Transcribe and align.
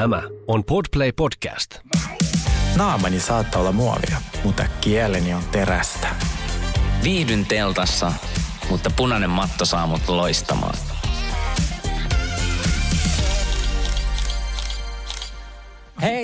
Tämä 0.00 0.22
on 0.46 0.64
Podplay 0.64 1.12
Podcast. 1.12 1.78
Naamani 2.76 3.20
saattaa 3.20 3.60
olla 3.60 3.72
muovia, 3.72 4.20
mutta 4.44 4.64
kieleni 4.80 5.34
on 5.34 5.42
terästä. 5.52 6.08
Viihdyn 7.02 7.46
teltassa, 7.46 8.12
mutta 8.70 8.90
punainen 8.96 9.30
matto 9.30 9.64
saa 9.64 9.86
mut 9.86 10.08
loistamaan. 10.08 10.74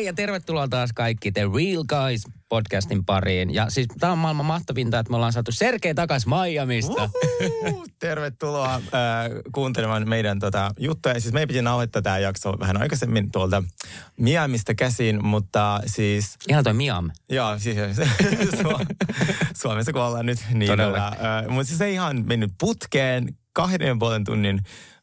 Ja 0.07 0.13
tervetuloa 0.13 0.69
taas 0.69 0.91
kaikki 0.93 1.33
The 1.33 1.41
Real 1.41 1.85
Guys 1.85 2.23
podcastin 2.49 3.05
pariin. 3.05 3.55
Ja 3.55 3.71
siis 3.71 3.87
tämä 4.01 4.13
on 4.13 4.19
maailman 4.19 4.47
mahtavinta, 4.47 4.99
että 4.99 5.11
me 5.11 5.17
ollaan 5.17 5.33
saatu 5.33 5.53
Sergei 5.53 5.95
takas 5.95 6.27
Miamista. 6.27 7.11
Uhuhu, 7.45 7.87
tervetuloa 7.99 8.75
äh, 8.75 8.83
kuuntelemaan 9.53 10.09
meidän 10.09 10.39
tota, 10.39 10.71
juttuja. 10.79 11.21
Siis 11.21 11.35
meidän 11.35 11.49
piti 11.49 11.63
nauhoittaa 11.63 12.03
tämä 12.03 12.19
jakso 12.19 12.59
vähän 12.59 12.83
aikaisemmin 12.83 13.31
tuolta 13.31 13.63
Miamista 14.21 14.75
käsin, 14.75 15.25
mutta 15.25 15.81
siis... 15.87 16.37
Ihan 16.49 16.65
toi 16.65 16.75
Miam. 16.75 17.11
Joo, 17.29 17.59
siis 17.59 17.77
Su- 18.61 18.87
Suomessa 19.55 19.93
kun 19.93 20.03
ollaan 20.03 20.27
nyt 20.27 20.39
niin. 20.55 20.71
Todella. 20.71 21.11
Tota, 21.11 21.39
äh, 21.39 21.49
mutta 21.49 21.65
siis 21.65 21.81
ei 21.81 21.93
ihan 21.93 22.25
mennyt 22.27 22.51
putkeen 22.61 23.37
kahden 23.53 23.89
ja 23.89 23.97
puolen 23.99 24.25
tunnin 24.25 24.61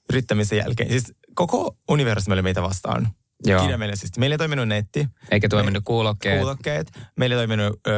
yrittämisen 0.09 0.58
jälkeen. 0.58 0.89
Siis 0.89 1.13
koko 1.35 1.77
universumi 1.89 2.33
oli 2.33 2.41
meitä 2.41 2.61
vastaan. 2.61 3.08
Joo. 3.45 3.61
Kirjaimellisesti. 3.61 4.20
Meillä 4.20 4.33
ei 4.33 4.38
toiminut 4.38 4.67
netti. 4.67 5.07
Eikä 5.31 5.49
toiminut 5.49 5.83
kuulokkeet. 5.85 6.38
kuulokkeet. 6.38 6.91
Meillä 7.17 7.33
ei 7.33 7.38
toiminut 7.38 7.79
ö, 7.88 7.91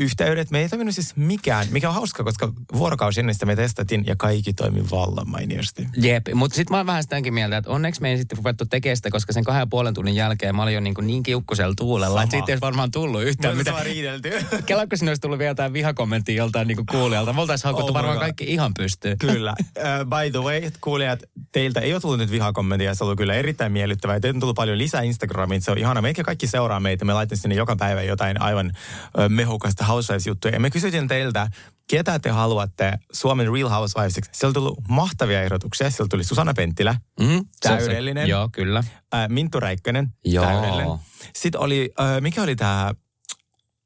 yhteydet. 0.00 0.50
Me 0.50 0.60
ei 0.60 0.68
toiminut 0.68 0.94
siis 0.94 1.16
mikään, 1.16 1.66
mikä 1.70 1.88
on 1.88 1.94
hauska, 1.94 2.24
koska 2.24 2.52
vuorokausi 2.72 3.20
ennen 3.20 3.34
sitä 3.34 3.46
me 3.46 3.56
testattiin 3.56 4.04
ja 4.06 4.16
kaikki 4.16 4.52
toimi 4.52 4.90
vallan 4.90 5.30
mainiosti. 5.30 5.86
Jep, 5.96 6.26
mutta 6.34 6.56
sitten 6.56 6.72
mä 6.74 6.76
oon 6.76 6.86
vähän 6.86 7.02
sitäkin 7.02 7.34
mieltä, 7.34 7.56
että 7.56 7.70
onneksi 7.70 8.00
me 8.02 8.10
ei 8.10 8.18
sitten 8.18 8.38
ruvettu 8.38 8.66
tekemään 8.66 8.96
sitä, 8.96 9.10
koska 9.10 9.32
sen 9.32 9.44
kahden 9.44 9.60
ja 9.60 9.66
puolen 9.66 9.94
tunnin 9.94 10.14
jälkeen 10.14 10.56
mä 10.56 10.62
olin 10.62 10.74
jo 10.74 10.80
niin, 10.80 10.94
kuin 10.94 11.06
niin 11.06 11.22
kiukkusella 11.22 11.74
tuulella, 11.76 12.22
että 12.22 12.30
siitä 12.30 12.44
ei 12.48 12.52
olisi 12.52 12.60
varmaan 12.60 12.90
tullut 12.90 13.22
yhtään 13.22 13.56
Mitä? 13.56 13.70
mitään. 13.70 13.86
riidelty. 13.86 14.32
Kelakko 14.66 14.96
sinne 14.96 15.10
olisi 15.10 15.20
tullut 15.20 15.38
vielä 15.38 15.50
jotain 15.50 15.72
vihakommenttia 15.72 16.34
joltain 16.34 16.68
niin 16.68 16.86
kuulijalta. 16.90 17.32
Me 17.32 17.40
oltaisiin 17.40 17.64
haukuttu 17.64 17.90
Oh 17.92 17.94
varmaan 17.94 18.16
God. 18.16 18.22
kaikki 18.22 18.44
ihan 18.44 18.74
pystyyn. 18.74 19.18
Kyllä. 19.18 19.54
Uh, 19.60 20.04
by 20.04 20.30
the 20.30 20.38
way, 20.38 20.70
kuulijat, 20.80 21.22
teiltä 21.52 21.80
ei 21.80 21.92
ole 21.92 22.00
tullut 22.00 22.18
nyt 22.18 22.30
vihakommenttia. 22.30 22.94
Se 22.94 23.04
on 23.04 23.06
ollut 23.06 23.18
kyllä 23.18 23.34
erittäin 23.34 23.72
miellyttävää. 23.72 24.20
Teiltä 24.20 24.36
on 24.36 24.40
tullut 24.40 24.56
paljon 24.56 24.78
lisää 24.78 25.02
Instagramiin. 25.02 25.60
Se 25.62 25.70
on 25.70 25.78
ihana. 25.78 26.02
Meitä 26.02 26.22
kaikki 26.22 26.46
seuraa 26.46 26.80
meitä. 26.80 27.04
Me 27.04 27.12
laitamme 27.12 27.40
sinne 27.40 27.54
joka 27.54 27.76
päivä 27.76 28.02
jotain 28.02 28.40
aivan 28.42 28.66
uh, 28.66 29.28
mehukasta 29.28 29.84
Housewives-juttuja. 29.90 30.54
Ja 30.54 30.60
me 30.60 30.70
kysytin 30.70 31.08
teiltä, 31.08 31.50
ketä 31.88 32.18
te 32.18 32.30
haluatte 32.30 32.98
Suomen 33.12 33.52
Real 33.52 33.68
Housewivesiksi. 33.68 34.30
Sieltä 34.34 34.46
on 34.46 34.54
tullut 34.64 34.78
mahtavia 34.88 35.42
ehdotuksia. 35.42 35.90
Sieltä 35.90 36.10
tuli 36.10 36.24
Susanna 36.24 36.54
Penttilä, 36.54 36.94
Mm, 37.20 37.44
Täydellinen. 37.60 38.28
joo, 38.28 38.48
kyllä. 38.52 38.84
äh, 39.14 39.28
Minttu 39.28 39.60
Räikkönen, 39.60 40.08
Joo. 40.24 40.44
täydellinen. 40.44 40.88
Sitten 41.34 41.60
oli, 41.60 41.92
äh, 42.00 42.20
mikä 42.20 42.42
oli 42.42 42.56
tämä 42.56 42.94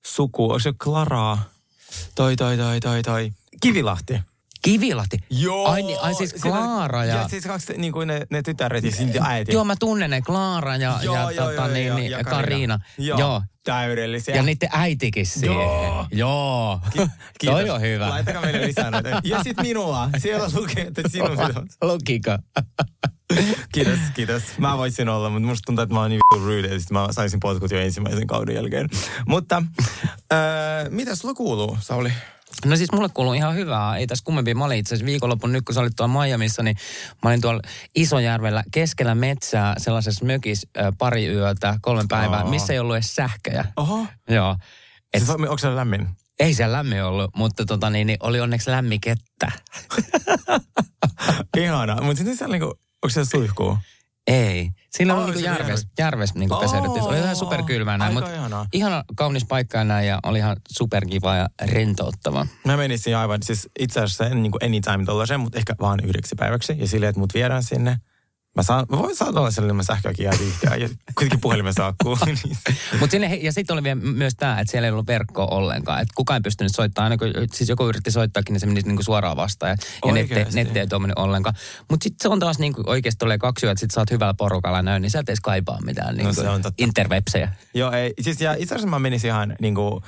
suku, 0.07 0.43
onko 0.45 0.59
se 0.59 0.73
Klara, 0.83 1.39
toi, 2.15 2.37
toi, 2.37 2.57
toi, 2.57 2.81
toi, 2.81 3.03
toi, 3.03 3.33
Kivilahti. 3.61 4.21
Kivilahti. 4.65 5.19
Joo. 5.31 5.69
Ai, 5.69 5.83
niin, 5.83 6.01
ai 6.01 6.15
siis 6.15 6.35
Klaara 6.43 7.05
ja... 7.05 7.15
Ja 7.17 7.29
siis 7.29 7.45
kaksi, 7.45 7.73
niin 7.77 7.93
kuin 7.93 8.09
ne, 8.09 8.27
ne 8.31 8.43
tyttäret 8.43 8.85
ja 8.85 8.91
sitten 8.91 9.23
äiti. 9.23 9.53
Joo, 9.53 9.65
mä 9.65 9.75
tunnen 9.81 10.11
ne, 10.11 10.23
Klaara 10.23 10.77
ja, 10.77 10.99
ja, 11.03 11.45
tota, 11.45 11.69
niin, 11.69 11.95
niin, 11.95 12.11
ja 12.11 12.25
Karina. 12.25 12.79
Joo. 12.99 13.19
Joo. 13.19 13.43
Täydellisiä. 13.65 14.35
Ja 14.37 14.43
niiden 14.43 14.69
äitikin 14.73 15.27
siihen. 15.27 15.57
Joo. 15.57 16.07
Joo. 16.11 16.81
Kiitos. 17.41 17.61
Toi 17.61 17.71
on 17.71 17.81
hyvä. 17.81 18.09
Laittakaa 18.09 18.43
meille 18.43 18.67
lisää 18.67 18.91
näitä. 18.91 19.21
Ja 19.25 19.43
sitten 19.43 19.67
minua. 19.67 20.11
Siellä 20.19 20.49
lukee, 20.55 20.87
että 20.87 21.03
sinun. 21.09 21.39
Lukiko? 21.83 22.39
Kiitos, 23.75 23.99
kiitos. 24.15 24.43
Mä 24.59 24.79
voisin 24.79 25.09
olla, 25.09 25.31
mutta 25.31 25.47
musta 25.47 25.67
tuntuu, 25.67 25.83
että 25.83 25.95
mä 25.95 26.01
oon 26.01 26.11
niin 26.11 26.21
vittu 26.35 26.75
että 26.75 26.95
mä 26.95 27.09
saisin 27.11 27.41
potkut 27.41 27.71
jo 27.71 27.79
ensimmäisen 27.79 28.27
kauden 28.27 28.55
jälkeen. 28.55 28.89
Mutta 29.27 29.63
äh, 30.33 30.91
mitä 30.91 31.15
sulla 31.15 31.35
kuuluu, 31.35 31.79
Sauli? 31.81 32.13
No 32.65 32.77
siis 32.77 32.93
mulle 32.93 33.09
kuuluu 33.09 33.33
ihan 33.33 33.55
hyvää. 33.55 33.97
Ei 33.97 34.07
tässä 34.07 34.25
kummempi. 34.25 34.55
Mä 34.55 34.65
olin 34.65 34.79
itse 34.79 34.95
asiassa 34.95 35.07
viikonlopun 35.07 35.53
nyt, 35.53 35.65
kun 35.65 35.75
sä 35.75 35.81
olit 35.81 35.93
tuolla 35.97 36.25
Miamissa, 36.25 36.63
niin 36.63 36.77
mä 37.23 37.31
olin 37.31 37.41
tuolla 37.41 37.61
Isojärvellä 37.95 38.65
keskellä 38.73 39.15
metsää 39.15 39.75
sellaisessa 39.79 40.25
mökissä 40.25 40.69
pari 40.99 41.27
yötä, 41.27 41.79
kolme 41.83 42.05
päivää, 42.09 42.41
Aa. 42.41 42.51
missä 42.51 42.73
ei 42.73 42.79
ollut 42.79 42.97
edes 42.97 43.15
sähköjä. 43.15 43.65
Oho. 43.77 44.07
Joo. 44.29 44.57
Et, 45.15 45.23
Siis, 45.23 45.31
onko 45.31 45.59
se 45.59 45.77
lämmin? 45.77 46.09
ei 46.41 46.55
siellä 46.55 46.77
lämmin 46.77 47.05
ollut, 47.05 47.31
mutta 47.37 47.65
tota 47.65 47.91
niin, 47.91 48.07
niin 48.07 48.19
oli 48.21 48.41
onneksi 48.41 48.71
lämmikettä. 48.71 49.53
Ihana. 51.57 52.03
Mutta 52.03 52.17
sitten 52.17 52.37
siellä 52.37 52.53
niinku, 52.53 52.67
onko 52.67 53.09
se 53.09 53.25
suihkuu? 53.25 53.79
Ei. 54.27 54.71
Siinä 54.97 55.15
Aa, 55.15 55.19
oli 55.19 55.27
niinku 55.27 55.41
se 55.41 55.47
järves, 55.47 55.69
järve. 55.69 55.85
järves 55.99 56.35
niinku 56.35 56.57
peseydyttiin. 56.57 57.03
Se 57.03 57.09
oli 57.09 57.19
ihan 57.19 57.37
superkylmää 57.37 57.99
näin, 57.99 58.15
mutta 58.15 58.35
ihanaa. 58.35 58.67
ihana 58.73 59.05
kaunis 59.17 59.45
paikka 59.45 59.85
näin 59.85 60.09
ja 60.09 60.19
oli 60.23 60.39
ihan 60.39 60.57
superkiva 60.69 61.35
ja 61.37 61.49
rentouttava. 61.63 62.47
Mä 62.65 62.77
menisin 62.77 63.17
aivan, 63.17 63.43
siis 63.43 63.69
itse 63.79 64.01
asiassa 64.01 64.27
en 64.27 64.43
niin 64.43 64.51
kuin 64.51 64.65
anytime 64.65 65.05
tollasen, 65.05 65.41
mutta 65.41 65.59
ehkä 65.59 65.75
vaan 65.81 66.01
yhdeksi 66.05 66.35
päiväksi. 66.39 66.77
Ja 66.79 66.89
silleen, 66.89 67.11
että 67.11 67.21
mut 67.21 67.35
viedään 67.35 67.63
sinne. 67.63 67.97
Mä, 68.57 68.63
saan, 68.63 68.87
mä 68.89 68.99
voin 68.99 69.17
saada 69.17 69.41
olla 69.41 69.51
sellainen, 69.51 69.81
että 69.81 69.93
mä 69.93 69.95
sähköäkin 69.97 70.25
jää 70.25 70.35
vihtiä. 70.41 70.77
Ja 70.77 70.89
kuitenkin 71.19 71.65
niin 72.27 72.57
se- 72.57 72.75
Mut 73.01 73.11
sinne, 73.11 73.35
ja 73.35 73.53
sitten 73.53 73.75
oli 73.75 73.83
vielä 73.83 73.95
myös 74.01 74.35
tämä, 74.37 74.61
että 74.61 74.71
siellä 74.71 74.87
ei 74.87 74.93
ollut 74.93 75.07
verkkoa 75.07 75.47
ollenkaan. 75.47 76.03
Että 76.03 76.13
kukaan 76.17 76.37
ei 76.39 76.41
pystynyt 76.43 76.75
soittamaan, 76.77 77.13
aina 77.13 77.19
kun 77.19 77.45
siis 77.53 77.69
joku 77.71 77.89
yritti 77.89 78.11
soittaakin, 78.11 78.53
niin 78.53 78.61
se 78.61 78.67
menisi 78.67 78.87
niinku 78.89 79.03
suoraan 79.03 79.37
vastaan. 79.37 79.71
Ja, 79.71 79.77
ja 80.07 80.13
netti, 80.13 80.35
Oikeesti? 80.35 80.65
netti 80.65 80.79
ei 80.79 80.87
tuommoinen 80.87 81.19
ollenkaan. 81.19 81.55
Mutta 81.91 82.05
sitten 82.05 82.23
se 82.23 82.29
on 82.29 82.41
taas 82.41 82.59
niinku 82.59 82.83
oikeasti 82.87 83.19
tulee 83.19 83.39
kaksi 83.39 83.67
yötä, 83.67 83.73
että 83.73 83.81
sit 83.81 83.91
sä 83.91 84.01
oot 84.01 84.11
hyvällä 84.11 84.35
porukalla 84.35 84.83
näin, 84.83 85.03
niin 85.03 85.11
sä 85.11 85.19
et 85.19 85.29
edes 85.29 85.41
kaipaa 85.41 85.79
mitään 85.85 86.17
niinku 86.17 86.33
se 86.35 86.49
on 86.49 86.63
totta. 86.63 86.85
interwebsejä. 86.85 87.53
Joo, 87.75 87.93
ei. 87.93 88.15
Siis 88.21 88.41
ja 88.41 88.53
itse 88.53 88.75
asiassa 88.75 88.91
mä 88.91 88.99
menisin 88.99 89.29
ihan 89.29 89.57
niin 89.61 89.75
kuin, 89.75 89.95
uh, 89.95 90.03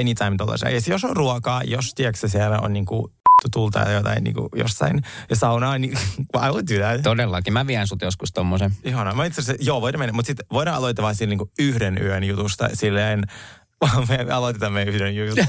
anytime 0.00 0.36
tollasen. 0.38 0.74
Ja 0.74 0.80
siis 0.80 0.88
jos 0.88 1.04
on 1.04 1.16
ruokaa, 1.16 1.62
jos 1.64 1.94
tiedätkö 1.94 2.28
siellä 2.28 2.58
on 2.58 2.72
niin 2.72 2.86
kuin, 2.86 3.12
tulta 3.50 3.78
ja 3.78 3.92
jotain 3.92 4.24
niin 4.24 4.34
kuin, 4.34 4.48
jossain 4.56 5.02
ja 5.30 5.36
saunaa, 5.36 5.78
niin 5.78 5.92
I 6.46 6.48
would 6.48 6.66
do 6.74 6.80
that. 6.80 7.02
Todellakin. 7.02 7.52
Mä 7.52 7.66
vien 7.66 7.86
sut 7.86 8.02
joskus 8.02 8.32
tommosen. 8.32 8.72
Ihanaa. 8.84 9.14
Mä 9.14 9.24
itse 9.24 9.40
asiassa, 9.40 9.64
joo, 9.64 9.80
voidaan 9.80 10.00
mennä, 10.00 10.12
mutta 10.12 10.26
sitten 10.26 10.46
voidaan 10.52 10.76
aloittaa 10.76 11.02
vain 11.02 11.16
niin 11.26 11.40
yhden 11.58 12.02
yön 12.02 12.24
jutusta. 12.24 12.68
Silleen, 12.72 13.24
me 14.08 14.32
aloitetaan 14.32 14.72
meidän 14.72 14.94
yhden 14.94 15.16
jutun. 15.16 15.44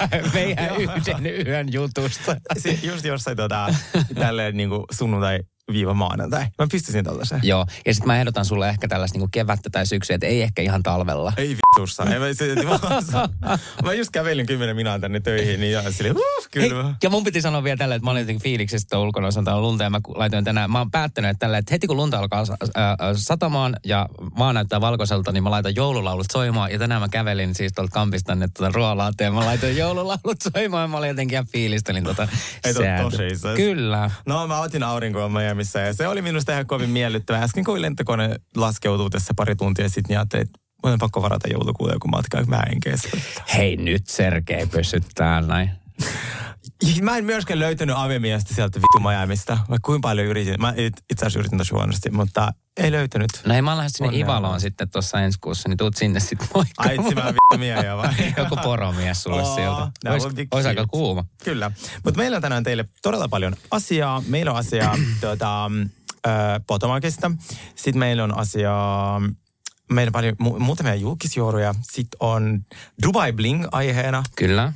Meidän 0.34 0.76
yhden 0.76 1.46
yön 1.46 1.72
jutusta. 1.72 2.36
Just 2.82 3.04
jossain 3.04 3.36
tota, 3.36 3.74
tälleen 4.14 4.56
niin 4.56 4.68
kuin 4.68 4.84
sunnuntai 4.90 5.40
viiva 5.72 5.94
maanantai. 5.94 6.46
Mä 6.58 6.66
pystyisin 6.72 7.04
tällaisen. 7.04 7.40
Joo, 7.42 7.66
ja 7.86 7.94
sitten 7.94 8.06
mä 8.06 8.18
ehdotan 8.18 8.44
sulle 8.44 8.68
ehkä 8.68 8.88
tällaista 8.88 9.18
niinku 9.18 9.28
kevättä 9.32 9.70
tai 9.70 9.86
syksyä, 9.86 10.14
että 10.14 10.26
ei 10.26 10.42
ehkä 10.42 10.62
ihan 10.62 10.82
talvella. 10.82 11.32
Ei 11.36 11.56
vittussa. 11.56 12.04
Ei, 12.04 12.18
mä, 12.18 12.78
mä, 13.40 13.58
mä 13.82 13.92
just 13.92 14.10
kävelin 14.10 14.46
kymmenen 14.46 14.76
minuuttia 14.76 14.88
tänne 15.00 15.20
töihin, 15.20 15.60
niin 15.60 15.72
ja 15.72 15.92
silleen, 15.92 16.16
uh, 16.16 16.22
Hei, 16.56 16.68
kyllä. 16.68 16.94
ja 17.02 17.10
mun 17.10 17.24
piti 17.24 17.40
sanoa 17.40 17.64
vielä 17.64 17.76
tällä, 17.76 17.94
että 17.94 18.04
mä 18.04 18.10
olin 18.10 18.20
jotenkin 18.20 18.42
fiiliksessä 18.42 18.88
tuolla 18.90 19.06
ulkona, 19.06 19.28
täällä 19.44 19.62
lunta, 19.62 19.84
ja 19.84 19.90
mä 19.90 20.00
laitoin 20.14 20.44
tänään, 20.44 20.70
mä 20.70 20.78
oon 20.78 20.90
päättänyt 20.90 21.30
että 21.30 21.38
tällä, 21.38 21.58
että 21.58 21.74
heti 21.74 21.86
kun 21.86 21.96
lunta 21.96 22.18
alkaa 22.18 22.44
satamaan 23.16 23.76
ja 23.84 24.08
maa 24.36 24.52
näyttää 24.52 24.80
valkoiselta, 24.80 25.32
niin 25.32 25.42
mä 25.42 25.50
laitan 25.50 25.76
joululaulut 25.76 26.26
soimaan, 26.32 26.72
ja 26.72 26.78
tänään 26.78 27.00
mä 27.00 27.08
kävelin 27.08 27.54
siis 27.54 27.72
tuolta 27.72 27.92
kampista 27.92 28.26
tänne 28.26 28.48
tuota 28.56 28.72
ruoalaateen, 28.72 29.28
ja 29.28 29.32
mä 29.32 29.46
laitoin 29.46 29.76
joululaulut 29.76 30.42
soimaan, 30.52 30.82
ja 30.82 30.88
mä 30.88 30.96
olin 30.96 31.08
jotenkin 31.08 31.34
ihan 31.34 31.46
fiilistelin 31.46 32.04
tota 32.04 32.28
Ei 32.64 32.74
tosissaan. 32.74 33.56
Kyllä. 33.56 34.10
No 34.26 34.46
mä 34.46 34.60
otin 34.60 34.82
aurinkoa 34.82 35.28
Miamiissa 35.58 35.78
ja 35.78 35.94
se 35.94 36.08
oli 36.08 36.22
minusta 36.22 36.52
ihan 36.52 36.66
kovin 36.66 36.90
miellyttävää. 36.90 37.42
Äsken 37.42 37.64
kun 37.64 37.82
lentokone 37.82 38.36
laskeutuu 38.56 39.10
tässä 39.10 39.34
pari 39.36 39.56
tuntia 39.56 39.88
sitten, 39.88 40.04
niin 40.08 40.18
ajattelin, 40.18 40.46
että 40.46 40.58
on 40.82 40.98
pakko 40.98 41.22
varata 41.22 41.48
joulukuulle 41.48 41.92
joku 41.92 42.08
matka, 42.08 42.44
mä 42.44 42.62
en 42.72 42.80
kestä. 42.80 43.08
Hei 43.54 43.76
nyt 43.76 44.06
Sergei, 44.06 44.66
pysyt 44.66 45.04
täällä 45.14 45.48
näin. 45.48 45.70
Mä 47.02 47.16
en 47.16 47.24
myöskään 47.24 47.58
löytänyt 47.60 47.96
avimiestä 47.98 48.54
sieltä 48.54 48.78
vittu 48.78 49.08
Miamista, 49.08 49.52
vaikka 49.52 49.86
kuinka 49.86 50.08
paljon 50.08 50.26
yritin. 50.26 50.54
Mä 50.60 50.74
it- 50.76 51.04
itse 51.10 51.26
asiassa 51.26 51.38
yritin 51.38 51.58
tosi 51.58 51.74
huonosti, 51.74 52.10
mutta 52.10 52.52
ei 52.76 52.92
löytänyt. 52.92 53.30
No 53.46 53.52
hei, 53.52 53.62
mä 53.62 53.76
lähes 53.76 53.92
sinne 53.92 54.08
Onnea 54.08 54.24
Ivaloon 54.24 54.60
sitten 54.60 54.90
tuossa 54.90 55.20
ensi 55.20 55.38
kuussa, 55.40 55.68
niin 55.68 55.76
tuut 55.76 55.96
sinne 55.96 56.20
sitten 56.20 56.48
moikka. 56.54 56.74
Ai 56.78 56.94
etsimään 56.98 57.26
vittu 57.26 57.58
miehiä 57.58 57.96
vai? 57.96 58.14
Joku 58.36 58.56
poromies 58.56 59.22
sulle 59.22 59.42
Oo, 59.42 59.54
sieltä. 59.54 59.90
Ois, 60.50 60.66
aika 60.66 60.86
kuuma. 60.86 61.24
Kyllä. 61.44 61.70
Mutta 62.04 62.18
meillä 62.18 62.36
on 62.36 62.42
tänään 62.42 62.64
teille 62.64 62.84
todella 63.02 63.28
paljon 63.28 63.56
asiaa. 63.70 64.22
Meillä 64.26 64.50
on 64.50 64.56
asiaa 64.58 64.96
tuota, 65.20 65.64
äh, 66.26 66.32
Potomacista. 66.66 67.30
Sitten 67.74 67.98
meillä 67.98 68.24
on 68.24 68.38
asiaa 68.38 69.20
meillä 69.90 70.08
on 70.08 70.12
paljon 70.12 70.34
mu- 70.42 70.58
muutamia 70.58 70.94
julkisjuoruja. 70.94 71.74
Sitten 71.82 72.16
on 72.20 72.64
Dubai 73.02 73.32
Bling 73.32 73.64
aiheena. 73.72 74.22
Kyllä. 74.36 74.72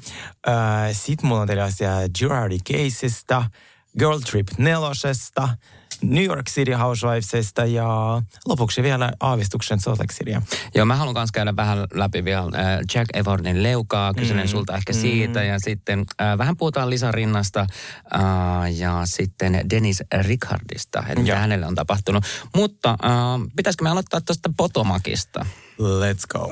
Sitten 0.92 1.26
mulla 1.26 1.40
on 1.40 1.46
teille 1.46 1.62
asiaa 1.62 2.00
Girardi 2.18 2.58
Caseista, 2.58 3.50
Girl 3.98 4.18
Trip 4.18 4.48
nelosesta, 4.58 5.48
New 6.02 6.24
York 6.24 6.46
City 6.50 6.72
Housewivesista 6.72 7.64
ja 7.64 8.22
lopuksi 8.48 8.82
vielä 8.82 9.12
aavistuksen 9.20 9.80
Salt 9.80 9.98
Lake 9.98 10.14
Cityä. 10.14 10.42
Joo, 10.74 10.86
mä 10.86 10.96
haluan 10.96 11.16
myös 11.16 11.32
käydä 11.32 11.56
vähän 11.56 11.78
läpi 11.94 12.24
vielä 12.24 12.42
äh, 12.42 12.78
Jack 12.94 13.16
Evordin 13.16 13.62
leukaa, 13.62 14.14
kyselen 14.14 14.44
mm, 14.44 14.48
sulta 14.48 14.76
ehkä 14.76 14.92
mm. 14.92 14.98
siitä 14.98 15.42
ja 15.42 15.58
sitten 15.58 16.04
äh, 16.20 16.38
vähän 16.38 16.56
puhutaan 16.56 16.90
Lisa 16.90 17.12
Rinnasta 17.12 17.60
äh, 17.60 18.76
ja 18.76 19.00
sitten 19.04 19.60
Dennis 19.70 20.02
Rickardista, 20.22 21.04
että 21.08 21.20
mitä 21.20 21.38
hänelle 21.38 21.66
on 21.66 21.74
tapahtunut. 21.74 22.24
Mutta 22.56 22.90
äh, 22.90 22.98
pitäisikö 23.56 23.84
me 23.84 23.90
aloittaa 23.90 24.20
tuosta 24.20 24.50
Potomakista? 24.56 25.46
Let's 25.78 26.26
go. 26.28 26.48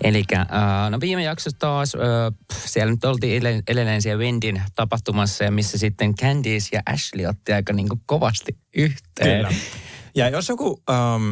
Eli 0.00 0.24
äh, 0.34 0.46
no 0.90 1.00
viime 1.00 1.22
jaksossa 1.22 1.58
taas, 1.58 1.94
äh, 1.94 2.00
siellä 2.66 2.90
nyt 2.90 3.04
oltiin 3.04 3.42
edelleen 3.68 4.02
siellä 4.02 4.22
Wendin 4.22 4.62
tapahtumassa, 4.74 5.44
ja 5.44 5.50
missä 5.50 5.78
sitten 5.78 6.14
Candice 6.14 6.68
ja 6.72 6.82
Ashley 6.86 7.26
otti 7.26 7.52
aika 7.52 7.72
niin 7.72 7.88
kuin 7.88 8.00
kovasti 8.06 8.56
yhteen. 8.76 9.46
Kyllä. 9.46 9.60
Ja 10.14 10.28
jos 10.28 10.48
joku 10.48 10.82
ähm, 10.90 11.30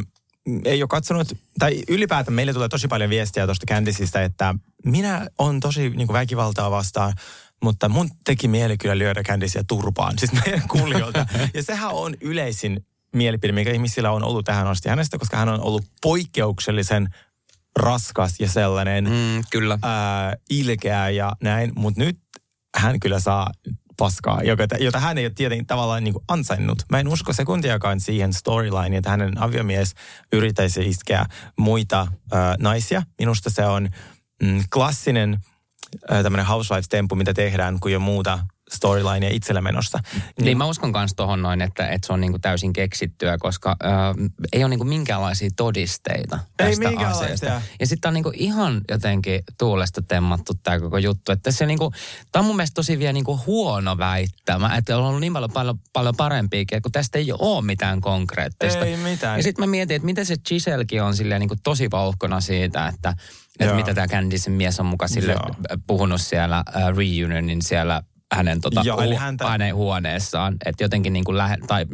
ei 0.64 0.82
ole 0.82 0.88
katsonut, 0.88 1.38
tai 1.58 1.82
ylipäätään 1.88 2.34
meille 2.34 2.52
tulee 2.52 2.68
tosi 2.68 2.88
paljon 2.88 3.10
viestiä 3.10 3.46
tuosta 3.46 3.66
Candiceista, 3.66 4.22
että 4.22 4.54
minä 4.84 5.26
on 5.38 5.60
tosi 5.60 5.90
niin 5.90 6.06
kuin 6.06 6.14
väkivaltaa 6.14 6.70
vastaan, 6.70 7.12
mutta 7.62 7.88
mun 7.88 8.10
teki 8.24 8.48
mieli 8.48 8.78
kyllä 8.78 8.98
lyödä 8.98 9.22
Candicea 9.22 9.64
turpaan, 9.68 10.18
siis 10.18 10.32
meidän 10.32 10.68
kuulijoilta. 10.78 11.26
ja 11.54 11.62
sehän 11.62 11.90
on 11.90 12.14
yleisin 12.20 12.86
mielipide, 13.14 13.52
mikä 13.52 13.72
ihmisillä 13.72 14.10
on 14.10 14.24
ollut 14.24 14.44
tähän 14.44 14.66
asti 14.66 14.88
hänestä, 14.88 15.18
koska 15.18 15.36
hän 15.36 15.48
on 15.48 15.60
ollut 15.60 15.84
poikkeuksellisen 16.02 17.08
raskas 17.80 18.40
ja 18.40 18.48
sellainen 18.48 19.04
mm, 19.04 19.42
kyllä. 19.50 19.78
Ää, 19.82 20.36
ilkeä 20.50 21.08
ja 21.10 21.32
näin, 21.42 21.72
mutta 21.74 22.00
nyt 22.00 22.18
hän 22.76 23.00
kyllä 23.00 23.20
saa 23.20 23.50
paskaa, 23.96 24.42
joka, 24.42 24.66
jota 24.78 25.00
hän 25.00 25.18
ei 25.18 25.26
ole 25.26 25.32
tietenkin 25.34 25.66
tavallaan 25.66 26.04
niin 26.04 26.14
kuin 26.14 26.24
ansainnut. 26.28 26.82
Mä 26.90 27.00
en 27.00 27.08
usko 27.08 27.32
sekuntiakaan 27.32 28.00
siihen 28.00 28.32
storylineen, 28.32 28.94
että 28.94 29.10
hänen 29.10 29.42
aviomies 29.42 29.94
yrittäisi 30.32 30.88
iskeä 30.88 31.26
muita 31.58 32.06
ää, 32.32 32.56
naisia. 32.58 33.02
Minusta 33.18 33.50
se 33.50 33.66
on 33.66 33.88
mm, 34.42 34.64
klassinen 34.72 35.38
tämmöinen 36.22 36.46
housewives-tempu, 36.46 37.14
mitä 37.14 37.34
tehdään, 37.34 37.80
kun 37.80 37.92
jo 37.92 38.00
muuta 38.00 38.38
storylinea 38.74 39.30
itsellä 39.32 39.60
menossa. 39.60 39.98
Niin, 40.14 40.44
niin 40.44 40.58
mä 40.58 40.64
uskon 40.64 40.92
myös 40.96 41.14
tuohon 41.16 41.42
noin, 41.42 41.60
että, 41.60 41.88
että 41.88 42.06
se 42.06 42.12
on 42.12 42.20
niinku 42.20 42.38
täysin 42.38 42.72
keksittyä, 42.72 43.38
koska 43.38 43.76
äh, 43.84 43.92
ei 44.52 44.64
ole 44.64 44.68
niinku 44.68 44.84
minkäänlaisia 44.84 45.50
todisteita 45.56 46.38
tästä 46.56 46.88
ei 46.88 46.96
asiasta. 46.96 47.62
Ja 47.80 47.86
sitten 47.86 48.08
on 48.08 48.14
niinku 48.14 48.32
ihan 48.34 48.80
jotenkin 48.90 49.44
tuulesta 49.58 50.02
temmattu 50.02 50.52
tämä 50.62 50.80
koko 50.80 50.98
juttu. 50.98 51.32
Että 51.32 51.50
se 51.50 51.66
niinku, 51.66 51.92
tämä 52.32 52.40
on 52.40 52.46
mun 52.46 52.56
mielestä 52.56 52.74
tosi 52.74 52.98
vielä 52.98 53.12
niinku 53.12 53.40
huono 53.46 53.98
väittämä, 53.98 54.76
että 54.76 54.98
on 54.98 55.04
ollut 55.04 55.20
niin 55.20 55.32
paljon, 55.32 55.52
paljon, 55.52 55.78
paljon 55.92 56.16
parempiakin, 56.16 56.82
kun 56.82 56.92
tästä 56.92 57.18
ei 57.18 57.32
ole 57.32 57.64
mitään 57.64 58.00
konkreettista. 58.00 58.84
Ei 58.84 58.96
mitään. 58.96 59.38
Ja 59.38 59.42
sitten 59.42 59.62
mä 59.62 59.70
mietin, 59.70 59.96
että 59.96 60.06
miten 60.06 60.26
se 60.26 60.34
Gisellekin 60.48 61.02
on 61.02 61.16
silleen 61.16 61.40
niinku 61.40 61.56
tosi 61.62 61.90
vauhkona 61.90 62.40
siitä, 62.40 62.86
että 62.86 63.14
että 63.60 63.74
mitä 63.74 63.94
tämä 63.94 64.06
Candice 64.06 64.50
mies 64.50 64.80
on 64.80 64.86
mukaan 64.86 65.08
sille 65.08 65.32
Joo. 65.32 65.76
puhunut 65.86 66.20
siellä 66.20 66.64
uh, 66.68 66.96
reunionin 66.96 67.62
siellä 67.62 68.02
hänen, 68.34 68.60
tota, 68.60 68.82
Joo, 68.84 69.00
eli 69.00 69.14
häntä... 69.14 69.48
hänen 69.48 69.74
huoneessaan. 69.74 70.56
Että 70.66 70.84
jotenkin 70.84 71.12
niin 71.12 71.24
kuin 71.24 71.38
lähe, 71.38 71.56
tai 71.66 71.86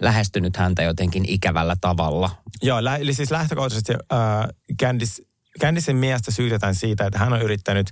lähestynyt 0.00 0.56
häntä 0.56 0.82
jotenkin 0.82 1.24
ikävällä 1.28 1.76
tavalla. 1.80 2.30
Joo, 2.62 2.84
lä- 2.84 2.96
eli 2.96 3.14
siis 3.14 3.30
lähtökohtaisesti 3.30 3.92
äh, 3.92 4.18
Candice, 4.82 5.22
Candicein 5.60 5.96
miestä 5.96 6.30
syytetään 6.30 6.74
siitä, 6.74 7.06
että 7.06 7.18
hän 7.18 7.32
on 7.32 7.42
yrittänyt 7.42 7.90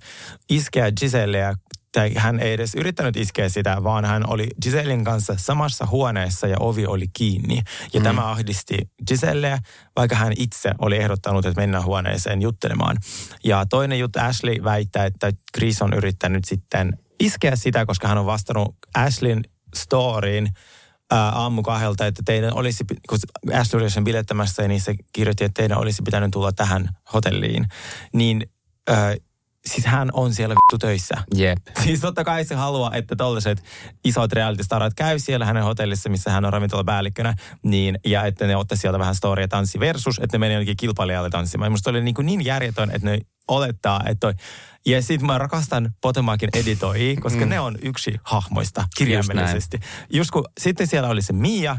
iskeä 0.51 0.93
Giselleä 1.01 1.55
tai 1.97 2.15
hän 2.17 2.41
ei 2.41 2.53
edes 2.53 2.75
yrittänyt 2.75 3.17
iskeä 3.17 3.49
sitä, 3.49 3.85
vaan 3.85 4.05
hän 4.05 4.29
oli 4.29 4.47
Gisellin 4.63 5.05
kanssa 5.05 5.35
samassa 5.37 5.87
huoneessa 5.87 6.47
ja 6.47 6.57
ovi 6.61 6.87
oli 6.87 7.07
kiinni. 7.13 7.63
Ja 7.93 8.01
mm. 8.01 8.05
tämä 8.05 8.31
ahdisti 8.31 8.79
Giselleä, 9.07 9.59
vaikka 9.97 10.17
hän 10.17 10.33
itse 10.39 10.71
oli 10.79 10.97
ehdottanut, 10.97 11.47
että 11.47 11.61
mennään 11.61 11.85
huoneeseen 11.85 12.43
juttelemaan. 12.43 12.97
Ja 13.45 13.67
toinen 13.67 13.99
juttu, 13.99 14.19
Ashley 14.19 14.65
väittää, 14.65 15.07
että 15.07 15.33
Chris 15.57 15.83
on 15.83 15.93
yrittänyt 15.93 16.45
sitten 16.45 16.99
iskeä 17.21 17.57
sitä, 17.57 17.87
koska 17.87 18.09
hän 18.09 18.19
on 18.19 18.27
vastannut 18.27 18.75
Ashlin 18.95 19.45
storyin 19.77 20.49
ää, 21.11 21.29
aamu 21.29 21.63
kahdelta, 21.63 22.07
että 22.07 22.23
teidän 22.27 22.55
olisi, 22.55 22.85
kun 23.09 23.19
Ashley 23.55 23.83
oli 23.83 23.91
sen 23.91 24.05
bilettämässä 24.05 24.63
ja 24.63 24.69
niissä 24.69 24.95
kirjoitti, 25.13 25.45
että 25.45 25.61
teidän 25.61 25.79
olisi 25.79 26.03
pitänyt 26.03 26.31
tulla 26.31 26.53
tähän 26.53 26.89
hotelliin, 27.13 27.67
niin 28.13 28.51
ää, 28.89 29.15
siis 29.67 29.87
hän 29.87 30.09
on 30.13 30.35
siellä 30.35 30.55
vittu 30.55 30.87
töissä. 30.87 31.15
Jep. 31.35 31.59
Siis 31.85 32.01
totta 32.01 32.25
kai 32.25 32.45
se 32.45 32.55
haluaa, 32.55 32.95
että 32.95 33.17
tollaset 33.17 33.65
isot 34.05 34.33
reality 34.33 34.65
starat 34.65 34.95
käy 34.95 35.19
siellä 35.19 35.47
hänen 35.47 35.63
hotellissa, 35.63 36.11
missä 36.11 36.31
hän 36.31 36.45
on 36.45 36.53
ravintolapäällikkönä, 36.53 37.35
niin, 37.63 37.99
ja 38.07 38.25
että 38.25 38.47
ne 38.47 38.57
ottaa 38.57 38.77
sieltä 38.77 38.99
vähän 38.99 39.15
storia 39.15 39.49
tanssi 39.49 39.81
versus, 39.81 40.19
että 40.19 40.35
ne 40.35 40.39
menee 40.39 40.55
jonnekin 40.55 40.77
kilpailijalle 40.77 41.31
tanssimaan. 41.31 41.73
Musta 41.73 41.91
oli 41.91 42.03
niin, 42.03 42.15
kuin 42.15 42.27
niin 42.27 42.45
järjetön, 42.45 42.91
että 42.91 43.09
ne 43.11 43.19
olettaa, 43.49 44.01
että 44.07 44.21
toi, 44.21 44.35
ja 44.87 45.03
sitten 45.03 45.27
mä 45.27 45.39
rakastan 45.39 45.95
Potomakin 46.01 46.49
editoijia, 46.55 47.21
koska 47.21 47.41
mm. 47.41 47.49
ne 47.49 47.61
on 47.61 47.79
yksi 47.83 48.17
hahmoista 48.23 48.85
kirjaimellisesti. 48.97 49.77
Just, 49.81 50.13
Just 50.13 50.31
kun 50.31 50.45
sitten 50.61 50.87
siellä 50.87 51.09
oli 51.09 51.23
se 51.23 51.33
Mia, 51.33 51.77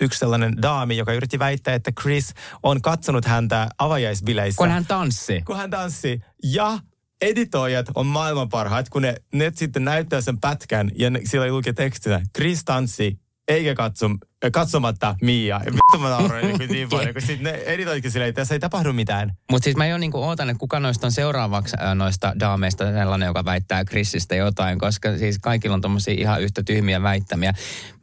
yksi 0.00 0.18
sellainen 0.18 0.62
daami, 0.62 0.96
joka 0.96 1.12
yritti 1.12 1.38
väittää, 1.38 1.74
että 1.74 1.92
Chris 2.00 2.34
on 2.62 2.82
katsonut 2.82 3.24
häntä 3.24 3.68
avajaisbileissä. 3.78 4.58
Kun 4.58 4.70
hän 4.70 4.86
tanssi. 4.86 5.42
Kun 5.46 5.56
hän 5.56 5.70
tanssi. 5.70 6.20
Ja 6.44 6.78
editoijat 7.22 7.86
on 7.94 8.06
maailman 8.06 8.48
parhaat, 8.48 8.88
kun 8.88 9.02
ne, 9.02 9.14
ne 9.34 9.52
sitten 9.54 9.84
näyttää 9.84 10.20
sen 10.20 10.40
pätkän 10.40 10.90
ja 10.94 11.10
ne, 11.10 11.20
siellä 11.24 11.48
lukee 11.48 11.72
tekstinä, 11.72 12.20
Chris 12.36 12.64
tanssi 12.64 13.22
eikä 13.48 13.74
katso, 13.74 14.06
katsomatta 14.52 15.16
Mia. 15.22 15.60
Vittu 15.64 15.98
mä 15.98 16.08
nauroin 16.08 16.58
niin, 16.58 16.70
niin 16.70 16.88
paljon, 16.88 17.12
kun 17.12 17.22
sitten 17.22 17.42
ne 17.42 17.50
editoitkin 17.50 18.10
silleen, 18.10 18.28
että 18.28 18.40
tässä 18.40 18.54
ei 18.54 18.60
tapahdu 18.60 18.92
mitään. 18.92 19.32
Mutta 19.50 19.64
siis 19.64 19.76
mä 19.76 19.86
jo 19.86 19.98
niinku 19.98 20.22
ootan, 20.22 20.50
että 20.50 20.58
kuka 20.58 20.80
noista 20.80 21.06
on 21.06 21.12
seuraavaksi 21.12 21.76
äh, 21.82 21.94
noista 21.94 22.32
daameista 22.40 22.92
sellainen, 22.92 23.26
joka 23.26 23.44
väittää 23.44 23.84
Chrisistä 23.84 24.34
jotain, 24.34 24.78
koska 24.78 25.18
siis 25.18 25.38
kaikilla 25.38 25.74
on 25.74 25.80
tommosia 25.80 26.14
ihan 26.14 26.42
yhtä 26.42 26.62
tyhmiä 26.62 27.02
väittämiä. 27.02 27.52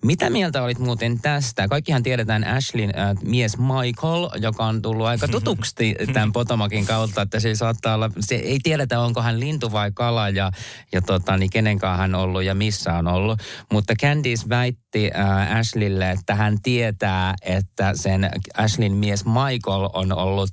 Mitä 0.06 0.30
mieltä 0.30 0.63
olit 0.63 0.80
muuten 0.80 1.22
tästä? 1.22 1.68
Kaikkihan 1.68 2.04
tiedetään 2.04 2.44
Ashlin 2.44 2.92
äh, 2.98 3.16
mies 3.24 3.57
Michael, 3.57 4.30
joka 4.42 4.66
on 4.66 4.81
tullut 4.81 5.07
aika 5.07 5.28
tutuksi 5.28 5.96
tämän 6.13 6.31
Potomakin 6.31 6.86
kautta, 6.86 7.22
että 7.22 7.40
se 7.40 7.56
saattaa 7.56 7.96
olla, 7.96 8.12
se 8.19 8.36
ei 8.36 8.60
tiedetä 8.63 9.00
onko 9.00 9.22
hän 9.22 9.40
lintu 9.40 9.72
vai 9.72 9.92
kala 9.92 10.30
ja, 10.30 10.51
ja 10.92 11.01
tota, 11.01 11.38
niin 11.38 11.50
kenenkaan 11.50 11.98
hän 11.98 12.16
ollut 12.16 12.44
ja 12.44 12.56
missä 12.56 12.94
on 12.94 13.07
ollut. 13.07 13.40
Mutta 13.72 13.94
Candice 14.01 14.50
väitti 14.50 15.12
äh, 15.16 15.57
Ashlille, 15.57 16.12
että 16.12 16.36
hän 16.36 16.62
tietää, 16.62 17.36
että 17.42 17.92
sen 17.95 18.30
Ashlin 18.57 18.94
mies 18.94 19.25
Michael 19.25 19.90
on 19.94 20.12
ollut 20.12 20.50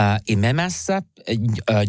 äh, 0.00 0.20
imemässä 0.28 0.96
äh, 0.96 1.02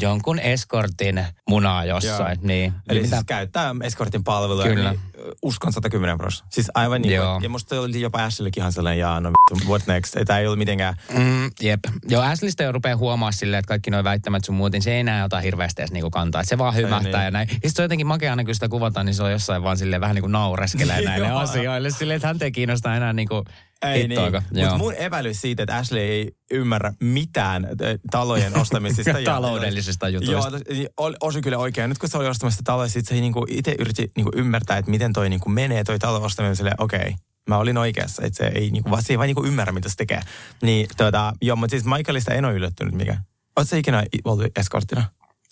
jonkun 0.01 0.40
eskortin 0.40 1.25
munaa 1.50 1.86
jossain. 1.86 2.38
Niin, 2.42 2.74
Eli 2.90 3.01
mitä? 3.01 3.16
siis 3.16 3.25
käyttää 3.25 3.75
eskortin 3.83 4.24
palveluja. 4.24 4.68
Kyllä. 4.68 4.92
Niin 4.92 5.17
uskon 5.42 5.74
110 5.74 6.18
prosenttia. 6.18 6.56
Siis 6.56 6.72
aivan 6.74 7.02
niin 7.02 7.16
Joo. 7.16 7.40
ja 7.44 7.50
musta 7.50 7.81
oli 7.81 8.02
jopa 8.02 8.25
Ashleykin 8.25 8.62
ihan 8.62 8.74
sellainen, 8.74 9.00
jaa 9.00 9.19
no 9.19 9.31
what 9.68 9.88
next. 9.88 10.16
Tämä 10.26 10.40
ei 10.40 10.47
ollut 10.47 10.59
mitenkään. 10.59 10.95
Mm, 11.18 11.52
jep. 11.62 11.80
Joo, 12.09 12.21
Ashleystä 12.21 12.64
jo 12.64 12.71
rupeaa 12.71 12.97
huomaa 12.97 13.31
silleen, 13.31 13.59
että 13.59 13.68
kaikki 13.68 13.92
nuo 13.92 14.04
väittämät 14.04 14.44
sun 14.44 14.56
muuten, 14.56 14.81
se 14.81 14.94
ei 14.94 15.00
enää 15.00 15.26
ota 15.26 15.40
hirveästi 15.40 15.81
edes 15.81 15.92
niinku 15.92 16.09
kantaa. 16.09 16.42
Että 16.42 16.50
se 16.50 16.57
vaan 16.57 16.76
hymähtää 16.76 17.12
niin. 17.12 17.26
ja 17.26 17.31
näin. 17.31 17.50
Ja 17.64 17.69
se 17.69 17.81
on 17.81 17.83
jotenkin 17.83 18.07
makea 18.07 18.31
aina, 18.31 18.44
kun 18.44 18.54
sitä 18.54 18.69
kuvataan, 18.69 19.06
niin 19.06 19.14
se 19.16 19.24
on 19.24 19.31
jossain 19.31 19.64
vaan 19.64 19.78
silleen 19.78 20.02
vähän 20.02 20.16
niin 20.16 20.24
kuin 20.24 20.31
naureskelee 20.31 21.02
näille 21.09 21.31
asioille. 21.31 21.90
Silleen, 21.90 22.16
että 22.16 22.28
hän 22.28 22.38
ei 22.42 22.52
kiinnosta 22.52 22.95
enää 22.95 23.14
niinku 23.14 23.45
ei 23.81 24.07
niin. 24.07 24.19
Mutta 24.54 24.78
mun 24.78 24.94
epäilys 24.94 25.42
siitä, 25.42 25.64
että 25.64 25.76
Ashley 25.76 26.02
ei 26.02 26.31
ymmärrä 26.52 26.94
mitään 27.00 27.68
talojen 28.12 28.57
ostamisista. 28.57 29.14
Taloudellisista 29.26 30.10
jutuista. 30.10 30.34
Joo, 30.34 30.62
niin 30.69 30.90
osin 31.22 31.42
kyllä 31.42 31.57
oikein. 31.57 31.90
Nyt 31.90 31.98
kun 31.98 32.10
se 32.10 32.18
oli 32.18 32.28
ostamassa 32.28 32.62
taloja, 32.64 32.90
sitten 32.90 33.18
se 33.18 33.22
niinku 33.22 33.46
itse 33.50 33.76
yritti 33.80 34.12
niinku 34.16 34.31
ymmärtää, 34.36 34.78
että 34.78 34.92
miten 34.92 35.14
toi 35.14 35.30
niinku 35.30 35.50
menee 35.50 35.84
toi 35.84 36.00
talo 36.00 36.24
ostaminen. 36.24 36.57
Okei, 36.78 37.00
okay, 37.00 37.14
mä 37.50 37.57
olin 37.57 37.78
oikeassa. 37.78 38.22
Että 38.26 38.38
se 38.38 38.52
ei 38.56 38.72
niinku, 38.72 38.90
se 39.00 39.14
ei 39.14 39.18
vaan 39.18 39.28
niinku 39.28 39.46
ymmärrä, 39.46 39.74
mitä 39.74 39.90
se 39.90 39.96
tekee. 39.96 40.22
Niin 40.62 40.88
tota, 40.98 41.34
joo, 41.42 41.56
mutta 41.56 41.72
siis 41.72 41.86
Michaelista 41.86 42.34
en 42.34 42.46
ole 42.46 42.54
yllättynyt 42.54 42.94
mikä. 42.94 43.18
Oletko 43.56 43.76
ikinä 43.76 44.04
ollut 44.26 44.57
eskorttina? 44.57 45.04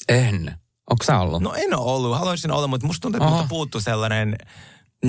En. 0.10 0.54
Onko 0.90 1.04
sä 1.04 1.20
ollut? 1.20 1.42
No 1.42 1.54
en 1.54 1.76
ole 1.76 1.92
ollut. 1.92 2.18
Haluaisin 2.18 2.52
olla, 2.52 2.68
mutta 2.68 2.88
musta 2.88 3.02
tuntuu, 3.02 3.28
että 3.28 3.46
puuttuu 3.50 3.82
sellainen 3.82 4.38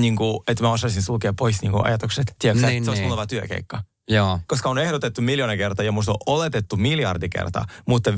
niin 0.00 0.16
kuin, 0.16 0.40
että 0.48 0.64
mä 0.64 0.72
osaisin 0.72 1.02
sulkea 1.02 1.32
pois 1.32 1.62
niin 1.62 1.72
kuin 1.72 1.86
ajatukset. 1.86 2.34
Tiedätkö, 2.38 2.66
niin, 2.66 2.76
että 2.76 2.84
se 2.84 2.90
olisi 2.90 3.02
niin. 3.02 3.10
mulla 3.10 3.26
työkeikka. 3.26 3.82
Joo. 4.08 4.40
Koska 4.46 4.68
on 4.68 4.78
ehdotettu 4.78 5.22
miljoona 5.22 5.56
kertaa 5.56 5.84
ja 5.84 5.92
musta 5.92 6.12
on 6.12 6.18
oletettu 6.26 6.76
miljardi 6.76 7.28
kertaa, 7.28 7.66
mutta 7.86 8.12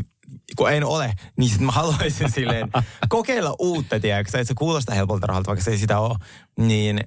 kun 0.57 0.73
en 0.73 0.85
ole, 0.85 1.15
niin 1.37 1.51
sit 1.51 1.61
mä 1.61 1.73
haluaisin 1.73 2.33
silleen 2.33 2.69
kokeilla 3.09 3.57
uutta, 3.59 4.01
tiedätkö, 4.01 4.39
että 4.39 4.49
se 4.49 4.55
kuulostaa 4.55 4.95
helpolta 4.95 5.27
rahalta, 5.27 5.49
vaikka 5.49 5.65
se 5.65 5.71
ei 5.71 5.79
sitä 5.79 5.99
ole. 5.99 6.17
Niin, 6.59 7.01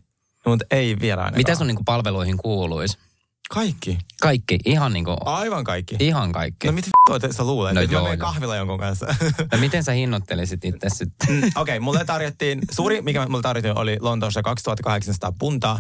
mutta 0.46 0.66
ei 0.72 1.00
vielä 1.00 1.22
ainakaan. 1.22 1.40
Mitä 1.40 1.56
sun 1.56 1.68
niin 1.68 1.86
palveluihin 1.86 2.38
kuuluisi? 2.38 2.98
Kaikki. 3.54 3.98
Kaikki, 4.22 4.60
ihan 4.66 4.94
niin 4.94 5.06
kuin, 5.06 5.18
Aivan 5.26 5.64
kaikki. 5.64 5.96
ihan 6.00 6.32
kaikki. 6.32 6.68
No 6.68 6.74
mitä 6.74 6.88
vittua 7.10 7.32
sä 7.32 7.44
luulet? 7.44 7.76
No 7.76 7.82
että 7.82 7.94
joo, 7.94 8.02
mä 8.02 8.08
menen 8.08 8.20
joo. 8.20 8.28
kahvilla 8.28 8.56
jonkun 8.56 8.80
kanssa. 8.80 9.06
No 9.52 9.58
miten 9.58 9.84
sä 9.84 9.92
hinnoittelisit 9.92 10.66
itse 10.66 10.90
sitten? 10.90 11.30
Mm, 11.30 11.38
Okei, 11.38 11.52
okay, 11.56 11.80
mulle 11.80 12.06
tarjottiin, 12.06 12.62
suuri 12.72 13.02
mikä 13.02 13.28
mulle 13.28 13.42
tarjottiin 13.42 13.78
oli 13.78 13.98
Lontoossa 14.02 14.42
2800 14.42 15.32
puntaa 15.40 15.80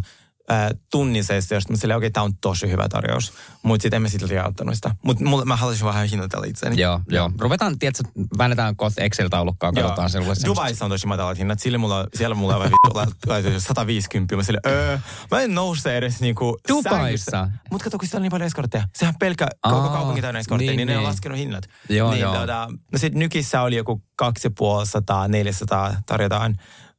äh, 0.51 0.69
tunnin 0.91 1.23
sessiosta. 1.23 1.73
Mä 1.73 1.77
silleen, 1.77 1.97
okei, 1.97 2.07
okay, 2.07 2.13
tää 2.13 2.23
on 2.23 2.37
tosi 2.41 2.69
hyvä 2.69 2.89
tarjous. 2.89 3.33
Mutta 3.63 3.81
sitten 3.81 3.95
en 3.95 4.01
mä 4.01 4.09
silti 4.09 4.39
ottanut 4.39 4.75
sitä. 4.75 4.95
Mutta 5.03 5.23
mä 5.45 5.55
haluaisin 5.55 5.87
vähän 5.87 6.07
hinnoitella 6.07 6.45
itseäni. 6.45 6.81
joo, 6.81 6.99
joo. 7.09 7.31
Ruvetaan, 7.39 7.79
tiedätkö, 7.79 8.03
väännetään 8.37 8.75
kohta 8.75 9.01
Excel-taulukkaa, 9.01 9.71
katsotaan 9.71 10.09
se 10.09 10.19
luo 10.19 10.33
Dubaissa 10.45 10.85
on 10.85 10.91
tosi 10.91 11.07
matalat 11.07 11.37
hinnat. 11.37 11.59
Sillä 11.59 11.77
mulla, 11.77 12.07
siellä 12.13 12.35
mulla 12.35 12.55
on 12.55 12.59
vähän 12.59 12.71
vittu 12.71 13.29
laitettu 13.31 13.59
150. 13.59 14.35
Mä 14.35 14.43
sille, 14.43 14.59
öö, 14.67 14.97
mä 15.31 15.41
en 15.41 15.55
nouse 15.55 15.97
edes 15.97 16.21
niinku 16.21 16.57
Dubaissa? 16.69 17.49
Mutta 17.71 17.83
kato, 17.83 17.97
kun 17.97 18.07
siellä 18.07 18.17
on 18.17 18.21
niin 18.21 18.31
paljon 18.31 18.47
eskortteja. 18.47 18.87
Sehän 18.95 19.15
pelkkä 19.19 19.47
Aa, 19.63 19.71
koko 19.71 19.89
kaupunki 19.89 20.21
täynnä 20.21 20.39
eskortteja, 20.39 20.71
niin, 20.71 20.77
niin, 20.77 20.87
niin, 20.87 20.93
ne 20.93 20.97
on 20.97 21.03
niin. 21.03 21.09
laskenut 21.09 21.37
hinnat. 21.37 21.63
Joo, 21.89 22.11
niin, 22.11 22.21
joo. 22.21 22.35
Tota, 22.35 22.67
no 22.91 22.97
sit 22.97 23.13
Nykissä 23.13 23.61
oli 23.61 23.75
joku 23.75 24.01
250, 24.15 25.27
400 25.27 25.95
tarjotaan. 26.05 26.55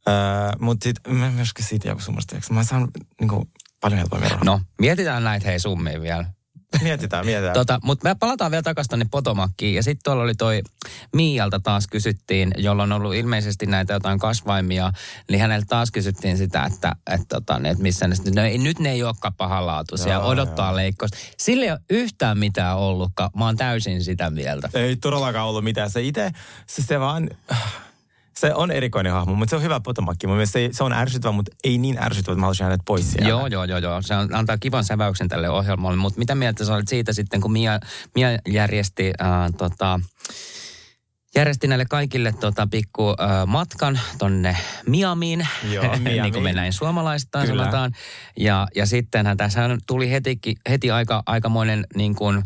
Öö, 0.08 0.14
mutta 0.60 0.84
sit 0.84 0.96
mä 1.08 1.30
myöskin 1.30 1.64
siitä 1.64 1.88
joku 1.88 2.00
summasta. 2.00 2.36
Mä 2.50 2.64
saan 2.64 2.88
niinku 3.20 3.48
paljon 3.80 3.98
helpommin 3.98 4.30
rahaa. 4.30 4.44
No, 4.44 4.60
mietitään 4.78 5.24
näitä 5.24 5.48
hei 5.48 5.58
summia 5.60 6.00
vielä. 6.00 6.26
Mietitään, 6.82 7.26
mietitään. 7.26 7.54
Tota, 7.54 7.80
Mutta 7.82 8.08
me 8.08 8.14
palataan 8.14 8.50
vielä 8.50 8.62
takaisin 8.62 8.90
tonne 8.90 9.06
Potomakkiin. 9.10 9.74
Ja 9.74 9.82
sitten 9.82 10.00
tuolla 10.04 10.22
oli 10.22 10.34
toi 10.34 10.62
Miialta 11.14 11.60
taas 11.60 11.86
kysyttiin, 11.86 12.52
jolla 12.56 12.82
on 12.82 12.92
ollut 12.92 13.14
ilmeisesti 13.14 13.66
näitä 13.66 13.92
jotain 13.92 14.18
kasvaimia, 14.18 14.92
niin 15.30 15.40
häneltä 15.40 15.66
taas 15.68 15.90
kysyttiin 15.90 16.36
sitä, 16.36 16.64
että, 16.64 16.92
että, 17.10 17.26
tota, 17.28 17.58
ne, 17.58 17.70
että 17.70 17.82
missä 17.82 18.08
ne, 18.08 18.14
sitten- 18.14 18.34
no, 18.34 18.42
nyt 18.62 18.78
ne 18.78 18.90
ei 18.90 19.02
olekaan 19.02 19.34
pahanlaatuisia, 19.34 20.12
Joo, 20.12 20.26
odottaa 20.26 20.68
joo. 20.68 20.76
leikkous. 20.76 21.10
Sille 21.38 21.64
ei 21.64 21.70
ole 21.70 21.80
yhtään 21.90 22.38
mitään 22.38 22.76
ollutkaan, 22.76 23.30
mä 23.36 23.44
oon 23.44 23.56
täysin 23.56 24.04
sitä 24.04 24.30
mieltä. 24.30 24.68
Ei 24.74 24.96
todellakaan 24.96 25.48
ollut 25.48 25.64
mitään. 25.64 25.90
Se 25.90 26.02
itse, 26.02 26.30
se, 26.66 26.82
se 26.82 27.00
vaan, 27.00 27.30
se 28.36 28.54
on 28.54 28.70
erikoinen 28.70 29.12
hahmo, 29.12 29.34
mutta 29.34 29.50
se 29.50 29.56
on 29.56 29.62
hyvä 29.62 29.80
potomakki. 29.80 30.26
Mun 30.26 30.46
se, 30.46 30.68
se 30.72 30.84
on 30.84 30.92
ärsyttävä, 30.92 31.32
mutta 31.32 31.56
ei 31.64 31.78
niin 31.78 31.98
ärsyttävä, 32.02 32.32
että 32.32 32.40
mä 32.40 32.44
haluaisin 32.44 32.64
hänet 32.64 32.80
pois 32.86 33.12
sieltä. 33.12 33.28
Joo, 33.28 33.46
joo, 33.46 33.64
joo, 33.64 33.78
joo. 33.78 34.02
Se 34.02 34.14
on- 34.14 34.34
antaa 34.34 34.58
kivan 34.58 34.84
säväyksen 34.84 35.28
tälle 35.28 35.50
ohjelmalle. 35.50 35.96
Mutta 35.96 36.18
mitä 36.18 36.34
mieltä 36.34 36.64
sä 36.64 36.74
olit 36.74 36.88
siitä 36.88 37.12
sitten, 37.12 37.40
kun 37.40 37.52
Mia, 37.52 37.80
Mia 38.14 38.28
järjesti, 38.48 39.12
ää, 39.18 39.50
tota, 39.58 40.00
järjesti 41.34 41.66
näille 41.66 41.84
kaikille 41.84 42.34
tota, 42.40 42.66
pikku 42.70 43.14
ää, 43.18 43.46
matkan 43.46 44.00
tonne 44.18 44.56
Miamiin, 44.86 45.46
Joo, 45.70 45.96
niin 46.22 46.32
kuin 46.32 46.42
me 46.42 46.52
näin 46.52 46.72
suomalaistaan 46.72 47.46
Kyllä. 47.46 47.62
sanotaan. 47.62 47.92
Ja, 48.36 48.66
ja 48.74 48.86
sittenhän 48.86 49.36
tässä 49.36 49.60
tuli 49.86 50.10
heti, 50.10 50.38
heti 50.68 50.90
aika, 50.90 51.22
aikamoinen 51.26 51.86
niin 51.96 52.14
kuin, 52.14 52.42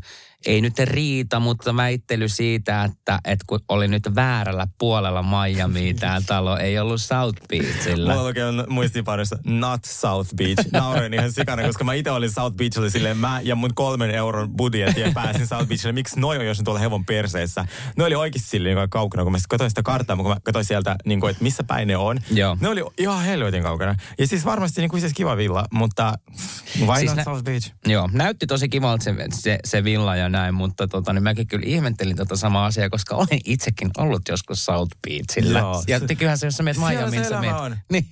ei 0.46 0.60
nyt 0.60 0.78
riita, 0.78 1.40
mutta 1.40 1.76
väittely 1.76 2.28
siitä, 2.28 2.84
että, 2.84 3.18
että 3.24 3.44
kun 3.46 3.60
oli 3.68 3.88
nyt 3.88 4.02
väärällä 4.14 4.66
puolella 4.78 5.22
Miamia 5.22 5.94
tämä 6.00 6.20
talo, 6.26 6.56
ei 6.56 6.78
ollut 6.78 7.00
South 7.00 7.42
Beachillä. 7.48 8.12
Mulla 8.14 8.28
lukee 8.28 8.44
on 8.44 8.64
muistiinpanoissa 8.68 9.38
not 9.44 9.84
South 9.84 10.34
Beach. 10.34 10.66
Nauroin 10.72 11.14
ihan 11.14 11.32
sikana, 11.32 11.62
koska 11.62 11.84
mä 11.84 11.94
itse 11.94 12.10
olin 12.10 12.30
South 12.30 12.56
Beachilla 12.56 12.90
silleen 12.90 13.16
mä 13.16 13.40
ja 13.42 13.54
mun 13.56 13.74
kolmen 13.74 14.10
euron 14.10 14.56
budjetti 14.56 15.00
ja 15.00 15.10
pääsin 15.14 15.46
South 15.46 15.68
Beachille. 15.68 15.92
Miksi 15.92 16.20
noi 16.20 16.38
on, 16.38 16.46
jos 16.46 16.58
ne 16.58 16.64
tuolla 16.64 16.80
hevon 16.80 17.04
perseessä? 17.04 17.66
Ne 17.96 18.04
oli 18.04 18.14
oikeasti 18.14 18.48
silleen 18.50 18.76
niin 18.76 18.90
kaukana, 18.90 19.22
kun 19.22 19.32
mä 19.32 19.38
katsoin 19.48 19.70
sitä 19.70 19.82
karttaa, 19.82 20.16
kun 20.16 20.28
mä 20.28 20.36
katsoin 20.44 20.64
sieltä, 20.64 20.96
niin 21.04 21.20
kuin, 21.20 21.30
että 21.30 21.42
missä 21.42 21.64
päin 21.64 21.88
ne 21.88 21.96
on. 21.96 22.18
Joo. 22.30 22.56
Ne 22.60 22.68
oli 22.68 22.82
ihan 22.98 23.24
helvetin 23.24 23.62
kaukana. 23.62 23.94
Ja 24.18 24.26
siis 24.26 24.44
varmasti 24.44 24.80
niin 24.80 24.90
kuin 24.90 25.00
siis 25.00 25.12
kiva 25.12 25.36
villa, 25.36 25.64
mutta 25.72 26.18
why 26.80 26.98
siis 26.98 27.10
not 27.10 27.16
nä- 27.16 27.24
South 27.24 27.44
Beach? 27.44 27.72
Joo, 27.86 28.08
näytti 28.12 28.46
tosi 28.46 28.68
kivalta 28.68 29.04
se, 29.04 29.14
se, 29.34 29.58
se 29.64 29.84
villa 29.84 30.16
ja 30.16 30.25
näin, 30.28 30.54
mutta 30.54 30.88
tota, 30.88 31.12
niin 31.12 31.22
mäkin 31.22 31.46
kyllä 31.46 31.64
ihmettelin 31.66 32.16
tota 32.16 32.36
samaa 32.36 32.66
asiaa, 32.66 32.90
koska 32.90 33.14
olen 33.16 33.40
itsekin 33.44 33.90
ollut 33.98 34.22
joskus 34.28 34.64
South 34.64 34.96
Beachillä. 35.08 35.58
Joo, 35.58 35.82
ja 35.88 35.98
se- 36.00 36.14
kyllähän 36.14 36.38
se, 36.38 36.46
jos 36.46 36.54
sä 36.56 36.62
meet 36.62 36.76
Miamiin, 36.76 37.24
se 37.24 37.28
sä 37.28 37.40
meet. 37.40 37.52
on. 37.56 37.76
Niin. 37.92 38.06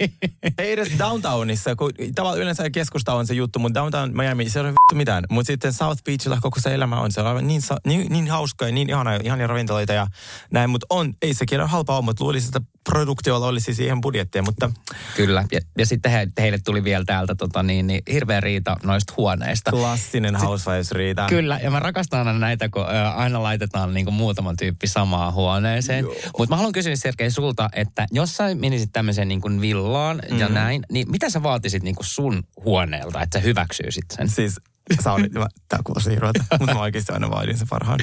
Ei 0.59 0.73
edes 0.73 0.89
downtownissa, 0.99 1.77
kun 1.77 1.93
tavallaan 2.15 2.43
yleensä 2.43 2.71
keskusta 2.71 3.15
on 3.15 3.27
se 3.27 3.35
juttu, 3.35 3.59
mutta 3.59 3.81
downtown 3.81 4.17
Miami, 4.17 4.51
se 4.51 4.59
ei 4.59 4.61
ole 4.61 4.69
vittu 4.69 4.95
mitään. 4.97 5.25
Mutta 5.31 5.47
sitten 5.47 5.73
South 5.73 6.05
Beachilla 6.05 6.39
koko 6.41 6.61
se 6.61 6.75
elämä 6.75 7.01
on, 7.01 7.13
se 7.13 7.21
on 7.21 7.47
niin, 7.47 7.63
niin, 7.87 8.13
niin 8.13 8.31
hauska 8.31 8.67
ja 8.67 8.73
niin 8.73 8.91
ihana, 8.91 9.15
ihania 9.15 9.47
ravintoloita 9.47 9.93
ja 9.93 10.07
näin, 10.51 10.71
mutta 10.71 10.87
on, 10.91 11.15
ei 11.23 11.35
sekin 11.35 11.61
ole 11.61 11.69
halpaa 11.69 11.97
ole, 11.97 12.05
mutta 12.05 12.25
luulisin, 12.25 12.49
että 12.49 12.61
produktiolla 12.91 13.47
olisi 13.47 13.75
siihen 13.75 14.01
budjettia, 14.01 14.43
mutta 14.43 14.71
Kyllä, 15.17 15.45
ja, 15.53 15.61
ja 15.79 15.87
sitten 15.87 16.13
he, 16.13 16.29
heille 16.39 16.59
tuli 16.65 16.85
vielä 16.85 17.05
täältä 17.05 17.35
tota, 17.35 17.63
niin, 17.63 17.87
niin, 17.87 18.03
hirveä 18.13 18.41
riita 18.41 18.77
noista 18.83 19.15
huoneista. 19.17 19.71
klassinen 19.71 20.37
housewives 20.37 20.93
riita. 20.93 21.27
Kyllä, 21.29 21.61
ja 21.63 21.71
mä 21.71 21.81
rakastan 21.81 22.04
aina 22.13 22.33
näitä, 22.33 22.69
kun 22.69 22.87
aina 23.15 23.43
laitetaan 23.43 23.95
niin 23.95 24.07
kuin 24.07 24.15
muutama 24.15 24.55
tyyppi 24.59 24.87
samaan 24.87 25.35
huoneeseen. 25.35 26.05
Mutta 26.39 26.53
mä 26.53 26.57
haluan 26.57 26.73
kysyä 26.73 26.97
Sergei 26.97 27.31
sulta, 27.31 27.69
että 27.73 28.07
jos 28.13 28.37
sä 28.37 28.55
menisit 28.55 28.91
tämmöiseen 28.93 29.29
niin 29.29 29.41
kuin 29.41 29.61
villaan 29.61 30.23
mm. 30.31 30.39
ja 30.39 30.49
näin, 30.49 30.83
niin 30.93 31.11
mitä 31.11 31.31
sä 31.31 31.43
vaatisit 31.43 31.83
niin 31.83 31.95
kuin 31.95 32.07
sun 32.07 32.43
huoneelta, 32.65 33.23
että 33.23 33.39
sä 33.39 33.43
hyväksyisit 33.45 34.05
sen? 34.13 34.29
Siis 34.29 34.61
sä 35.05 35.13
olit, 35.13 35.33
mä, 35.33 35.47
tää 35.69 35.81
kuulosti 35.85 36.11
hirveältä, 36.11 36.45
mutta 36.61 36.75
mä 36.75 36.81
oikeasti 36.81 37.13
aina 37.13 37.31
vaadin 37.31 37.59
sen 37.59 37.69
parhaan. 37.71 38.01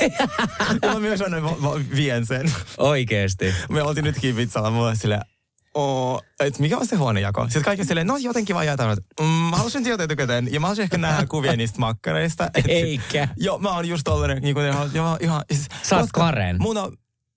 ja 0.82 0.92
mä 0.92 1.00
myös 1.00 1.20
aina 1.20 1.42
va- 1.42 1.62
va- 1.62 1.80
vien 1.96 2.26
sen. 2.26 2.52
Oikeesti. 2.78 3.54
Me 3.70 3.82
oltiin 3.82 4.04
nytkin 4.04 4.36
vitsalla, 4.36 4.70
mulla 4.70 4.94
silleen, 4.94 5.20
Oo, 5.74 6.20
et 6.40 6.58
mikä 6.58 6.78
on 6.78 6.86
se 6.86 6.96
huonejako? 6.96 7.44
Sitten 7.44 7.62
kaikki 7.62 7.84
silleen, 7.84 8.06
no 8.06 8.16
jotenkin 8.16 8.54
vaan 8.54 8.66
jaetaan. 8.66 8.96
Mm, 9.20 9.26
mä 9.26 9.56
haluaisin 9.56 9.84
tietää 9.84 10.04
etukäteen. 10.04 10.52
Ja 10.52 10.60
mä 10.60 10.66
haluaisin 10.66 10.82
ehkä 10.82 10.98
nähdä 10.98 11.26
kuvia 11.26 11.56
niistä 11.56 11.78
makkareista. 11.78 12.50
Et, 12.54 12.64
Eikä. 12.68 13.28
Joo, 13.36 13.58
mä 13.58 13.74
oon 13.74 13.88
just 13.88 14.02
tollanen, 14.04 14.42
niin 14.42 14.54
kuin, 14.54 14.66
joo, 14.94 15.16
ihan, 15.20 15.44
siis, 15.52 15.68
Sä 15.82 15.96
oot 15.96 16.12
Karen. 16.12 16.56
Mun 16.60 16.76
on, 16.76 16.96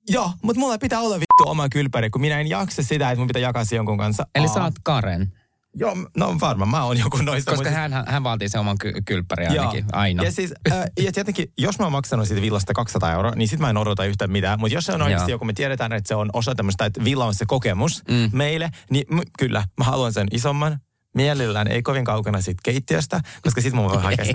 joo, 0.09 0.31
mutta 0.43 0.59
mulla 0.59 0.77
pitää 0.77 0.99
olla 0.99 1.15
vittu 1.15 1.49
oma 1.49 1.69
kylppäri, 1.69 2.09
kun 2.09 2.21
minä 2.21 2.39
en 2.39 2.47
jaksa 2.47 2.83
sitä, 2.83 3.11
että 3.11 3.19
mun 3.19 3.27
pitää 3.27 3.41
jakaa 3.41 3.65
se 3.65 3.75
jonkun 3.75 3.97
kanssa. 3.97 4.27
Eli 4.35 4.47
Aa. 4.47 4.53
sä 4.53 4.63
oot 4.63 4.73
Karen. 4.83 5.31
Joo, 5.79 5.95
no 6.17 6.35
varmaan 6.41 6.69
mä 6.69 6.83
oon 6.83 6.97
joku 6.97 7.17
noista. 7.17 7.51
Koska 7.51 7.69
hän, 7.69 7.91
hän 8.07 8.23
vaatii 8.23 8.49
sen 8.49 8.61
oman 8.61 8.77
ky- 8.77 8.93
kylppäri 9.05 9.47
ainakin, 9.47 9.85
aina. 9.91 10.23
Ja 10.23 10.31
siis, 10.31 10.53
äh, 10.71 10.85
ja 10.99 11.11
tietenkin, 11.11 11.51
jos 11.57 11.79
mä 11.79 11.85
oon 11.85 11.91
maksanut 11.91 12.27
siitä 12.27 12.41
villasta 12.41 12.73
200 12.73 13.11
euroa, 13.11 13.31
niin 13.35 13.47
sit 13.47 13.59
mä 13.59 13.69
en 13.69 13.77
odota 13.77 14.05
yhtään 14.05 14.31
mitään. 14.31 14.59
Mutta 14.59 14.73
jos 14.75 14.85
se 14.85 14.93
on 14.93 15.01
oikeasti 15.01 15.31
Joo. 15.31 15.35
joku, 15.35 15.45
me 15.45 15.53
tiedetään, 15.53 15.93
että 15.93 16.07
se 16.07 16.15
on 16.15 16.29
osa 16.33 16.55
tämmöistä, 16.55 16.85
että 16.85 17.03
villa 17.03 17.25
on 17.25 17.33
se 17.33 17.45
kokemus 17.45 18.03
mm. 18.09 18.29
meille, 18.33 18.69
niin 18.89 19.05
m- 19.09 19.19
kyllä, 19.39 19.63
mä 19.77 19.83
haluan 19.83 20.13
sen 20.13 20.27
isomman. 20.31 20.79
Mielellään 21.15 21.67
ei 21.67 21.81
kovin 21.81 22.05
kaukana 22.05 22.41
siitä 22.41 22.61
keittiöstä, 22.63 23.21
koska 23.41 23.61
sit 23.61 23.73
mun 23.73 23.85
voi 23.85 24.01
hakea. 24.01 24.25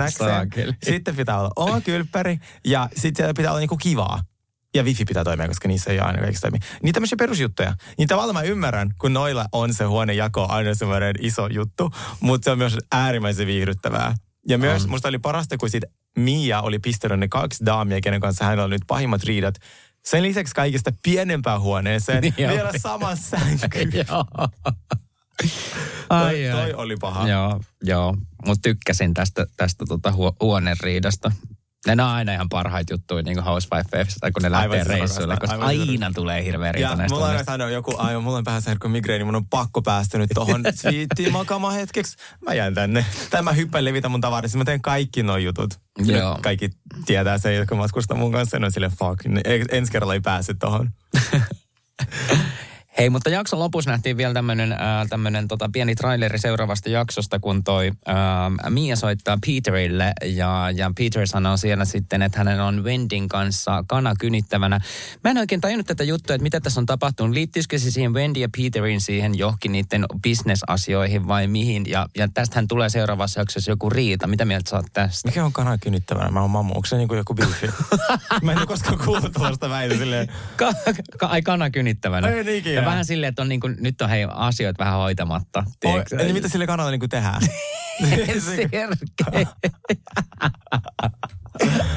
Sitten 0.84 1.16
pitää 1.16 1.38
olla 1.38 1.50
oma 1.56 1.80
kylppäri 1.80 2.38
ja 2.66 2.88
sitten 2.96 3.16
siellä 3.16 3.34
pitää 3.34 3.50
olla 3.50 3.60
niinku 3.60 3.76
kivaa. 3.76 4.20
Ja 4.74 4.82
wifi 4.82 5.04
pitää 5.04 5.24
toimia, 5.24 5.48
koska 5.48 5.68
niissä 5.68 5.90
ei 5.90 6.00
aina 6.00 6.18
kaikista 6.22 6.50
toimi. 6.50 6.64
Niin 6.82 6.94
tämmöisiä 6.94 7.16
perusjuttuja. 7.18 7.74
Niin 7.98 8.08
tavallaan 8.08 8.34
mä 8.34 8.42
ymmärrän, 8.42 8.90
kun 9.00 9.12
noilla 9.12 9.44
on 9.52 9.74
se 9.74 9.84
huonejako 9.84 10.46
aina 10.48 10.74
semmoinen 10.74 11.14
iso 11.20 11.46
juttu, 11.46 11.90
mutta 12.20 12.44
se 12.44 12.50
on 12.50 12.58
myös 12.58 12.78
äärimmäisen 12.92 13.46
viihdyttävää. 13.46 14.14
Ja 14.48 14.58
myös 14.58 14.84
On. 14.84 14.90
musta 14.90 15.08
oli 15.08 15.18
parasta, 15.18 15.56
kun 15.56 15.70
sit 15.70 15.84
Mia 16.18 16.60
oli 16.60 16.78
pistänyt 16.78 17.18
ne 17.20 17.28
kaksi 17.28 17.66
daamia, 17.66 18.00
kenen 18.00 18.20
kanssa 18.20 18.44
hänellä 18.44 18.64
on 18.64 18.70
nyt 18.70 18.82
pahimmat 18.86 19.22
riidat. 19.24 19.54
Sen 20.04 20.22
lisäksi 20.22 20.54
kaikista 20.54 20.90
pienempään 21.02 21.60
huoneeseen, 21.60 22.22
Niin 22.22 22.34
vielä 22.36 22.68
oli. 22.70 22.78
sama 22.78 23.16
sänky. 23.16 23.78
Joo. 24.08 24.24
toi, 26.08 26.34
toi 26.52 26.72
oli 26.74 26.96
paha. 26.96 27.28
Joo, 27.28 27.60
joo. 27.82 28.16
Mutta 28.46 28.62
tykkäsin 28.62 29.14
tästä, 29.14 29.46
tästä 29.56 29.84
tota 29.88 30.12
huo, 30.12 30.36
huoneriidasta. 30.40 31.32
Ne 31.86 31.92
on 31.92 32.00
aina 32.00 32.32
ihan 32.32 32.48
parhaita 32.48 32.92
juttuja 32.92 33.22
niin 33.22 33.36
kuin 33.36 33.44
Housewifeista, 33.44 34.32
kun 34.32 34.42
ne 34.42 34.48
Aivan 34.48 34.78
lähtee 34.78 34.84
siis 34.84 34.98
reissuille, 34.98 35.36
koska 35.36 35.54
aivan 35.54 35.70
siis 35.70 35.88
aina 35.88 36.10
tulee 36.14 36.44
hirveä 36.44 36.72
riita 36.72 36.90
Ja 36.90 36.96
näistä 36.96 37.14
mulla 37.14 37.28
on 37.28 37.44
aina 37.46 37.70
joku, 37.70 37.94
aivan, 37.98 38.22
mulla 38.22 38.38
on 38.38 38.44
vähän 38.44 38.62
särkky 38.62 38.88
migreeni, 38.88 39.24
mun 39.24 39.36
on 39.36 39.46
pakko 39.46 39.82
päästä 39.82 40.18
nyt 40.18 40.30
tohon 40.34 40.62
sviittiin 40.74 41.32
makaamaan 41.32 41.74
hetkeksi. 41.74 42.16
Mä 42.46 42.54
jään 42.54 42.74
tänne. 42.74 43.06
Tai 43.30 43.42
mä 43.42 43.52
hyppään 43.52 43.84
levitä 43.84 44.08
mun 44.08 44.20
tavarissa, 44.20 44.58
mä 44.58 44.64
teen 44.64 44.82
kaikki 44.82 45.22
nuo 45.22 45.36
jutut. 45.36 45.80
Joo. 45.98 46.38
Kaikki 46.42 46.70
tietää 47.06 47.38
sen, 47.38 47.56
jotka 47.56 47.74
matkustaa 47.74 48.16
mun 48.16 48.32
kanssa, 48.32 48.58
ne 48.58 48.66
on 48.66 48.72
silleen 48.72 48.92
fuck, 48.98 49.24
ne- 49.24 49.42
ensi 49.70 49.92
kerralla 49.92 50.14
ei 50.14 50.20
pääse 50.20 50.54
tohon. 50.54 50.90
Hei, 52.98 53.10
mutta 53.10 53.30
jakson 53.30 53.58
lopussa 53.58 53.90
nähtiin 53.90 54.16
vielä 54.16 54.34
tämmöinen 54.34 54.72
äh, 54.72 54.78
tämmönen, 55.08 55.48
tota, 55.48 55.70
pieni 55.72 55.94
traileri 55.94 56.38
seuraavasta 56.38 56.90
jaksosta, 56.90 57.38
kun 57.38 57.64
toi 57.64 57.92
äh, 58.08 58.70
Mia 58.70 58.96
soittaa 58.96 59.38
Peterille 59.46 60.12
ja, 60.24 60.70
ja 60.74 60.90
Peter 60.98 61.26
sanoo 61.26 61.56
siellä 61.56 61.84
sitten, 61.84 62.22
että 62.22 62.38
hänen 62.38 62.60
on 62.60 62.84
Wendin 62.84 63.28
kanssa 63.28 63.84
kana 63.86 64.14
kynittävänä. 64.20 64.80
Mä 65.24 65.30
en 65.30 65.38
oikein 65.38 65.60
tajunnut 65.60 65.86
tätä 65.86 66.04
juttua, 66.04 66.34
että 66.34 66.42
mitä 66.42 66.60
tässä 66.60 66.80
on 66.80 66.86
tapahtunut. 66.86 67.34
Liittyisikö 67.34 67.78
se 67.78 67.90
siihen 67.90 68.14
Wendy 68.14 68.40
ja 68.40 68.48
Peterin 68.56 69.00
siihen 69.00 69.38
johonkin 69.38 69.72
niiden 69.72 70.06
bisnesasioihin 70.22 71.28
vai 71.28 71.46
mihin? 71.46 71.84
Ja, 71.86 72.06
ja 72.16 72.28
tästähän 72.34 72.68
tulee 72.68 72.88
seuraavassa 72.88 73.40
jaksossa 73.40 73.70
joku 73.70 73.90
riita. 73.90 74.26
Mitä 74.26 74.44
mieltä 74.44 74.70
sä 74.70 74.76
oot 74.76 74.86
tästä? 74.92 75.28
Mikä 75.28 75.44
on 75.44 75.52
kanan 75.52 75.80
kynyttävänä? 75.80 76.30
Mä 76.30 76.40
oon 76.40 76.50
mammu. 76.50 76.74
Onko 76.74 76.86
se 76.86 76.96
niinku 76.96 77.14
joku 77.14 77.34
biifi? 77.34 77.66
mä 78.42 78.52
en 78.52 78.58
ole 78.58 78.66
koskaan 78.66 78.98
kuullut 78.98 79.32
tuollaista 79.32 79.70
väitä 79.70 79.96
silleen. 79.96 80.28
Ka- 80.56 80.72
ka- 81.18 81.26
ai 81.26 81.42
kana 81.42 81.70
kynittävänä. 81.70 82.28
Ei 82.28 82.44
niin 82.44 82.81
ja 82.82 82.90
vähän 82.90 83.04
silleen, 83.04 83.28
että 83.28 83.42
on 83.42 83.48
niin 83.48 83.60
kuin, 83.60 83.76
nyt 83.80 84.02
on 84.02 84.08
hei 84.08 84.26
asioita 84.30 84.84
vähän 84.84 84.98
hoitamatta. 84.98 85.64
Oi, 85.66 85.72
tiedätkö? 85.80 86.16
Eli 86.18 86.32
mitä 86.32 86.48
sille 86.48 86.66
kanalla 86.66 86.90
niinku 86.90 87.08
tehdään? 87.08 87.42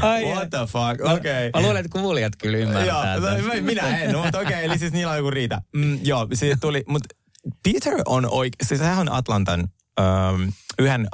Ai, 0.02 0.24
What 0.24 0.50
the 0.50 0.60
fuck? 0.60 1.02
Okei. 1.02 1.48
Okay. 1.48 1.50
Mä 1.54 1.62
luulen, 1.62 1.86
että 1.86 2.00
kuulijat 2.00 2.36
kyllä 2.36 2.58
ymmärtää. 2.58 3.16
Joo, 3.16 3.20
no, 3.20 3.28
minä 3.62 3.98
en, 3.98 4.18
mutta 4.18 4.40
okei, 4.40 4.54
okay, 4.54 4.64
eli 4.64 4.78
siis 4.78 4.94
niillä 4.94 5.12
on 5.12 5.18
joku 5.18 5.32
riita. 5.32 5.62
Mm, 5.76 6.00
joo, 6.04 6.28
siitä 6.34 6.58
tuli, 6.62 6.84
mutta 6.88 7.16
Peter 7.64 7.94
on 8.06 8.26
oikein, 8.26 8.68
siis 8.68 8.82
hän 8.82 9.00
on 9.00 9.12
Atlantan, 9.12 9.68
um, 10.00 10.52
yhden 10.80 11.08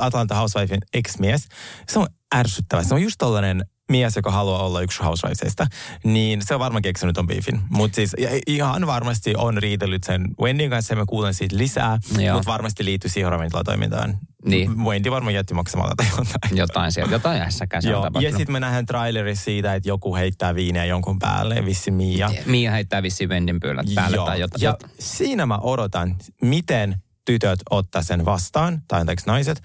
Atlanta 0.00 0.34
Housewifein 0.34 0.80
ex-mies. 0.94 1.48
Se 1.88 1.98
on 1.98 2.06
ärsyttävä. 2.34 2.82
Se 2.82 2.94
on 2.94 3.02
just 3.02 3.16
tollainen 3.18 3.64
mies, 3.90 4.16
joka 4.16 4.30
haluaa 4.30 4.62
olla 4.62 4.80
yksi 4.80 5.02
Housewivesista, 5.02 5.66
niin 6.04 6.42
se 6.42 6.54
on 6.54 6.60
varmaan 6.60 6.82
keksinyt 6.82 7.14
ton 7.14 7.26
beefin. 7.26 7.60
Mutta 7.70 7.96
siis 7.96 8.16
ihan 8.46 8.86
varmasti 8.86 9.34
on 9.36 9.56
riitellyt 9.56 10.04
sen 10.04 10.28
Wendyn 10.40 10.70
kanssa 10.70 10.92
ja 10.92 10.96
mä 10.96 11.04
kuulen 11.08 11.34
siitä 11.34 11.56
lisää, 11.56 11.98
mutta 12.32 12.52
varmasti 12.52 12.84
liittyy 12.84 13.10
siihen 13.10 13.32
ravintolatoimintaan. 13.32 14.18
Niin. 14.44 14.78
Wendy 14.78 15.10
varmaan 15.10 15.34
jätti 15.34 15.54
maksamalla 15.54 15.94
tai 15.96 16.06
jotain. 16.18 16.58
Jotain 16.58 16.92
sieltä, 16.92 17.12
jotain 17.12 17.40
hässäkää 17.40 17.80
Joo, 17.82 18.10
ja 18.20 18.30
sitten 18.30 18.52
me 18.52 18.60
nähdään 18.60 18.86
trailerissa 18.86 19.44
siitä, 19.44 19.74
että 19.74 19.88
joku 19.88 20.14
heittää 20.16 20.54
viiniä 20.54 20.84
jonkun 20.84 21.18
päälle, 21.18 21.64
vissi 21.64 21.90
Mia. 21.90 22.30
Mia 22.46 22.70
heittää 22.70 23.02
Vendin 23.28 23.60
pyylät 23.60 23.86
päälle 23.94 24.16
Joo. 24.16 24.26
tai 24.26 24.40
jotain. 24.40 24.62
Ja 24.62 24.76
siinä 24.98 25.46
mä 25.46 25.58
odotan, 25.58 26.16
miten 26.42 27.02
tytöt 27.24 27.60
ottaa 27.70 28.02
sen 28.02 28.24
vastaan, 28.24 28.82
tai 28.88 29.00
anteeksi 29.00 29.26
naiset, 29.26 29.62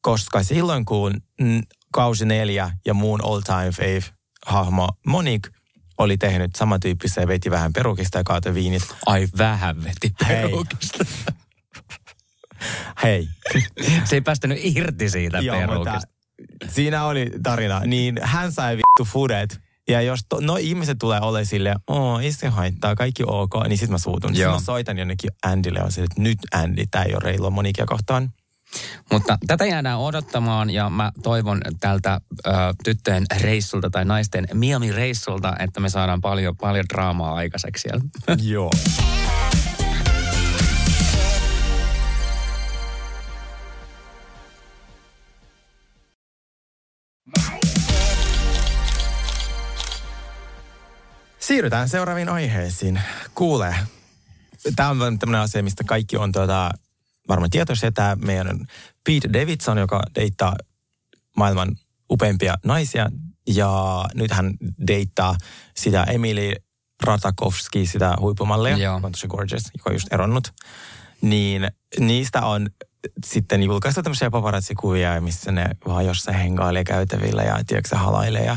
koska 0.00 0.42
silloin 0.42 0.84
kun 0.84 1.14
kausi 1.94 2.24
neljä 2.24 2.70
ja 2.86 2.94
muun 2.94 3.24
all 3.24 3.40
time 3.40 3.70
fave 3.70 4.04
hahmo 4.46 4.88
Monique 5.06 5.50
oli 5.98 6.16
tehnyt 6.16 6.54
samantyyppistä 6.56 7.20
ja 7.20 7.28
veti 7.28 7.50
vähän 7.50 7.72
perukista 7.72 8.18
ja 8.18 8.24
kaatoi 8.24 8.54
viinit. 8.54 8.82
Ai 9.06 9.28
vähän 9.38 9.84
veti 9.84 10.14
Hei. 10.28 10.42
perukista. 10.42 11.04
Hei, 13.02 13.28
Se 14.04 14.16
ei 14.16 14.20
päästänyt 14.20 14.58
irti 14.62 15.10
siitä 15.10 15.38
Joo, 15.38 15.56
mutta 15.56 15.70
perukista. 15.70 16.12
siinä 16.74 17.04
oli 17.04 17.30
tarina. 17.42 17.80
Niin 17.80 18.20
hän 18.22 18.52
sai 18.52 18.76
vittu 18.76 19.12
fudet. 19.12 19.60
Ja 19.88 20.00
jos 20.02 20.20
to, 20.28 20.40
no 20.40 20.56
ihmiset 20.56 20.98
tulee 20.98 21.20
ole 21.20 21.44
sille, 21.44 21.74
oo, 21.86 22.18
ei 22.18 22.32
se 22.32 22.48
haittaa, 22.48 22.94
kaikki 22.94 23.22
ok, 23.26 23.54
niin 23.68 23.78
sit 23.78 23.90
mä 23.90 23.98
suutun. 23.98 24.34
Sitten 24.34 24.52
mä 24.52 24.60
soitan 24.60 24.98
jonnekin 24.98 25.30
Andylle 25.42 25.78
ja 25.78 25.84
on 25.84 25.92
sille, 25.92 26.04
että 26.04 26.22
nyt 26.22 26.38
Andy, 26.54 26.84
tää 26.90 27.02
ei 27.02 27.14
ole 27.14 27.22
reilua 27.24 27.50
Monikia 27.50 27.86
kohtaan. 27.86 28.32
Mutta 29.12 29.38
tätä 29.46 29.66
jäädään 29.66 29.98
odottamaan 29.98 30.70
ja 30.70 30.90
mä 30.90 31.12
toivon 31.22 31.60
tältä 31.80 32.20
ö, 32.46 32.50
tyttöjen 32.84 33.24
reissulta 33.40 33.90
tai 33.90 34.04
naisten 34.04 34.48
Miami-reissulta, 34.54 35.54
että 35.58 35.80
me 35.80 35.88
saadaan 35.88 36.20
paljon, 36.20 36.56
paljon 36.56 36.84
draamaa 36.88 37.34
aikaiseksi 37.34 37.82
siellä. 37.82 38.04
Joo. 38.52 38.70
Siirrytään 51.38 51.88
seuraaviin 51.88 52.28
aiheisiin. 52.28 53.00
Kuule, 53.34 53.74
tämä 54.76 54.88
on 54.88 55.18
tämmöinen 55.18 55.40
asia, 55.40 55.62
mistä 55.62 55.84
kaikki 55.84 56.16
on 56.16 56.32
tuota, 56.32 56.70
varmaan 57.28 57.50
tietoisia. 57.50 57.92
Tämä 57.92 58.16
meidän 58.24 58.58
Pete 59.04 59.32
Davidson, 59.32 59.78
joka 59.78 60.02
deittaa 60.14 60.56
maailman 61.36 61.76
upeimpia 62.10 62.54
naisia. 62.64 63.10
Ja 63.46 64.04
nyt 64.14 64.30
hän 64.30 64.54
deittaa 64.86 65.36
sitä 65.76 66.04
Emily 66.04 66.52
Ratakovski, 67.02 67.86
sitä 67.86 68.16
huippumallia, 68.20 68.76
Joo. 68.76 68.94
joka 68.94 69.06
on 69.06 69.12
tosi 69.12 69.26
gorgeous, 69.28 69.70
joka 69.78 69.90
on 69.90 69.94
just 69.94 70.12
eronnut. 70.12 70.52
Niin 71.20 71.68
niistä 72.00 72.40
on 72.40 72.70
sitten 73.24 73.62
julkaistu 73.62 74.02
tämmöisiä 74.02 74.30
paparazzi-kuvia, 74.30 75.20
missä 75.20 75.52
ne 75.52 75.66
vaan 75.88 76.06
jossain 76.06 76.36
hengailee 76.36 76.84
käytävillä 76.84 77.42
ja 77.42 77.58
tiedätkö 77.66 77.96
halailee. 77.96 78.44
Ja... 78.44 78.56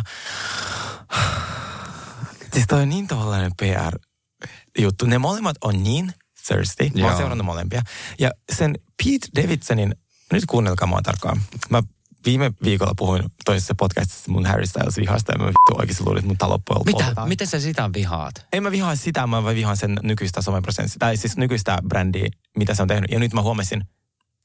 Siis 2.54 2.66
toi 2.68 2.82
on 2.82 2.90
niin 2.90 3.08
tollainen 3.08 3.52
PR-juttu. 3.60 5.06
Ne 5.06 5.18
molemmat 5.18 5.56
on 5.62 5.84
niin 5.84 6.14
thirsty. 6.48 6.92
Mä 7.00 7.08
oon 7.08 7.18
seurannut 7.18 7.46
molempia. 7.46 7.82
Ja 8.20 8.32
sen 8.56 8.76
Pete 9.04 9.42
Davidsonin, 9.42 9.96
nyt 10.34 10.44
kuunnelkaa 10.46 10.88
mua 10.88 11.02
tarkkaan. 11.02 11.42
Mä 11.70 11.84
viime 12.26 12.52
viikolla 12.64 12.94
puhuin 12.98 13.24
toisessa 13.46 13.76
podcastissa 13.76 14.32
mun 14.32 14.46
Harry 14.46 14.66
Styles 14.66 14.98
vihasta 14.98 15.32
ja 15.32 15.38
mä 15.38 15.46
vittu 15.46 15.80
oikeasti 15.80 16.04
luulin, 16.04 16.20
että 16.20 16.28
mun 16.28 16.38
talo 16.38 16.58
Mitä? 16.58 16.74
poltetaan. 16.92 17.28
Miten 17.28 17.48
sä 17.48 17.60
sitä 17.60 17.90
vihaat? 17.94 18.46
En 18.54 18.64
mä 18.64 18.72
vihaa 18.72 18.96
sitä, 18.96 19.28
mä 19.28 19.44
vaan 19.44 19.56
vihaan 19.56 19.78
sen 19.78 20.00
nykyistä 20.04 20.42
someprosenssia, 20.42 21.00
tai 21.00 21.18
siis 21.18 21.38
nykyistä 21.38 21.78
brändiä, 21.88 22.30
mitä 22.58 22.76
se 22.76 22.82
on 22.82 22.88
tehnyt. 22.88 23.12
Ja 23.12 23.20
nyt 23.20 23.34
mä 23.34 23.42
huomasin, 23.42 23.84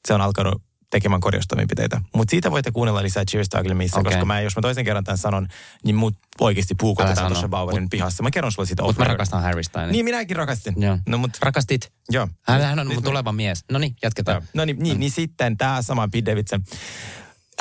se 0.09 0.15
on 0.15 0.21
alkanut 0.21 0.63
tekemään 0.93 1.21
korjaustoimenpiteitä. 1.21 2.01
Mutta 2.15 2.31
siitä 2.31 2.51
voitte 2.51 2.71
kuunnella 2.71 3.03
lisää 3.03 3.25
Cheers 3.25 3.49
to 3.49 3.75
Missä, 3.75 4.01
Okei. 4.01 4.13
koska 4.13 4.25
mä, 4.25 4.41
jos 4.41 4.57
mä 4.57 4.63
toisen 4.63 4.85
kerran 4.85 5.05
tämän 5.05 5.19
sanon, 5.19 5.49
niin 5.85 5.97
mut 5.97 6.15
oikeasti 6.41 6.75
puukotetaan 6.75 7.27
tuossa 7.33 7.49
Bauerin 7.49 7.91
pihassa. 7.91 8.23
Mä 8.23 8.31
kerron 8.31 8.53
sulle 8.53 8.67
siitä. 8.67 8.83
Mutta 8.83 9.03
mä 9.03 9.09
rakastan 9.09 9.43
Harry 9.43 9.63
Styles. 9.63 9.91
Niin 9.91 10.05
minäkin 10.05 10.37
rakastin. 10.37 10.75
Joo. 10.77 10.99
No 11.09 11.19
mut, 11.19 11.31
Rakastit? 11.43 11.93
joo. 12.11 12.29
Hän, 12.43 12.61
hän 12.61 12.79
on 12.79 12.87
Nyt 12.87 12.95
mun 12.97 13.05
tuleva 13.05 13.33
mies. 13.33 13.65
No 13.71 13.79
niin, 13.79 13.97
jatketaan. 14.03 14.43
No 14.55 14.65
niin, 14.65 14.79
niin, 14.79 15.01
niin 15.01 15.11
sitten 15.11 15.57
tämä 15.57 15.83
sama 15.83 16.09
Pete 16.09 16.31
Davidson. 16.31 16.63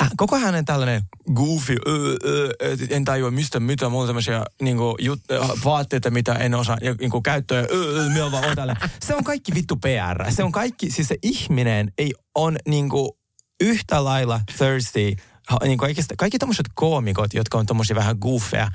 Äh, 0.02 0.10
Koko 0.16 0.38
hänen 0.38 0.64
tällainen 0.64 1.02
goofy, 1.34 1.76
öö, 1.86 2.16
öö, 2.24 2.50
et 2.60 2.92
en 2.92 3.04
tajua 3.04 3.30
mistä 3.30 3.60
mitä, 3.60 3.88
mulla 3.88 4.02
on 4.02 4.08
tämmöisiä 4.08 4.44
niinku, 4.62 4.96
jut, 5.00 5.20
vaatteita, 5.64 6.10
mitä 6.10 6.34
en 6.34 6.54
osaa 6.54 6.78
ja, 6.80 6.94
niinku, 7.00 7.20
käyttöä, 7.20 7.58
öö, 7.58 8.00
öö, 8.00 8.08
minä 8.08 8.30
vaan 8.32 8.56
tällä. 8.56 8.76
Se 9.02 9.14
on 9.14 9.24
kaikki 9.24 9.54
vittu 9.54 9.76
PR. 9.76 10.30
Se 10.30 10.44
on 10.44 10.52
kaikki, 10.52 10.90
siis 10.90 11.08
se 11.08 11.16
ihminen 11.22 11.92
ei 11.98 12.14
on 12.34 12.56
niinku 12.68 13.18
yhtä 13.60 14.04
lailla 14.04 14.40
thirsty. 14.56 15.16
Niin 15.62 15.78
kaikki, 15.78 16.02
kaikki 16.18 16.38
tämmöiset 16.38 16.66
koomikot, 16.74 17.34
jotka 17.34 17.58
on 17.58 17.66
tommosia 17.66 17.96
vähän 17.96 18.16
goofeja, 18.20 18.68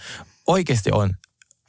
oikeasti 0.48 0.92
on 0.92 1.14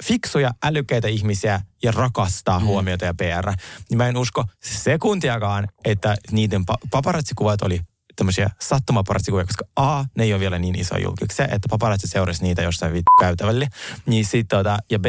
fiksuja, 0.04 0.50
älykkäitä 0.62 1.08
ihmisiä 1.08 1.60
ja 1.82 1.92
rakastaa 1.92 2.60
mm. 2.60 2.66
huomiota 2.66 3.04
ja 3.04 3.14
PR. 3.14 3.52
Niin 3.90 3.98
mä 3.98 4.08
en 4.08 4.16
usko 4.16 4.44
sekuntiakaan, 4.62 5.68
että 5.84 6.16
niiden 6.30 6.60
pa- 6.60 6.88
paparazzikuvat 6.90 7.62
oli 7.62 7.80
tämmöisiä 8.16 8.50
sattumaparazzikuvia, 8.60 9.44
koska 9.44 9.64
A, 9.76 10.04
ne 10.16 10.24
ei 10.24 10.32
ole 10.32 10.40
vielä 10.40 10.58
niin 10.58 10.78
iso 10.78 10.96
julkiksi, 10.96 11.42
että 11.42 11.68
paparazzi 11.70 12.06
seurasi 12.06 12.42
niitä 12.42 12.62
jossain 12.62 12.92
vittu 12.92 13.10
käytävällä. 13.20 13.66
Niin 14.06 14.24
sit, 14.24 14.48
tota, 14.48 14.78
ja 14.90 14.98
B, 14.98 15.06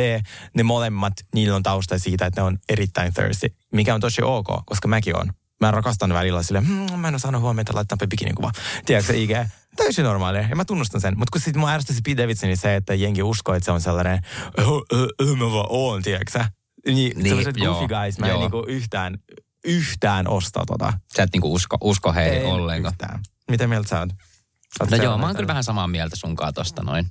ne 0.54 0.64
molemmat, 0.64 1.14
niillä 1.34 1.56
on 1.56 1.64
tausta 1.64 2.00
siitä, 2.00 2.26
että 2.26 2.42
ne 2.42 2.46
on 2.46 2.58
erittäin 2.70 3.14
thirsty, 3.14 3.56
mikä 3.74 3.94
on 3.96 4.02
tosi 4.02 4.22
ok, 4.22 4.48
koska 4.66 4.88
mäkin 4.88 5.16
on. 5.16 5.34
Mä 5.60 5.72
rakastan 5.72 6.14
välillä 6.14 6.44
sille, 6.44 6.62
mmm, 6.62 7.00
mä 7.00 7.08
en 7.08 7.20
saanut 7.20 7.42
huomiota 7.42 7.76
laittaa 7.76 7.98
bikinin 8.10 8.36
kuva. 8.36 8.52
Tiedätkö 8.86 9.14
IG? 9.14 9.32
Täysin 9.76 10.06
normaalia, 10.06 10.42
ja 10.42 10.56
mä 10.56 10.66
tunnustan 10.66 11.02
sen. 11.02 11.18
Mutta 11.18 11.32
kun 11.32 11.42
sit 11.42 11.56
mua 11.56 11.70
ärsytti 11.72 11.94
se 11.94 12.02
Pete 12.06 12.24
Davidsonin 12.24 12.58
se, 12.58 12.76
että 12.76 12.94
jengi 12.94 13.24
uskoo, 13.24 13.56
että 13.56 13.66
se 13.66 13.72
on 13.72 13.82
sellainen, 13.82 14.20
mä 15.38 15.52
vaan 15.52 15.68
oon, 15.70 16.02
tiedätkö? 16.02 16.40
Niin, 16.40 16.96
Niin, 16.96 17.18
niin 17.18 17.28
sellaiset 17.28 17.58
joo, 17.58 17.74
goofy 17.74 17.88
guys, 17.88 18.20
mä 18.20 18.26
en 18.26 18.30
joo. 18.30 18.40
niinku 18.40 18.66
yhtään, 18.68 19.18
yhtään 19.66 20.28
osta 20.28 20.64
tota. 20.68 20.94
Sä 21.16 21.24
et 21.24 21.30
niinku 21.34 21.54
usko, 21.54 21.78
usko 21.82 22.14
heihin 22.14 22.42
En 22.42 22.46
ollenkaan. 22.48 22.94
yhtään. 22.94 23.20
Mitä 23.52 23.68
mieltä 23.68 23.90
sä 23.90 24.00
oot? 24.00 24.10
Oot 24.80 24.92
No 24.92 24.98
joo, 24.98 25.18
mä 25.18 25.26
oon 25.26 25.36
kyllä 25.36 25.48
vähän 25.48 25.64
samaa 25.64 25.88
mieltä 25.88 26.16
sunkaan 26.16 26.54
tosta 26.54 26.84
noin. 26.84 27.06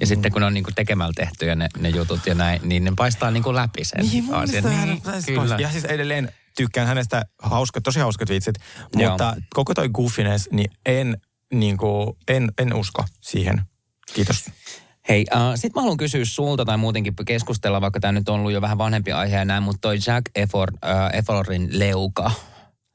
Ja 0.00 0.06
mm. 0.06 0.08
sitten 0.08 0.32
kun 0.32 0.40
ne 0.40 0.46
on 0.46 0.54
niinku 0.54 0.70
tekemällä 0.74 1.12
tehtyjä 1.16 1.54
ne, 1.54 1.68
ne 1.78 1.88
jutut 1.88 2.26
ja 2.26 2.34
näin, 2.34 2.60
niin 2.64 2.84
ne 2.84 2.92
paistaa 2.96 3.30
niinku 3.30 3.54
läpi 3.54 3.84
sen 3.84 4.04
Niin, 4.04 4.24
mun 4.24 4.34
asian. 4.34 4.64
Niin, 4.64 5.02
kyllä. 5.26 5.56
Ja 5.58 5.70
siis 5.70 5.84
edelleen 5.84 6.32
tykkään 6.58 6.86
hänestä 6.86 7.24
hauskat, 7.42 7.82
tosi 7.82 8.00
hauskat 8.00 8.28
vitsit, 8.28 8.54
Joo. 8.94 9.10
mutta 9.10 9.36
koko 9.54 9.74
toi 9.74 9.88
goofiness, 9.88 10.48
niin 10.52 10.70
en, 10.86 11.20
niinku, 11.52 12.18
en, 12.28 12.52
en 12.58 12.74
usko 12.74 13.04
siihen. 13.20 13.62
Kiitos. 14.14 14.50
Hei, 15.08 15.26
äh, 15.34 15.40
sit 15.54 15.74
mä 15.74 15.80
haluan 15.80 15.96
kysyä 15.96 16.24
sulta 16.24 16.64
tai 16.64 16.76
muutenkin 16.76 17.14
keskustella, 17.26 17.80
vaikka 17.80 18.00
tämä 18.00 18.12
nyt 18.12 18.28
on 18.28 18.34
ollut 18.34 18.52
jo 18.52 18.60
vähän 18.60 18.78
vanhempi 18.78 19.12
aihe 19.12 19.36
ja 19.36 19.44
näin, 19.44 19.62
mutta 19.62 19.80
toi 19.80 19.98
Jack 20.06 20.24
Efron, 20.34 20.68
äh, 20.84 21.18
Efronin 21.18 21.78
leuka, 21.78 22.30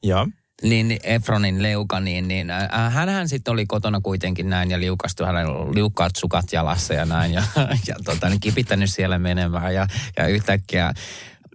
Joo. 0.02 0.26
niin 0.62 0.98
Efronin 1.02 1.62
leuka, 1.62 2.00
niin, 2.00 2.28
niin 2.28 2.50
äh, 2.50 2.92
hänhän 2.92 3.28
sitten 3.28 3.52
oli 3.52 3.66
kotona 3.66 4.00
kuitenkin 4.00 4.50
näin 4.50 4.70
ja 4.70 4.80
liukastui, 4.80 5.26
hänellä 5.26 5.54
oli 5.54 5.74
liukkaat 5.74 6.12
sukat 6.16 6.52
jalassa 6.52 6.94
ja 6.94 7.04
näin 7.04 7.32
ja, 7.32 7.42
ja 7.88 7.94
tota, 8.04 8.28
niin 8.28 8.40
kipittänyt 8.40 8.90
siellä 8.90 9.18
menemään 9.18 9.74
ja, 9.74 9.86
ja 10.16 10.26
yhtäkkiä 10.26 10.92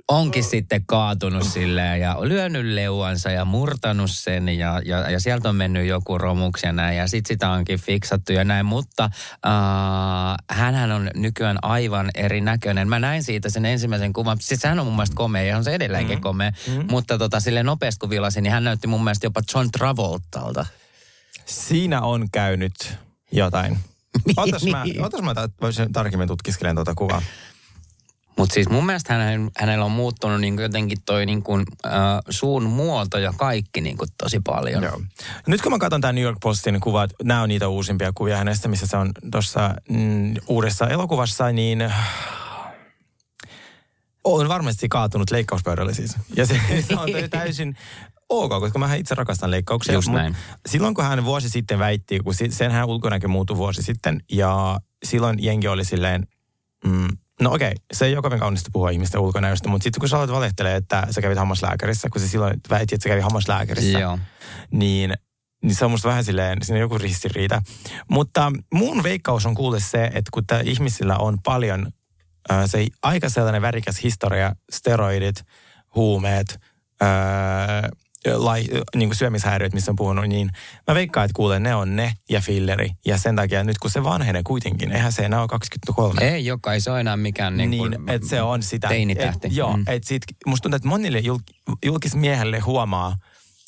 onkin 0.09 0.43
sitten 0.43 0.85
kaatunut 0.85 1.43
silleen 1.43 2.01
ja 2.01 2.17
lyönyt 2.21 2.65
leuansa 2.65 3.31
ja 3.31 3.45
murtanut 3.45 4.11
sen 4.11 4.49
ja, 4.49 4.81
ja, 4.85 5.11
ja 5.11 5.19
sieltä 5.19 5.49
on 5.49 5.55
mennyt 5.55 5.87
joku 5.87 6.17
romuksi 6.17 6.65
ja 6.65 6.71
näin 6.71 6.97
ja 6.97 7.07
sit 7.07 7.25
sitä 7.25 7.49
onkin 7.51 7.79
fiksattu 7.79 8.33
ja 8.33 8.43
näin, 8.43 8.65
mutta 8.65 9.03
äh, 9.03 10.35
hänhän 10.49 10.91
on 10.91 11.11
nykyään 11.15 11.57
aivan 11.61 12.09
erinäköinen. 12.15 12.89
Mä 12.89 12.99
näin 12.99 13.23
siitä 13.23 13.49
sen 13.49 13.65
ensimmäisen 13.65 14.13
kuvan, 14.13 14.37
siis 14.41 14.63
hän 14.63 14.79
on 14.79 14.85
mun 14.85 14.95
mielestä 14.95 15.15
komea 15.15 15.43
ja 15.43 15.57
on 15.57 15.63
se 15.63 15.75
edelleenkin 15.75 16.17
mm. 16.17 16.21
komea, 16.21 16.51
mm. 16.67 16.85
mutta 16.89 17.17
tota, 17.17 17.39
sille 17.39 17.63
nopeasti 17.63 17.99
kun 17.99 18.09
vilasin, 18.09 18.43
niin 18.43 18.51
hän 18.51 18.63
näytti 18.63 18.87
mun 18.87 19.03
mielestä 19.03 19.25
jopa 19.25 19.41
John 19.53 19.67
Travoltalta. 19.71 20.65
Siinä 21.45 22.01
on 22.01 22.29
käynyt 22.31 22.97
jotain. 23.31 23.79
Otas 24.37 24.65
mä, 24.65 24.83
otas 24.99 25.21
mä 25.21 25.33
tarkemmin 25.93 26.27
tutkiskelen 26.27 26.75
tuota 26.75 26.95
kuvaa. 26.95 27.21
Mutta 28.39 28.53
siis 28.53 28.69
mun 28.69 28.85
mielestä 28.85 29.13
hänen, 29.13 29.51
hänellä 29.57 29.85
on 29.85 29.91
muuttunut 29.91 30.41
niin 30.41 30.59
jotenkin 30.59 30.97
toi 31.05 31.25
niin 31.25 31.43
kuin, 31.43 31.65
äh, 31.85 31.91
suun 32.29 32.63
muoto 32.63 33.17
ja 33.17 33.33
kaikki 33.37 33.81
niin 33.81 33.97
kuin 33.97 34.09
tosi 34.17 34.39
paljon. 34.39 34.83
Joo. 34.83 35.01
Nyt 35.47 35.61
kun 35.61 35.71
mä 35.71 35.77
katson 35.77 36.01
tämän 36.01 36.15
New 36.15 36.23
York 36.23 36.37
Postin 36.41 36.79
kuvat, 36.79 37.11
nämä 37.23 37.41
on 37.41 37.49
niitä 37.49 37.67
uusimpia 37.67 38.11
kuvia 38.15 38.37
hänestä, 38.37 38.67
missä 38.67 38.87
se 38.87 38.97
on 38.97 39.11
tuossa 39.31 39.75
mm, 39.89 40.33
uudessa 40.47 40.87
elokuvassa, 40.87 41.51
niin 41.51 41.93
on 44.23 44.47
varmasti 44.49 44.89
kaatunut 44.89 45.31
leikkauspöydälle 45.31 45.93
siis. 45.93 46.15
Ja 46.35 46.45
se, 46.45 46.59
se 46.87 46.95
on 46.95 47.09
täysin 47.29 47.77
ok, 48.29 48.49
koska 48.49 48.79
mä 48.79 48.95
itse 48.95 49.15
rakastan 49.15 49.51
leikkauksia. 49.51 49.93
Just 49.93 50.09
näin. 50.09 50.37
Silloin 50.65 50.95
kun 50.95 51.03
hän 51.03 51.25
vuosi 51.25 51.49
sitten 51.49 51.79
väitti, 51.79 52.19
kun 52.19 52.33
sen 52.49 52.71
hän 52.71 52.87
ulkonäkö 52.87 53.27
muuttui 53.27 53.57
vuosi 53.57 53.83
sitten, 53.83 54.23
ja 54.31 54.79
silloin 55.03 55.43
jengi 55.43 55.67
oli 55.67 55.85
silleen, 55.85 56.27
mm, 56.85 57.07
no 57.41 57.53
okei, 57.53 57.73
se 57.93 58.05
ei 58.05 58.13
ole 58.15 58.21
kovin 58.21 58.39
kaunista 58.39 58.69
puhua 58.73 58.89
ihmisten 58.89 59.21
ulkonäöstä, 59.21 59.69
mutta 59.69 59.83
sitten 59.83 59.99
kun 59.99 60.09
sä 60.09 60.15
aloit 60.15 60.31
valehtelemaan, 60.31 60.77
että 60.77 61.07
sä 61.11 61.21
kävit 61.21 61.37
hammaslääkärissä, 61.37 62.09
kun 62.09 62.21
se 62.21 62.27
silloin 62.27 62.59
väitti, 62.69 62.95
että 62.95 63.03
sä 63.03 63.09
kävit 63.09 63.23
hammaslääkärissä, 63.23 63.99
Joo. 63.99 64.19
niin 64.71 65.13
niin 65.63 65.75
se 65.75 65.85
on 65.85 65.91
musta 65.91 66.09
vähän 66.09 66.23
silleen, 66.23 66.57
siinä 66.61 66.77
on 66.77 66.81
joku 66.81 66.97
ristiriita. 66.97 67.61
Mutta 68.09 68.51
mun 68.73 69.03
veikkaus 69.03 69.45
on 69.45 69.55
kuule 69.55 69.79
se, 69.79 70.05
että 70.05 70.29
kun 70.33 70.43
ihmisillä 70.63 71.17
on 71.17 71.37
paljon 71.45 71.91
äh, 72.51 72.63
se 72.65 72.87
aika 73.03 73.29
sellainen 73.29 73.61
värikäs 73.61 74.03
historia, 74.03 74.55
steroidit, 74.71 75.35
huumeet, 75.95 76.59
äh, 77.01 77.09
lai, 78.35 78.63
niin 78.95 79.09
kuin 79.09 79.15
syömishäiriöt, 79.17 79.73
missä 79.73 79.91
on 79.91 79.95
puhunut, 79.95 80.27
niin 80.27 80.49
mä 80.87 80.95
veikkaan, 80.95 81.25
että 81.25 81.35
kuulen, 81.35 81.63
ne 81.63 81.75
on 81.75 81.95
ne 81.95 82.13
ja 82.29 82.41
filleri. 82.41 82.89
Ja 83.05 83.17
sen 83.17 83.35
takia 83.35 83.63
nyt 83.63 83.77
kun 83.77 83.89
se 83.91 84.03
vanhenee 84.03 84.41
kuitenkin, 84.43 84.91
eihän 84.91 85.11
se 85.11 85.25
enää 85.25 85.39
ole 85.39 85.47
23. 85.47 86.21
Ei 86.21 86.45
joka, 86.45 86.73
ei 86.73 86.81
se 86.81 86.91
ole 86.91 86.99
enää 86.99 87.17
mikään 87.17 87.57
niin, 87.57 87.69
Niin, 87.69 87.79
kuin, 87.79 88.09
että 88.09 88.27
se 88.27 88.41
on 88.41 88.63
sitä. 88.63 88.87
Teinitähti. 88.87 89.47
Et, 89.47 89.53
joo, 89.53 89.77
Mm. 89.77 89.83
että 89.87 90.07
sit, 90.07 90.23
musta 90.45 90.61
tuntuu, 90.63 90.75
että 90.75 90.87
monille 90.89 91.19
jul, 91.19 91.37
julkismiehelle 91.85 92.59
huomaa, 92.59 93.15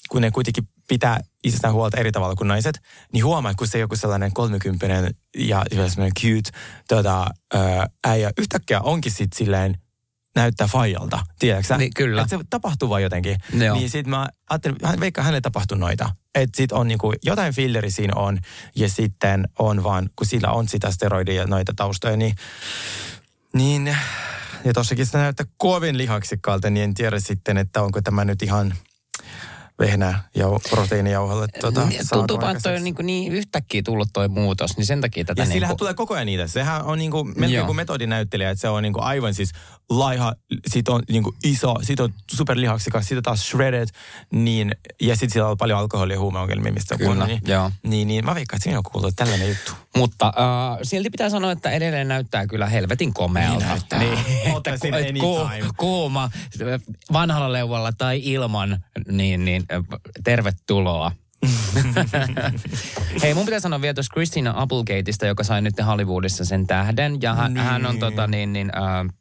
kun 0.09 0.21
ne 0.21 0.31
kuitenkin 0.31 0.67
pitää 0.87 1.19
itsestään 1.43 1.73
huolta 1.73 1.97
eri 1.97 2.11
tavalla 2.11 2.35
kuin 2.35 2.47
naiset, 2.47 2.79
niin 3.13 3.25
huomaa, 3.25 3.53
kun 3.53 3.67
se 3.67 3.79
joku 3.79 3.95
sellainen 3.95 4.33
kolmekymppinen 4.33 5.13
ja 5.37 5.65
sellainen 5.69 6.11
cute 6.19 6.49
tota, 6.87 7.27
ää, 7.53 7.87
äijä 8.07 8.31
yhtäkkiä 8.37 8.81
onkin 8.81 9.11
sitten 9.11 9.37
silleen 9.37 9.75
näyttää 10.35 10.67
fajalta, 10.67 11.19
tiedätkö? 11.39 11.77
Niin, 11.77 11.91
kyllä. 11.95 12.21
Että 12.21 12.37
se 12.37 12.43
tapahtuu 12.49 12.89
vaan 12.89 13.03
jotenkin. 13.03 13.37
Joo. 13.53 13.75
Niin 13.77 13.89
sit 13.89 14.07
mä 14.07 14.27
ajattelin, 14.49 14.77
hän- 14.83 14.99
veikkaan 14.99 15.25
hänelle 15.25 15.41
tapahtuu 15.41 15.77
noita. 15.77 16.09
Että 16.35 16.57
sit 16.57 16.71
on 16.71 16.87
niinku, 16.87 17.13
jotain 17.23 17.53
filleri 17.53 17.91
siinä 17.91 18.13
on, 18.15 18.39
ja 18.75 18.89
sitten 18.89 19.47
on 19.59 19.83
vaan, 19.83 20.09
kun 20.15 20.27
sillä 20.27 20.51
on 20.51 20.67
sitä 20.67 20.91
steroidia 20.91 21.41
ja 21.41 21.47
noita 21.47 21.73
taustoja, 21.75 22.17
niin, 22.17 22.35
niin 23.53 23.97
ja 24.63 24.73
tossakin 24.73 25.05
se 25.05 25.17
näyttää 25.17 25.45
kovin 25.57 25.97
lihaksikkaalta, 25.97 26.69
niin 26.69 26.83
en 26.83 26.93
tiedä 26.93 27.19
sitten, 27.19 27.57
että 27.57 27.81
onko 27.81 28.01
tämä 28.01 28.25
nyt 28.25 28.41
ihan 28.41 28.73
vehnä 29.81 30.23
ja 30.35 30.45
proteiinijauhalle 30.69 31.47
tuota, 31.61 31.85
Niin, 31.85 32.01
Tuntuu 32.09 32.41
vaan, 32.41 32.55
että 32.55 32.69
on 32.69 32.83
niin, 32.83 32.95
niin 33.03 33.31
yhtäkkiä 33.31 33.81
tullut 33.85 34.07
toi 34.13 34.27
muutos, 34.27 34.77
niin 34.77 34.85
sen 34.85 35.01
takia 35.01 35.25
tätä 35.25 35.41
Ja 35.41 35.45
niin 35.45 35.53
sillähän 35.53 35.73
kuin, 35.73 35.77
tulee 35.77 35.93
koko 35.93 36.13
ajan 36.13 36.25
niitä. 36.25 36.47
Sehän 36.47 36.83
on 36.83 36.97
niinku, 36.97 37.23
melkein 37.23 37.53
Joo. 37.53 37.65
kuin 37.65 37.75
metodinäyttelijä, 37.75 38.49
että 38.49 38.61
se 38.61 38.69
on 38.69 38.83
niinku 38.83 38.99
aivan 39.01 39.33
siis 39.33 39.51
laiha, 39.89 40.33
sit 40.67 40.89
on 40.89 41.03
niinku 41.09 41.35
iso, 41.43 41.75
sit 41.81 41.99
on 41.99 42.13
superlihaksikas, 42.31 43.07
sit 43.07 43.17
on 43.17 43.23
taas 43.23 43.49
shredded, 43.49 43.87
niin, 44.31 44.75
ja 45.01 45.15
sit 45.15 45.31
sillä 45.31 45.47
on 45.47 45.57
paljon 45.57 45.79
alkoholia 45.79 46.15
ja 46.15 46.19
huumeongelmia, 46.19 46.73
mistä 46.73 46.95
on 46.95 46.99
Kyllä, 46.99 47.27
niin, 47.27 47.41
joo. 47.45 47.71
niin, 47.83 48.07
niin, 48.07 48.25
mä 48.25 48.35
veikkaan, 48.35 48.57
että 48.57 48.63
siinä 48.63 48.77
on 48.77 48.83
kuullut 48.91 49.15
tällainen 49.15 49.49
juttu. 49.49 49.71
Mutta 49.97 50.27
äh, 50.27 50.79
silti 50.83 51.09
pitää 51.09 51.29
sanoa, 51.29 51.51
että 51.51 51.71
edelleen 51.71 52.07
näyttää 52.07 52.47
kyllä 52.47 52.65
helvetin 52.67 53.13
komealta. 53.13 53.57
Niin 53.59 53.67
näyttää. 53.69 53.99
Niin, 53.99 54.17
että 54.57 54.77
ku- 55.19 55.37
anytime. 55.37 55.69
kuuma, 55.77 56.29
vanhalla 57.13 57.53
leuvalla 57.53 57.91
tai 57.97 58.21
ilman, 58.23 58.83
niin, 59.11 59.45
niin 59.45 59.63
äh, 59.73 59.83
tervetuloa. 60.23 61.11
Hei, 63.23 63.33
mun 63.33 63.45
pitää 63.45 63.59
sanoa 63.59 63.81
vielä 63.81 63.93
tuosta 63.93 64.13
Christina 64.13 64.53
Applegateista, 64.55 65.25
joka 65.25 65.43
sai 65.43 65.61
nyt 65.61 65.73
Hollywoodissa 65.85 66.45
sen 66.45 66.67
tähden. 66.67 67.17
Ja 67.21 67.33
hän, 67.35 67.53
Niin. 67.53 67.65
hän 67.65 67.85
on 67.85 67.99
tota 67.99 68.27
niin, 68.27 68.53
niin 68.53 68.71
äh, 68.77 69.15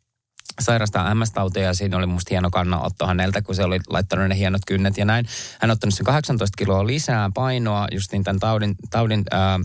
sairastaa 0.60 1.14
MS-tautia 1.14 1.62
ja 1.62 1.74
siinä 1.74 1.96
oli 1.96 2.06
musta 2.06 2.28
hieno 2.30 2.50
kannanotto 2.50 3.06
häneltä, 3.06 3.42
kun 3.42 3.54
se 3.54 3.64
oli 3.64 3.80
laittanut 3.88 4.28
ne 4.28 4.36
hienot 4.36 4.62
kynnet 4.66 4.98
ja 4.98 5.04
näin. 5.04 5.26
Hän 5.60 5.70
on 5.70 5.72
ottanut 5.72 5.94
sen 5.94 6.06
18 6.06 6.56
kiloa 6.56 6.86
lisää 6.86 7.30
painoa 7.34 7.86
just 7.92 8.12
niin 8.12 8.24
tämän 8.24 8.40
taudin, 8.40 8.74
taudin 8.90 9.24
ää, 9.30 9.60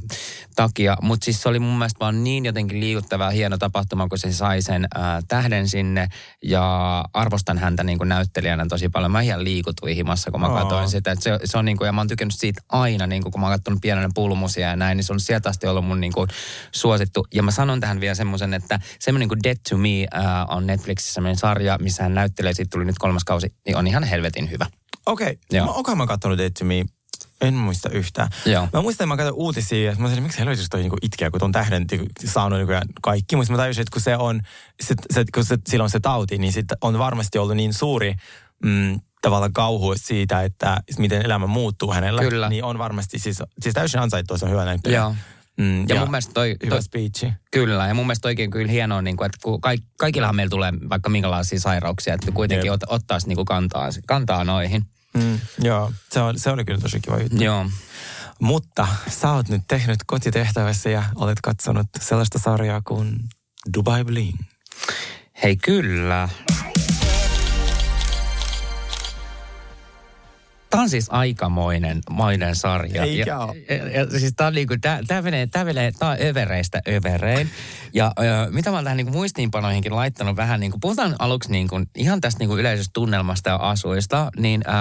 takia, 0.55 0.97
mutta 1.01 1.25
siis 1.25 1.41
se 1.41 1.49
oli 1.49 1.59
mun 1.59 1.77
mielestä 1.77 1.99
vaan 1.99 2.23
niin 2.23 2.45
jotenkin 2.45 2.79
liikuttava 2.79 3.29
hieno 3.29 3.57
tapahtuma, 3.57 4.07
kun 4.07 4.17
se 4.17 4.33
sai 4.33 4.61
sen 4.61 4.87
ää, 4.95 5.21
tähden 5.27 5.69
sinne 5.69 6.07
ja 6.43 7.05
arvostan 7.13 7.57
häntä 7.57 7.83
niin 7.83 7.97
kuin 7.97 8.09
näyttelijänä 8.09 8.65
tosi 8.69 8.89
paljon. 8.89 9.11
Mä 9.11 9.21
ihan 9.21 9.43
liikutuin 9.43 9.95
himassa, 9.95 10.31
kun 10.31 10.41
mä 10.41 10.47
Aa. 10.47 10.59
katsoin 10.59 10.89
sitä. 10.89 11.11
Et 11.11 11.21
se, 11.21 11.39
se 11.43 11.57
on 11.57 11.65
niin 11.65 11.77
kuin, 11.77 11.85
ja 11.85 11.91
mä 11.91 12.01
oon 12.01 12.07
tykännyt 12.07 12.35
siitä 12.35 12.61
aina, 12.69 13.07
niin 13.07 13.21
kuin, 13.21 13.31
kun 13.31 13.41
mä 13.41 13.47
oon 13.47 13.55
katsonut 13.55 13.81
pienenä 13.81 14.09
pulmusia 14.15 14.69
ja 14.69 14.75
näin, 14.75 14.97
niin 14.97 15.05
se 15.05 15.13
on 15.13 15.19
sieltä 15.19 15.49
asti 15.49 15.67
ollut 15.67 15.85
mun 15.85 16.01
niin 16.01 16.13
kuin, 16.13 16.29
suosittu. 16.71 17.27
Ja 17.33 17.43
mä 17.43 17.51
sanon 17.51 17.79
tähän 17.79 17.99
vielä 17.99 18.15
semmoisen, 18.15 18.53
että 18.53 18.79
semmoinen 18.99 19.27
kuin 19.27 19.43
Dead 19.43 19.57
to 19.69 19.77
Me 19.77 20.07
ää, 20.11 20.45
on 20.45 20.67
Netflixissä 20.85 21.13
semmoinen 21.13 21.37
sarja, 21.37 21.77
missä 21.81 22.03
hän 22.03 22.13
näyttelee, 22.13 22.53
siitä 22.53 22.69
tuli 22.69 22.85
nyt 22.85 22.97
kolmas 22.99 23.23
kausi, 23.23 23.53
niin 23.65 23.77
on 23.77 23.87
ihan 23.87 24.03
helvetin 24.03 24.51
hyvä. 24.51 24.65
Okei, 25.05 25.39
okay. 25.53 25.75
Onkohan 25.75 25.97
mä 25.97 26.07
kattonut 26.07 26.37
Dead 26.37 26.51
to 26.59 26.65
Me? 26.65 26.85
En 27.41 27.53
muista 27.53 27.89
yhtään. 27.89 28.29
Joo. 28.45 28.67
Mä 28.73 28.81
muistan, 28.81 29.05
että 29.05 29.13
mä 29.13 29.17
katsoin 29.17 29.35
uutisia, 29.35 29.91
että 29.91 30.01
mä 30.01 30.07
sanoin, 30.07 30.23
miksi 30.23 30.39
helvetissä 30.39 30.67
toi 30.71 30.79
niinku 30.79 30.97
itkeä, 31.01 31.31
kun 31.31 31.39
ton 31.39 31.51
tähden 31.51 31.85
niinku 31.91 32.07
saanut 32.25 32.59
nykyään 32.59 32.87
kaikki. 33.01 33.35
Mutta 33.35 33.51
mä 33.51 33.57
tajusin, 33.57 33.81
että 33.81 33.93
kun 33.93 34.01
se 34.01 34.17
on, 34.17 34.41
se, 34.83 34.95
se, 35.13 35.23
kun 35.33 35.45
se, 35.45 35.57
sillä 35.67 35.83
on 35.83 35.89
se 35.89 35.99
tauti, 35.99 36.37
niin 36.37 36.53
sit 36.53 36.65
on 36.81 36.99
varmasti 36.99 37.37
ollut 37.37 37.55
niin 37.55 37.73
suuri 37.73 38.15
mm, 38.63 38.99
tavallaan 39.21 39.53
kauhu 39.53 39.93
siitä, 39.97 40.43
että 40.43 40.77
miten 40.97 41.25
elämä 41.25 41.47
muuttuu 41.47 41.93
hänellä. 41.93 42.21
Kyllä. 42.21 42.49
Niin 42.49 42.63
on 42.63 42.77
varmasti, 42.77 43.19
siis, 43.19 43.43
siis 43.61 43.73
täysin 43.73 43.99
ansaittu, 43.99 44.37
se 44.37 44.45
on 44.45 44.51
hyvä 44.51 44.65
näyttelijä. 44.65 44.99
Joo. 44.99 45.15
Mm, 45.57 45.85
Ja 45.89 45.95
mun 45.99 46.11
mielestä 46.11 46.33
toi- 46.33 46.55
Hyvä 46.63 46.69
toi- 46.75 46.83
speechi. 46.83 47.33
Kyllä, 47.51 47.87
ja 47.87 47.93
mun 47.93 48.05
mielestä 48.05 48.27
oikein 48.27 48.51
kyllä 48.51 48.71
hienoa, 48.71 49.01
niin 49.01 49.17
kuin, 49.17 49.25
että 49.25 49.37
kun 49.43 49.61
kaik, 49.61 49.81
kaikillahan 49.97 50.35
meillä 50.35 50.49
tulee 50.49 50.73
vaikka 50.89 51.09
minkälaisia 51.09 51.59
sairauksia, 51.59 52.13
että 52.13 52.31
kuitenkin 52.31 52.71
ot, 52.71 52.81
ottaisi 52.87 53.27
niin 53.27 53.35
kuin 53.35 53.45
kantaa, 53.45 53.89
kantaa 54.07 54.43
noihin. 54.43 54.85
Mm, 55.13 55.39
joo, 55.61 55.91
se, 56.11 56.19
on, 56.21 56.39
se 56.39 56.49
oli 56.51 56.65
kyllä 56.65 56.79
tosi 56.81 56.99
kiva 56.99 57.19
juttu. 57.19 57.43
Joo. 57.43 57.65
Mutta 58.41 58.87
sä 59.09 59.31
oot 59.31 59.49
nyt 59.49 59.61
tehnyt 59.67 59.97
kotitehtävässä 60.05 60.89
ja 60.89 61.03
olet 61.15 61.41
katsonut 61.41 61.87
sellaista 62.01 62.39
sarjaa 62.39 62.81
kuin 62.87 63.19
Dubai 63.77 64.03
Bling. 64.03 64.37
Hei 65.43 65.55
kyllä. 65.55 66.29
Tämä 70.75 70.83
on 70.83 70.89
siis 70.89 71.07
aikamoinen 71.09 71.99
moinen 72.09 72.55
sarja. 72.55 73.03
Eikä 73.03 73.31
ja, 73.31 73.53
ja, 73.69 73.89
ja, 73.89 74.19
siis 74.19 74.33
on 74.47 74.53
niinku, 74.53 74.75
tää, 74.81 74.99
tää 75.07 75.21
menee, 75.21 75.47
tää 75.47 75.65
menee, 75.65 75.91
tää 75.91 76.09
on 76.09 76.17
övereistä 76.21 76.81
överein. 76.87 77.49
Ja 77.93 78.11
ö, 78.19 78.23
mitä 78.51 78.69
mä 78.69 78.77
oon 78.77 78.83
tähän 78.83 78.97
niinku 78.97 79.13
muistiinpanoihinkin 79.13 79.95
laittanut 79.95 80.35
vähän, 80.35 80.59
niinku, 80.59 80.77
puhutaan 80.81 81.15
aluksi 81.19 81.51
niinku, 81.51 81.81
ihan 81.95 82.21
tästä 82.21 82.39
niinku 82.39 82.57
yleisestä 82.57 82.91
tunnelmasta 82.93 83.49
ja 83.49 83.55
asuista, 83.55 84.31
niin 84.37 84.63
ö, 84.67 84.71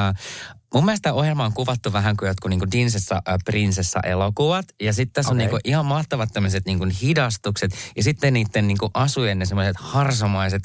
Mun 0.75 0.85
mielestä 0.85 1.13
ohjelma 1.13 1.45
on 1.45 1.53
kuvattu 1.53 1.93
vähän 1.93 2.17
kuin 2.17 2.27
jotkut 2.27 2.51
niinku 2.51 2.67
Dinsessa 2.73 3.15
äh, 3.15 3.35
prinsessa-elokuvat. 3.45 4.67
Ja 4.81 4.93
sitten 4.93 5.13
tässä 5.13 5.31
on 5.31 5.37
Okei. 5.37 5.47
niinku 5.47 5.59
ihan 5.65 5.87
mahtavat 5.87 6.29
tämmöiset 6.33 6.65
niinku 6.65 6.87
hidastukset. 7.03 7.71
Ja 7.97 8.03
sitten 8.03 8.33
niiden 8.33 8.67
niinku 8.67 8.91
asujen 8.95 9.39
ne 9.39 9.45
semmoiset 9.45 9.77
harsomaiset 9.79 10.63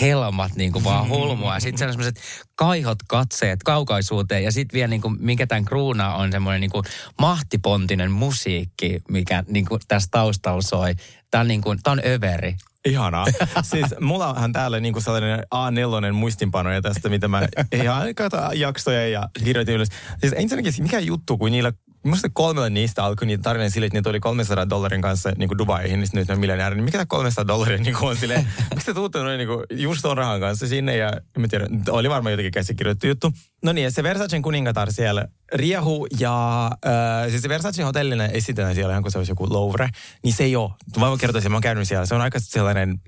helmat 0.00 0.56
niinku 0.56 0.84
vaan 0.84 1.08
hulmua. 1.08 1.54
Ja 1.54 1.60
sitten 1.60 1.88
semmoiset 1.88 2.20
kaihot 2.54 2.98
katseet 3.08 3.62
kaukaisuuteen. 3.62 4.44
Ja 4.44 4.52
sitten 4.52 4.76
vielä 4.76 4.88
niinku, 4.88 5.08
mikä 5.08 5.46
tämän 5.46 5.64
kruunaa 5.64 6.16
on 6.16 6.32
semmoinen 6.32 6.60
niinku 6.60 6.82
mahtipontinen 7.18 8.10
musiikki, 8.10 9.00
mikä 9.08 9.44
niinku 9.48 9.78
tässä 9.88 10.08
taustalla 10.10 10.62
soi. 10.62 10.94
Tämä 11.30 11.40
on, 11.40 11.48
niinku, 11.48 11.76
tää 11.82 11.92
on 11.92 12.00
överi. 12.06 12.56
Ihanaa. 12.88 13.26
siis 13.62 13.86
mulla 14.00 14.28
onhan 14.28 14.52
täällä 14.52 14.80
niinku 14.80 15.00
sellainen 15.00 15.38
A4 15.54 16.12
muistinpanoja 16.12 16.82
tästä, 16.82 17.08
mitä 17.08 17.28
mä 17.28 17.48
ihan 17.72 18.06
jaksoja 18.54 19.08
ja 19.08 19.28
kirjoitin 19.44 19.74
ylös. 19.74 19.88
Siis 20.20 20.32
ensinnäkin 20.36 20.72
mikä 20.78 20.98
juttu, 20.98 21.38
kun 21.38 21.50
niillä 21.50 21.72
Minusta 22.04 22.28
kolmella 22.32 22.68
niistä 22.68 23.04
alkoi 23.04 23.26
niitä 23.26 23.42
tarina 23.42 23.70
sille, 23.70 23.86
että 23.86 23.98
ne 23.98 24.02
tuli 24.02 24.20
300 24.20 24.70
dollarin 24.70 25.02
kanssa 25.02 25.32
niin 25.36 25.48
kuin 25.48 25.58
Dubaihin, 25.58 26.00
niin 26.00 26.08
nyt 26.12 26.28
ne 26.28 26.34
on 26.34 26.40
miljonääri. 26.40 26.76
Niin 26.76 26.84
mikä 26.84 26.98
tämä 26.98 27.06
300 27.06 27.46
dollaria 27.46 27.78
niin 27.78 27.96
kuin 27.98 28.10
on 28.10 28.16
silleen, 28.16 28.48
miksi 28.70 28.86
te 28.86 28.94
tuutte 28.94 29.18
noin 29.18 29.38
niin 29.38 29.48
kuin 29.48 29.64
just 29.70 30.02
ton 30.02 30.16
rahan 30.16 30.40
kanssa 30.40 30.68
sinne 30.68 30.96
ja 30.96 31.12
en 31.12 31.40
mä 31.40 31.48
tiedä, 31.48 31.66
oli 31.90 32.10
varmaan 32.10 32.32
jotenkin 32.32 32.52
käsikirjoittu 32.52 33.06
juttu. 33.06 33.32
No 33.62 33.72
niin, 33.72 33.84
ja 33.84 33.90
se 33.90 34.02
Versacen 34.02 34.42
kuningatar 34.42 34.92
siellä 34.92 35.28
riehu 35.54 36.06
ja 36.18 36.66
äh, 36.86 37.30
siis 37.30 37.42
se 37.42 37.48
Versace 37.48 37.82
hotellina 37.82 38.26
esitetään 38.26 38.74
siellä 38.74 38.92
ihan 38.92 39.02
kuin 39.02 39.12
se 39.12 39.18
olisi 39.18 39.32
joku 39.32 39.46
Louvre, 39.50 39.88
niin 40.24 40.34
se 40.34 40.44
ei 40.44 40.56
ole. 40.56 40.70
Mä 41.00 41.06
voin 41.06 41.18
kertoa, 41.18 41.38
että 41.38 41.48
mä 41.48 41.56
oon 41.56 41.62
käynyt 41.62 41.88
siellä. 41.88 42.06
Se 42.06 42.14
on 42.14 42.20
aika 42.20 42.40
sellainen 42.40 43.00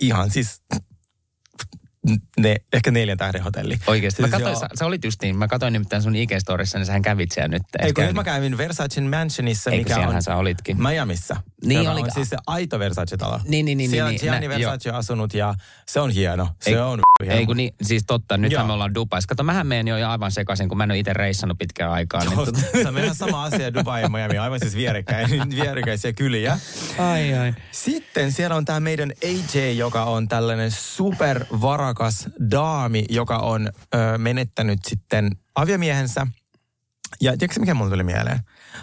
ihan 0.00 0.30
siis 0.30 0.62
ne, 2.40 2.56
ehkä 2.72 2.90
neljän 2.90 3.18
tähden 3.18 3.42
hotelli. 3.42 3.78
Oikeasti. 3.86 4.22
Mä 4.22 4.28
Siis 4.28 4.42
katsoin, 4.42 4.56
sä, 4.56 4.68
sä, 4.78 4.86
olit 4.86 5.04
just 5.04 5.22
niin, 5.22 5.36
mä 5.36 5.48
katsoin 5.48 5.72
nimittäin 5.72 6.02
sun 6.02 6.12
IG-storissa, 6.14 6.78
niin 6.78 6.86
sähän 6.86 7.02
kävit 7.02 7.32
siellä 7.32 7.48
nyt. 7.48 7.62
Ei, 7.78 7.88
Et 7.88 7.94
kun 7.94 8.04
nyt 8.04 8.14
mä 8.14 8.24
kävin 8.24 8.58
Versacen 8.58 9.04
Mansionissa, 9.10 9.70
Eikö 9.70 9.94
mikä 9.96 10.08
on 10.08 10.22
sä 10.22 10.36
olitkin? 10.36 10.82
Miamiissa. 10.82 11.36
Niin 11.64 11.88
oli- 11.90 12.00
on 12.00 12.10
siis 12.10 12.28
se 12.30 12.36
aito 12.46 12.78
Versace-talo. 12.78 13.40
Niin, 13.44 13.64
niin, 13.66 13.78
niin, 13.78 13.90
Siellä 13.90 14.10
niin, 14.10 14.20
on 14.20 14.24
Gianni 14.24 14.48
nä- 14.48 14.54
Versace 14.54 14.90
asunut 14.90 15.34
ja 15.34 15.54
se 15.86 16.00
on 16.00 16.10
hieno. 16.10 16.48
Se 16.60 16.70
Ei- 16.70 16.76
on 16.76 17.00
hieno. 17.22 17.36
Ei 17.38 17.46
kun 17.46 17.56
niin, 17.56 17.74
siis 17.82 18.02
totta, 18.06 18.36
nythän 18.36 18.66
me 18.66 18.72
ollaan 18.72 18.94
Dubais. 18.94 19.26
Kato, 19.26 19.42
mähän 19.42 19.66
menen 19.66 19.88
jo 19.88 20.10
aivan 20.10 20.32
sekaisin, 20.32 20.68
kun 20.68 20.78
mä 20.78 20.84
en 20.84 20.90
ole 20.90 20.98
itse 20.98 21.12
reissannut 21.12 21.58
pitkään 21.58 21.90
aikaa. 21.92 22.24
Niin. 22.24 22.38
Se 22.82 22.88
on 22.88 22.98
ihan 22.98 23.14
sama 23.14 23.44
asia 23.44 23.74
Dubai 23.74 24.02
ja 24.02 24.08
Miami, 24.08 24.38
aivan 24.38 24.60
siis 24.60 24.76
vierekkäin, 24.76 25.30
vierekkäisiä 25.62 26.12
kyliä. 26.12 26.58
Ai 26.98 27.34
ai. 27.34 27.54
Sitten 27.72 28.32
siellä 28.32 28.56
on 28.56 28.64
tämä 28.64 28.80
meidän 28.80 29.12
AJ, 29.24 29.72
joka 29.72 30.04
on 30.04 30.28
tällainen 30.28 30.70
supervarakas 31.92 32.28
daami, 32.50 33.04
joka 33.08 33.38
on 33.38 33.66
ö, 33.94 34.18
menettänyt 34.18 34.80
sitten 34.84 35.30
aviomiehensä. 35.54 36.26
Ja 37.20 37.36
tiedätkö 37.36 37.60
mikä 37.60 37.74
mulle 37.74 37.90
tuli 37.90 38.04
mieleen? 38.04 38.40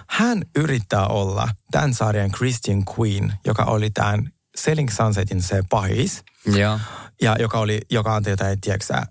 Hän 0.10 0.41
yrittää 0.56 1.08
olla 1.08 1.50
tämän 1.72 1.93
sarjan 1.93 2.32
Christian 2.32 2.84
Queen, 3.00 3.34
joka 3.45 3.63
oli 3.63 3.89
tämän 3.89 4.32
Selling 4.56 4.89
Sunsetin 4.89 5.41
se 5.41 5.63
pahis. 5.69 6.24
Joo. 6.45 6.80
Ja 7.22 7.36
joka, 7.39 7.60
oli, 7.60 7.82
joka 7.89 8.15
antoi 8.15 8.34
jotain, 8.34 8.62
tiedätkö 8.62 9.02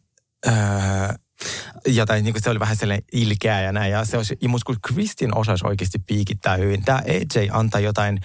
öö, 1.43 1.93
jotain, 1.93 2.25
niin 2.25 2.35
kuin 2.35 2.43
se 2.43 2.51
oli 2.51 2.61
vähän 2.61 2.77
sellainen 2.77 3.05
ilkeä 3.13 3.61
ja 3.61 3.73
näin. 3.73 3.93
Ja 3.93 4.05
se 4.05 4.17
olisi, 4.17 4.37
ja 4.41 4.49
musta 4.49 4.67
kun 4.67 4.77
Kristin 4.83 5.37
osasi 5.37 5.67
oikeasti 5.67 5.99
piikittää 5.99 6.57
hyvin. 6.57 6.85
Tämä 6.85 6.99
AJ 6.99 7.49
antaa 7.53 7.81
jotain 7.81 8.21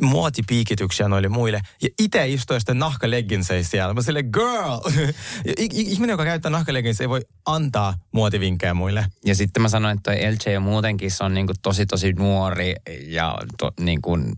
muotipiikityksiä 0.00 1.08
noille 1.08 1.28
muille. 1.28 1.60
Ja 1.82 1.88
itse 1.98 2.28
istuu 2.28 2.60
sitten 2.60 2.78
nahkalegginseissä 2.78 3.70
siellä. 3.70 3.94
Mä 3.94 4.02
sille 4.02 4.22
girl! 4.22 4.80
Ja 5.44 5.52
Ihminen, 5.72 6.14
joka 6.14 6.24
käyttää 6.24 6.50
nahkalegginsejä, 6.50 7.04
ei 7.04 7.08
voi 7.08 7.20
antaa 7.46 7.94
muotivinkkejä 8.12 8.74
muille. 8.74 9.06
Ja 9.24 9.34
sitten 9.34 9.62
mä 9.62 9.68
sanoin, 9.68 9.96
että 9.96 10.12
toi 10.12 10.20
LJ 10.32 10.56
on 10.56 10.62
muutenkin 10.62 11.10
se 11.10 11.24
on 11.24 11.34
niin 11.34 11.46
kuin 11.46 11.56
tosi 11.62 11.86
tosi 11.86 12.12
nuori 12.12 12.74
ja 13.06 13.38
to, 13.58 13.70
niin 13.80 14.02
kuin, 14.02 14.32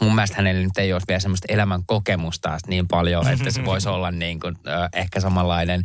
mun 0.00 0.14
mielestä 0.14 0.36
hänellä 0.36 0.62
nyt 0.62 0.78
ei 0.78 0.92
ole 0.92 1.02
vielä 1.08 1.20
semmoista 1.20 1.46
elämän 1.52 1.84
kokemusta 1.86 2.58
niin 2.66 2.88
paljon, 2.88 3.28
että 3.28 3.50
se 3.50 3.64
voisi 3.64 3.88
olla 3.88 4.10
niin 4.10 4.40
kuin, 4.40 4.54
äh, 4.68 4.88
ehkä 4.92 5.20
samanlainen 5.20 5.82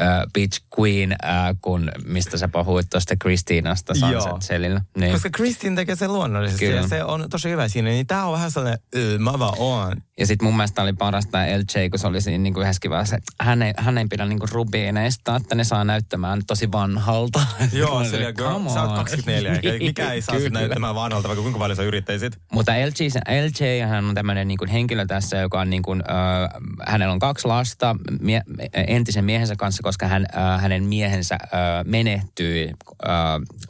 äh, 0.00 0.08
bitch 0.34 0.60
queen 0.80 1.12
äh, 1.12 1.56
kuin 1.60 1.90
mistä 2.06 2.38
sä 2.38 2.48
puhuit 2.48 2.86
tuosta 2.90 3.14
Christinasta 3.16 3.92
Joo. 4.10 4.20
Sunset. 4.20 4.62
Niin. 4.96 5.12
Koska 5.12 5.30
Kristin 5.30 5.76
tekee 5.76 5.96
sen 5.96 6.12
luonnollisesti 6.12 6.66
Kyllä. 6.66 6.80
ja 6.80 6.88
se 6.88 7.04
on 7.04 7.26
tosi 7.30 7.50
hyvä 7.50 7.68
siinä. 7.68 7.88
Niin 7.88 8.06
tää 8.06 8.26
on 8.26 8.32
vähän 8.32 8.50
sellainen, 8.50 8.78
"Ö, 8.96 9.18
mä 9.18 9.38
vaan 9.38 9.54
oon. 9.58 9.96
Ja 10.18 10.26
sitten 10.26 10.46
mun 10.46 10.56
mielestä 10.56 10.82
oli 10.82 10.92
parasta 10.92 11.38
LJ, 11.38 11.88
kun 11.90 11.98
se 11.98 12.06
oli 12.06 12.20
siinä 12.20 12.42
niin 12.42 12.54
kuin 12.54 12.62
yhdessäkin 12.62 12.90
vaiheessa, 12.90 13.16
että 13.16 13.32
hän 13.44 13.62
ei, 13.62 13.72
hän 13.76 13.98
ei 13.98 14.06
pidä 14.10 14.24
niin 14.26 14.38
kuin 14.38 14.48
rubiineista, 14.52 15.36
että 15.36 15.54
ne 15.54 15.64
saa 15.64 15.77
näyttämään 15.84 16.42
tosi 16.46 16.72
vanhalta. 16.72 17.40
Joo, 17.72 18.04
se 18.04 18.16
oli, 18.16 18.32
girl, 18.32 18.52
"Come 18.52 18.70
sä 18.70 18.80
oot 18.82 18.90
on." 18.90 18.96
24, 18.96 19.52
eikä 19.62 19.84
mikä 19.84 20.12
ei 20.12 20.22
saa 20.22 20.36
näyttämään 20.50 20.94
vanhalta, 20.94 21.28
vaikka 21.28 21.42
kuinka 21.42 21.58
paljon 21.58 21.76
sä 21.76 21.82
yrittäisit. 21.82 22.38
Mutta 22.52 22.72
se- 23.08 23.20
LJ 23.28 23.82
hän 23.88 24.04
on 24.04 24.14
tämmöinen 24.14 24.48
niin 24.48 24.58
kuin 24.58 24.70
henkilö 24.70 25.06
tässä, 25.06 25.36
joka 25.36 25.60
on 25.60 25.70
niin 25.70 25.82
kuin, 25.82 26.02
äh, 26.10 26.48
hänellä 26.86 27.12
on 27.12 27.18
kaksi 27.18 27.48
lasta 27.48 27.96
mie, 28.20 28.42
entisen 28.72 29.24
miehensä 29.24 29.56
kanssa, 29.56 29.82
koska 29.82 30.06
hän, 30.06 30.26
äh, 30.36 30.60
hänen 30.62 30.84
miehensä 30.84 31.34
äh, 31.34 31.48
menehtyi 31.84 32.70
äh, 33.08 33.14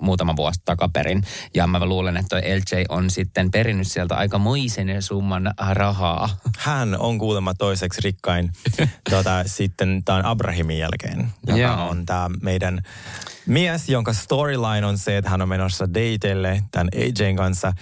muutama 0.00 0.36
vuosi 0.36 0.60
takaperin. 0.64 1.22
Ja 1.54 1.66
mä 1.66 1.86
luulen, 1.86 2.16
että 2.16 2.36
LJ 2.36 2.82
on 2.88 3.10
sitten 3.10 3.50
perinnyt 3.50 3.88
sieltä 3.88 4.14
aika 4.14 4.38
moisen 4.38 5.02
summan 5.02 5.54
rahaa. 5.72 6.28
Hän 6.58 6.98
on 7.00 7.18
kuulemma 7.18 7.54
toiseksi 7.54 8.00
rikkain 8.04 8.50
tota, 9.10 9.42
sitten 9.46 10.02
tämän 10.04 10.24
Abrahimin 10.24 10.78
jälkeen, 10.78 11.28
joka 11.46 11.60
Joo. 11.60 11.88
on 11.88 11.97
tämä 12.06 12.30
meidän 12.42 12.82
mies, 13.46 13.88
jonka 13.88 14.12
storyline 14.12 14.86
on 14.86 14.98
se, 14.98 15.16
että 15.16 15.30
hän 15.30 15.42
on 15.42 15.48
menossa 15.48 15.88
dateille 15.88 16.62
tämän 16.70 16.88
AJn 16.96 17.36
kanssa. 17.36 17.72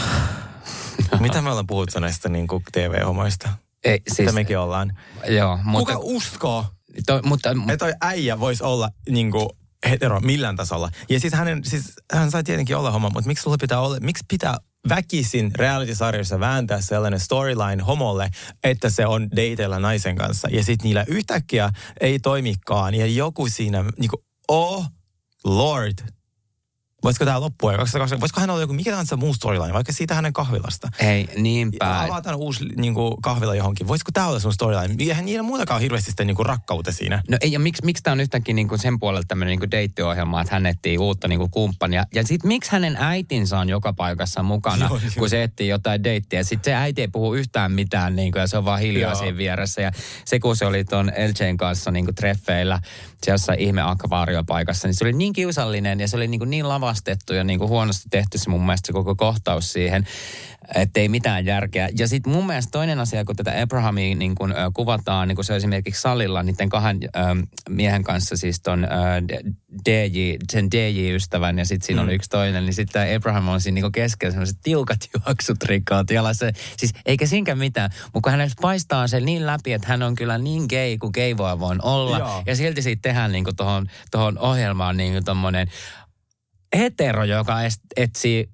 Mitä 1.20 1.42
me 1.42 1.50
ollaan 1.50 1.66
puhuttu 1.66 2.00
näistä 2.00 2.28
niin 2.28 2.46
kuin 2.46 2.62
TV-homoista? 2.72 3.48
Ei, 3.84 4.00
Siis, 4.08 4.18
Mitä 4.18 4.32
mekin 4.32 4.58
ollaan. 4.58 4.98
joo, 5.28 5.58
mutta, 5.64 5.92
Kuka 5.94 6.04
uskoo, 6.06 6.66
toi, 7.06 7.20
mutta, 7.22 7.50
että 7.50 7.76
toi 7.76 7.92
äijä 8.00 8.40
voisi 8.40 8.64
olla 8.64 8.90
niin 9.08 9.30
kuin 9.30 9.48
hetero 9.90 10.20
millään 10.20 10.56
tasolla? 10.56 10.90
Ja 11.08 11.20
siis, 11.20 11.32
hänen, 11.32 11.64
siis 11.64 11.92
hän 12.12 12.30
sai 12.30 12.44
tietenkin 12.44 12.76
olla 12.76 12.90
homo, 12.90 13.10
mutta 13.10 13.28
miksi 13.28 13.42
sulla 13.42 13.56
pitää 13.60 13.80
olla, 13.80 13.96
miksi 14.00 14.24
pitää 14.28 14.56
väkisin 14.88 15.50
reality-sarjassa 15.54 16.40
vääntää 16.40 16.80
sellainen 16.80 17.20
storyline 17.20 17.82
homolle, 17.82 18.30
että 18.64 18.90
se 18.90 19.06
on 19.06 19.30
dateilla 19.30 19.78
naisen 19.78 20.16
kanssa. 20.16 20.48
Ja 20.50 20.64
sitten 20.64 20.84
niillä 20.84 21.04
yhtäkkiä 21.08 21.70
ei 22.00 22.18
toimikaan. 22.18 22.94
Ja 22.94 23.06
joku 23.06 23.48
siinä, 23.48 23.84
niin 23.98 24.10
kuin, 24.10 24.24
oh 24.48 24.86
lord, 25.44 25.98
voisiko 27.04 27.24
tämä 27.24 27.40
loppua? 27.40 27.72
Voisiko 28.20 28.40
hän 28.40 28.50
olla 28.50 28.60
joku 28.60 28.72
mikä 28.72 28.90
tahansa 28.90 29.16
muu 29.16 29.34
storyline, 29.34 29.72
vaikka 29.72 29.92
siitä 29.92 30.14
hänen 30.14 30.32
kahvilasta? 30.32 30.88
ei, 30.98 31.28
niinpä. 31.36 32.00
Avataan 32.00 32.36
uusi 32.36 32.64
niin 32.76 32.94
kuin, 32.94 33.14
kahvila 33.22 33.54
johonkin. 33.54 33.88
Voisiko 33.88 34.10
tämä 34.12 34.26
olla 34.26 34.38
sun 34.38 34.52
storyline? 34.52 34.94
Eihän 34.98 35.24
niillä 35.24 35.42
muutakaan 35.42 35.76
ole 35.76 35.82
hirveästi 35.82 36.10
sitä 36.10 36.24
niin 36.24 36.36
kuin, 36.36 36.46
rakkautta 36.46 36.92
siinä. 36.92 37.22
No 37.28 37.36
ei, 37.40 37.52
ja 37.52 37.58
miksi, 37.58 37.84
miksi 37.84 38.02
tämä 38.02 38.12
on 38.12 38.20
yhtäkkiä 38.20 38.54
niinku 38.54 38.78
sen 38.78 38.98
puolelta 38.98 39.28
tämmöinen 39.28 39.50
niinku 39.50 39.70
deittiohjelma, 39.70 40.40
että 40.40 40.54
hän 40.54 40.66
etsii 40.66 40.98
uutta 40.98 41.28
niinku 41.28 41.48
kumppania. 41.48 42.04
Ja 42.14 42.22
sitten 42.24 42.48
miksi 42.48 42.72
hänen 42.72 42.96
äitinsä 43.00 43.58
on 43.58 43.68
joka 43.68 43.92
paikassa 43.92 44.42
mukana, 44.42 44.86
Joo, 44.86 44.98
joo. 45.02 45.10
kun 45.18 45.30
se 45.30 45.42
etsii 45.42 45.68
jotain 45.68 46.04
deittiä. 46.04 46.42
Sitten 46.42 46.72
se 46.72 46.74
äiti 46.74 47.00
ei 47.00 47.08
puhu 47.08 47.34
yhtään 47.34 47.72
mitään 47.72 48.16
niinku, 48.16 48.38
ja 48.38 48.46
se 48.46 48.58
on 48.58 48.64
vaan 48.64 48.80
hiljaa 48.80 49.12
Joo. 49.12 49.18
siinä 49.20 49.36
vieressä. 49.36 49.82
Ja 49.82 49.92
se 50.24 50.40
kun 50.40 50.56
se 50.56 50.66
oli 50.66 50.84
tuon 50.84 51.06
LJn 51.06 51.56
kanssa 51.56 51.90
niinku 51.90 52.12
treffeillä, 52.12 52.80
se 53.24 53.30
jossain 53.30 53.58
ihme 53.60 53.82
akvaariopaikassa, 53.82 54.88
niin 54.88 54.94
se 54.94 55.04
oli 55.04 55.12
niin 55.12 55.32
kiusallinen 55.32 56.00
ja 56.00 56.08
se 56.08 56.16
oli 56.16 56.28
niinku 56.28 56.44
niin 56.44 56.68
lavastettu 56.92 57.34
ja 57.34 57.44
niinku 57.44 57.68
huonosti 57.68 58.08
tehty 58.10 58.38
se 58.38 58.50
mun 58.50 58.66
mielestä 58.66 58.86
se 58.86 58.92
koko 58.92 59.14
kohtaus 59.14 59.72
siihen, 59.72 60.06
että 60.74 61.00
ei 61.00 61.08
mitään 61.08 61.44
järkeä. 61.44 61.88
Ja 61.98 62.08
sitten 62.08 62.32
mun 62.32 62.46
mielestä 62.46 62.70
toinen 62.70 63.00
asia, 63.00 63.24
kun 63.24 63.36
tätä 63.36 63.52
Abrahamia 63.62 64.14
niin 64.14 64.34
kun, 64.34 64.52
ö, 64.52 64.54
kuvataan, 64.74 65.28
niin 65.28 65.36
kun 65.36 65.44
se 65.44 65.52
on 65.52 65.56
esimerkiksi 65.56 66.00
salilla 66.00 66.42
niiden 66.42 66.68
kahden 66.68 66.98
ö, 67.02 67.08
miehen 67.68 68.04
kanssa, 68.04 68.36
siis 68.36 68.60
ton 68.60 68.86
D- 69.28 69.52
DJ, 69.84 70.36
sen 70.52 70.70
DJ-ystävän 70.70 71.58
ja 71.58 71.64
sitten 71.64 71.86
siinä 71.86 72.02
on 72.02 72.10
yksi 72.10 72.30
toinen, 72.30 72.64
niin 72.64 72.74
sitten 72.74 73.16
Abraham 73.16 73.48
on 73.48 73.60
siinä 73.60 73.80
niin 73.80 73.92
keskellä 73.92 74.32
sellaiset 74.32 74.58
tiukat 74.62 74.98
juoksut 75.26 75.62
rikkaat 75.62 76.10
jalassa. 76.10 76.46
Siis 76.76 76.92
eikä 77.06 77.26
sinkään 77.26 77.58
mitään, 77.58 77.90
mutta 78.04 78.20
kun 78.20 78.30
hänellä 78.30 78.54
paistaa 78.60 79.06
se 79.06 79.20
niin 79.20 79.46
läpi, 79.46 79.72
että 79.72 79.88
hän 79.88 80.02
on 80.02 80.14
kyllä 80.14 80.38
niin 80.38 80.66
gay 80.68 80.98
kuin 80.98 81.12
gay 81.14 81.36
voi 81.36 81.76
olla. 81.82 82.18
Joo. 82.18 82.42
Ja 82.46 82.56
silti 82.56 82.82
siitä 82.82 83.02
tehdään 83.02 83.32
niin 83.32 83.44
tuohon 83.56 83.86
tohon 84.10 84.38
ohjelmaan 84.38 84.96
niin 84.96 85.24
tommonen 85.24 85.68
hetero, 86.76 87.24
joka 87.24 87.62
est- 87.62 87.92
etsii 87.96 88.48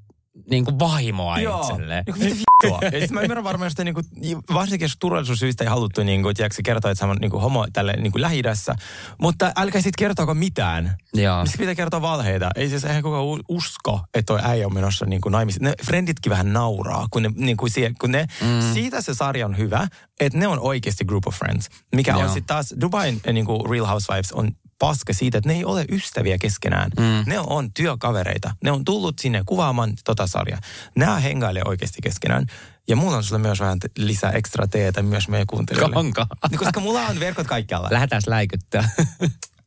niin 0.51 0.65
kuin 0.65 0.79
vaimoa 0.79 1.37
itselleen. 1.37 2.05
Niin 2.07 2.19
kuin, 2.19 2.25
mitä 2.25 2.37
vittua? 2.37 2.79
Ja 2.93 3.01
sit 3.01 3.11
mä 3.11 3.21
ymmärrän 3.21 3.45
varmaan, 3.45 3.71
että 3.71 3.85
niinku, 3.85 4.01
varsinkin 4.55 4.85
jos 4.85 4.97
turvallisuussyistä 5.01 5.65
ei 5.65 5.71
haluttu 5.71 6.03
niinku, 6.03 6.35
tiedätkö, 6.35 6.63
kertoa, 6.65 6.91
että 6.91 7.01
sä 7.01 7.07
on 7.07 7.17
niinku, 7.21 7.39
homo 7.39 7.67
tälle 7.73 7.93
niinku, 7.93 8.21
lähi 8.21 8.43
Mutta 9.21 9.53
älkää 9.57 9.81
sitten 9.81 9.99
kertoako 9.99 10.35
mitään. 10.35 10.97
Joo. 11.15 11.43
Miksi 11.43 11.59
pitää 11.59 11.75
kertoa 11.75 12.03
valheita? 12.03 12.51
Ei 12.55 12.69
siis 12.69 12.85
eihän 12.85 13.03
kukaan 13.03 13.25
usko, 13.49 14.01
että 14.15 14.27
toi 14.27 14.41
äijä 14.43 14.67
on 14.67 14.75
menossa 14.75 15.07
niinku, 15.07 15.29
naimisiin. 15.29 15.65
Ne 15.65 15.75
frienditkin 15.85 16.31
vähän 16.31 16.53
nauraa, 16.53 17.07
kun 17.11 17.23
ne, 17.23 17.31
niinku, 17.35 17.69
sie, 17.69 17.93
kun 18.01 18.13
ne 18.13 18.27
mm. 18.41 18.73
siitä 18.73 19.01
se 19.01 19.15
sarja 19.15 19.47
on 19.47 19.59
hyvä, 19.59 19.89
että 20.21 20.39
ne 20.39 20.47
on 20.47 20.61
oikeasti 20.61 21.05
group 21.05 21.27
of 21.27 21.35
friends. 21.35 21.69
Mikä 21.95 22.15
on 22.15 22.21
Joo. 22.21 22.29
sitten 22.29 22.47
taas, 22.47 22.75
Dubain 22.81 23.21
eh, 23.25 23.33
niinku, 23.33 23.67
Real 23.71 23.87
Housewives 23.87 24.33
on 24.33 24.53
paska 24.79 25.13
siitä, 25.13 25.39
että 25.39 25.49
ne 25.49 25.55
ei 25.55 25.65
ole 25.65 25.85
ystäviä 25.89 26.39
keskenään. 26.39 26.91
Mm. 26.99 27.25
Ne 27.27 27.39
on 27.41 27.73
työkavereita. 27.73 28.55
Ne 28.65 28.73
on 28.73 28.85
tullut 28.85 29.19
sinne 29.19 29.43
kuvaamaan 29.47 29.93
tota 30.05 30.27
sarjaa. 30.27 30.61
Nämä 30.97 31.21
hengailee 31.21 31.63
oikeasti 31.67 31.99
keskenään. 32.03 32.47
Ja 32.89 32.97
mulla 32.97 33.17
on 33.17 33.25
sulle 33.25 33.43
myös 33.43 33.61
vähän 33.61 33.79
lisää 33.97 34.31
ekstra 34.31 34.67
teetä 34.67 35.03
myös 35.03 35.29
meidän 35.29 35.47
kuuntelijoille. 35.47 35.97
Onko? 35.97 36.27
Niin, 36.51 36.59
koska 36.59 36.81
mulla 36.81 37.01
on 37.01 37.21
verkot 37.21 37.47
kaikkialla. 37.47 37.89
Lähdetään 37.91 38.23
läikyttää. 38.27 38.89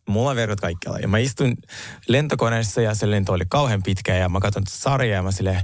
Mulla 0.09 0.29
on 0.29 0.35
verkot 0.35 0.59
kaikkialla. 0.59 0.99
Ja 0.99 1.07
mä 1.07 1.17
istun 1.17 1.57
lentokoneessa 2.07 2.81
ja 2.81 2.95
se 2.95 3.11
lento 3.11 3.33
oli 3.33 3.45
kauhean 3.49 3.83
pitkä 3.83 4.15
ja 4.15 4.29
mä 4.29 4.39
katson 4.39 4.63
sarjaa 4.69 5.15
ja 5.15 5.23
mä 5.23 5.31
silleen, 5.31 5.61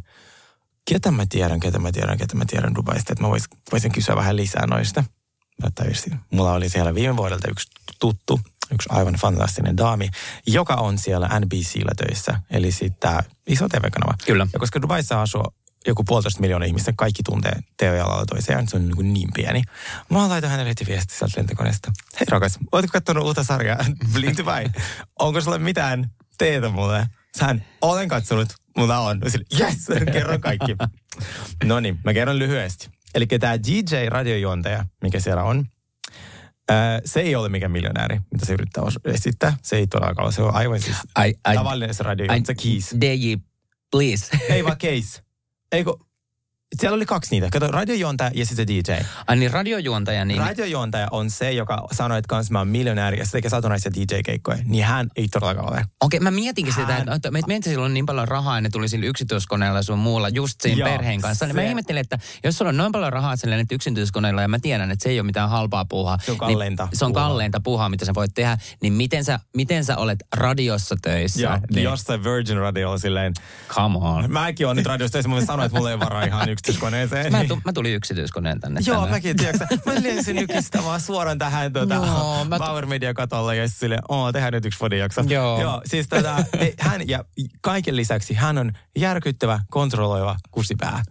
ketä 0.89 1.12
mä 1.12 1.25
tiedän, 1.29 1.60
ketä 1.60 1.79
mä 1.79 1.91
tiedän, 1.91 2.17
ketä 2.17 2.36
mä 2.36 2.45
tiedän 2.45 2.75
Dubaista, 2.75 3.13
että 3.13 3.23
mä 3.23 3.29
vois, 3.29 3.43
voisin 3.71 3.91
kysyä 3.91 4.15
vähän 4.15 4.36
lisää 4.36 4.67
noista. 4.67 5.03
Mä 5.63 5.69
tajusin. 5.75 6.19
Mulla 6.31 6.53
oli 6.53 6.69
siellä 6.69 6.95
viime 6.95 7.17
vuodelta 7.17 7.47
yksi 7.51 7.67
tuttu, 7.99 8.39
yksi 8.73 8.89
aivan 8.91 9.13
fantastinen 9.13 9.77
daami, 9.77 10.10
joka 10.47 10.73
on 10.73 10.97
siellä 10.97 11.39
NBCllä 11.39 11.91
töissä. 11.97 12.39
Eli 12.49 12.71
sitten 12.71 13.19
iso 13.47 13.69
TV-kanava. 13.69 14.13
Kyllä. 14.25 14.47
Ja 14.53 14.60
koska 14.60 14.82
Dubaissa 14.82 15.21
asuu 15.21 15.43
joku 15.88 16.03
puolitoista 16.03 16.41
miljoonaa 16.41 16.65
ihmistä, 16.65 16.93
kaikki 16.97 17.23
tuntee 17.23 17.60
TV-alalla 17.77 18.25
toisiaan, 18.25 18.67
se 18.67 18.75
on 18.75 18.84
niin, 18.88 18.95
kuin 18.95 19.13
niin 19.13 19.30
pieni. 19.34 19.63
Mä 20.10 20.30
laitoin 20.30 20.51
hänelle 20.51 20.69
heti 20.69 20.86
viesti 20.88 21.15
sieltä 21.15 21.34
lentokoneesta. 21.38 21.91
Hei 22.19 22.27
rakas, 22.30 22.60
ootko 22.71 22.89
katsonut 22.93 23.23
uutta 23.23 23.43
sarjaa 23.43 23.77
Blink 24.13 24.38
Dubai? 24.38 24.65
Onko 25.19 25.41
sulle 25.41 25.58
mitään 25.58 26.10
teetä 26.38 26.69
mulle? 26.69 27.08
Sään, 27.39 27.65
olen 27.82 28.08
katsonut, 28.08 28.49
mulla 28.77 28.99
on. 28.99 29.21
Sille, 29.27 29.45
Yes, 29.60 29.88
kerro 30.13 30.39
kaikki. 30.39 30.75
no 31.63 31.80
niin, 31.80 31.99
mä 32.03 32.13
kerron 32.13 32.39
lyhyesti. 32.39 32.89
Eli 33.15 33.25
tämä 33.27 33.58
DJ-radiojuontaja, 33.58 34.86
mikä 35.03 35.19
siellä 35.19 35.43
on, 35.43 35.65
ää, 36.69 37.01
se 37.06 37.19
ei 37.19 37.36
ole 37.36 37.49
mikään 37.49 37.71
miljonääri, 37.71 38.19
mitä 38.32 38.45
se 38.45 38.53
yrittää 38.53 38.84
esittää. 39.06 39.58
Se 39.62 39.75
ei 39.75 39.88
todellakaan 39.88 40.25
ole. 40.25 40.34
Se 40.34 40.41
on 40.41 40.56
aivan 40.56 40.82
siis 40.82 40.97
Ai, 41.15 41.34
ai, 41.43 41.56
tavallinen 41.56 41.93
se 41.95 42.03
radiojuontaja, 42.03 42.56
se 42.58 42.69
Keys. 42.69 42.95
DJ, 43.01 43.34
please. 43.91 44.38
Ei 44.49 44.63
vaan 44.63 44.77
case. 44.77 45.21
Eikö, 45.71 45.93
siellä 46.75 46.95
oli 46.95 47.06
kaksi 47.06 47.32
niitä. 47.36 47.47
Kato, 47.51 47.67
radiojuontaja 47.67 48.32
ja 48.36 48.45
sitten 48.45 48.67
DJ. 48.67 48.91
Ai 49.27 49.36
niin, 49.36 49.51
radiojuontaja, 49.51 50.25
niin... 50.25 50.39
Radiojuontaja 50.39 51.08
on 51.12 51.30
se, 51.30 51.51
joka 51.51 51.88
sanoi, 51.91 52.17
että 52.17 52.27
kanssa 52.30 52.53
mä 52.53 52.60
oon 52.60 52.67
miljonääri 52.67 53.19
ja 53.19 53.25
se 53.25 53.32
tekee 53.32 53.49
satunnaisia 53.49 53.91
DJ-keikkoja. 53.95 54.58
Niin 54.65 54.86
hän 54.86 55.08
ei 55.15 55.27
todellakaan 55.27 55.73
ole. 55.73 55.86
Okei, 56.01 56.19
mä 56.19 56.32
mietinkin 56.32 56.73
sitä, 56.73 56.86
Hän- 56.93 57.01
että, 57.01 57.13
että 57.15 57.32
meitä 57.32 57.47
meitä 57.47 57.69
silloin 57.69 57.93
niin 57.93 58.06
paljon 58.06 58.27
rahaa, 58.27 58.56
ja 58.58 58.62
ne 58.62 58.69
tuli 58.69 58.89
sillä 58.89 59.06
yksityiskoneella 59.06 59.82
sun 59.82 59.99
muulla 59.99 60.30
just 60.30 60.62
siinä 60.62 60.80
Joo, 60.80 60.89
perheen 60.89 61.21
kanssa. 61.21 61.45
Niin 61.45 61.56
mä 61.56 61.62
se- 61.62 61.67
ihmettelin, 61.67 61.99
että 62.01 62.19
jos 62.43 62.58
sulla 62.58 62.69
on 62.69 62.77
noin 62.77 62.91
paljon 62.91 63.13
rahaa 63.13 63.36
sillä 63.36 63.58
nyt 63.58 63.71
yksityiskoneella, 63.71 64.41
ja 64.41 64.47
mä 64.47 64.60
tiedän, 64.60 64.91
että 64.91 65.03
se 65.03 65.10
ei 65.10 65.19
ole 65.19 65.25
mitään 65.25 65.49
halpaa 65.49 65.86
puuhaa. 65.86 66.17
Se 66.25 66.32
on 66.32 66.38
kalleinta 66.38 66.86
Niin, 66.86 66.97
se 66.97 67.06
on 67.06 67.13
puuhaa. 67.13 67.30
kalleinta 67.30 67.60
puuhaa, 67.63 67.89
mitä 67.89 68.06
sä 68.06 68.13
voit 68.13 68.32
tehdä. 68.34 68.58
Niin 68.82 68.93
miten 68.93 69.23
sä, 69.23 69.39
miten 69.56 69.86
sä 69.86 69.97
olet 69.97 70.19
radiossa 70.36 70.95
töissä? 71.01 71.41
Joo, 71.41 71.53
niin. 71.53 71.63
niin. 71.75 71.84
jossain 71.84 72.23
Virgin 72.23 72.58
Radiolla 72.58 72.97
silleen. 72.97 73.34
Come 73.67 73.97
on. 74.01 74.32
Mäkin 74.32 74.67
oon 74.67 74.75
nyt 74.75 74.86
radiossa 74.86 75.12
töissä, 75.13 75.30
mä 75.30 75.45
sanoin, 75.45 75.65
että 75.65 75.77
mulla 75.77 75.91
ei 75.91 75.99
varaa 75.99 76.23
ihan 76.23 76.49
yksityiskoneeseen. 76.58 77.32
Mä, 77.32 77.46
tu, 77.46 77.60
mä 77.65 77.74
tulin 77.74 77.93
yksityiskoneen 77.93 78.60
tänne. 78.60 78.80
Joo, 78.86 78.96
tänään. 78.96 79.10
mäkin, 79.12 79.38
tiedätkö, 79.38 79.65
mä 79.86 79.93
lensin 80.04 80.36
nykistä 80.36 80.84
vaan 80.84 81.02
suoraan 81.02 81.38
tähän 81.38 81.74
tuota, 81.74 82.00
mä 82.00 82.06
no, 82.06 82.46
tu- 82.50 82.65
Power 82.65 82.86
Media 82.86 83.13
katolla 83.13 83.54
ja 83.54 83.70
silleen, 83.70 84.02
oo, 84.10 84.32
tehdään 84.32 84.54
nyt 84.54 84.65
yksi 84.65 84.80
fodijakso. 84.80 85.22
Joo. 85.28 85.62
Joo, 85.62 85.82
siis 85.86 86.08
tätä, 86.10 86.46
hän 86.80 87.08
ja 87.10 87.26
kaiken 87.62 87.96
lisäksi 87.96 88.34
hän 88.34 88.58
on 88.58 88.72
järkyttävä, 88.96 89.60
kontrolloiva 89.70 90.38
kusipää. 90.52 91.04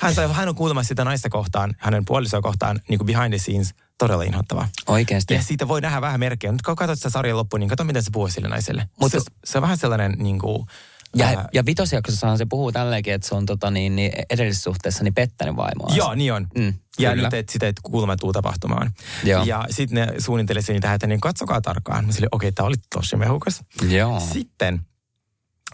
Hän, 0.00 0.14
sai, 0.14 0.32
hän 0.32 0.48
on 0.48 0.54
kuulemassa 0.54 0.88
sitä 0.88 1.04
naista 1.04 1.28
kohtaan, 1.28 1.74
hänen 1.78 2.04
puolisoa 2.04 2.40
kohtaan, 2.40 2.80
niin 2.88 2.98
kuin 2.98 3.06
behind 3.06 3.30
the 3.34 3.38
scenes, 3.38 3.74
todella 3.98 4.22
inhottava. 4.22 4.68
Oikeasti. 4.86 5.34
Ja 5.34 5.42
siitä 5.42 5.68
voi 5.68 5.80
nähdä 5.80 6.00
vähän 6.00 6.20
merkkejä. 6.20 6.52
Nyt 6.52 6.62
kun 6.62 6.76
katsot 6.76 6.98
sitä 6.98 7.10
sarjan 7.10 7.36
loppuun, 7.36 7.60
niin 7.60 7.68
kato, 7.68 7.84
miten 7.84 8.02
se 8.02 8.10
puhuu 8.12 8.28
sille 8.28 8.48
naiselle. 8.48 8.88
Mutta- 9.00 9.20
se, 9.20 9.24
se, 9.44 9.58
on 9.58 9.62
vähän 9.62 9.76
sellainen, 9.76 10.14
niin 10.18 10.38
kuin, 10.38 10.66
Ja, 11.16 11.26
ää, 11.26 11.48
ja 11.52 11.66
vitosjaksossahan 11.66 12.38
se 12.38 12.46
puhuu 12.46 12.72
tälleenkin, 12.72 13.14
että 13.14 13.28
se 13.28 13.34
on 13.34 13.46
tota, 13.46 13.70
niin, 13.70 13.96
niin 13.96 14.12
edellisessä 14.30 14.62
suhteessa 14.64 15.04
niin 15.04 15.14
pettänyt 15.14 15.56
vaimoa. 15.56 15.94
Joo, 15.94 16.14
niin 16.14 16.32
on. 16.32 16.46
Mm, 16.58 16.74
ja 16.98 17.10
kyllä. 17.10 17.26
nyt 17.26 17.34
et, 17.34 17.48
sitä 17.48 17.66
ei 17.66 17.72
kuulemma 17.82 18.16
tuu 18.16 18.32
tapahtumaan. 18.32 18.90
Joo. 19.24 19.44
Ja 19.44 19.64
sitten 19.70 20.08
ne 20.08 20.20
suunnitteli 20.20 20.60
niitä, 20.68 20.94
että 20.94 21.06
niin 21.06 21.20
katsokaa 21.20 21.60
tarkkaan. 21.60 22.04
Mä 22.04 22.10
okei, 22.10 22.26
okay, 22.32 22.52
tämä 22.52 22.66
oli 22.66 22.76
tosi 22.94 23.16
mehukas. 23.16 23.62
Joo. 23.88 24.20
Sitten 24.20 24.80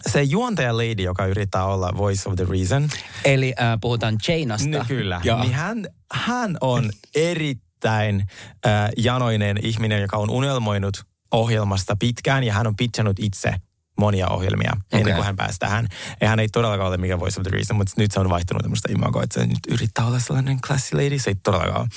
se 0.09 0.23
juontaja 0.23 0.77
lady, 0.77 1.03
joka 1.03 1.25
yrittää 1.25 1.65
olla 1.65 1.93
voice 1.97 2.29
of 2.29 2.35
the 2.35 2.45
reason. 2.49 2.89
Eli 3.25 3.53
äh, 3.61 3.77
puhutaan 3.81 4.17
Jainasta. 4.27 4.69
Niin 4.69 4.85
kyllä. 4.85 5.21
Joo. 5.23 5.41
Niin 5.41 5.53
hän, 5.53 5.87
hän 6.11 6.57
on 6.61 6.91
erittäin 7.15 8.25
äh, 8.65 8.89
janoinen 8.97 9.57
ihminen, 9.61 10.01
joka 10.01 10.17
on 10.17 10.29
unelmoinut 10.29 11.03
ohjelmasta 11.31 11.95
pitkään 11.95 12.43
ja 12.43 12.53
hän 12.53 12.67
on 12.67 12.75
pitchannut 12.75 13.19
itse 13.19 13.53
monia 13.97 14.27
ohjelmia 14.27 14.71
ennen 14.91 15.01
Okei. 15.01 15.13
kuin 15.13 15.25
hän 15.25 15.35
pääsi 15.35 15.59
tähän. 15.59 15.87
Ja 16.21 16.29
hän 16.29 16.39
ei 16.39 16.47
todellakaan 16.47 16.87
ole 16.87 16.97
mikään 16.97 17.19
voice 17.19 17.39
of 17.39 17.43
the 17.43 17.51
reason, 17.51 17.77
mutta 17.77 17.93
nyt 17.97 18.11
se 18.11 18.19
on 18.19 18.29
vaihtunut 18.29 18.61
tämmöistä 18.61 18.91
imagoa, 18.91 19.23
että 19.23 19.41
se 19.41 19.47
nyt 19.47 19.59
yrittää 19.71 20.05
olla 20.05 20.19
sellainen 20.19 20.61
classy 20.61 20.95
lady, 20.95 21.19
se 21.19 21.29
ei 21.29 21.35
todellakaan. 21.43 21.89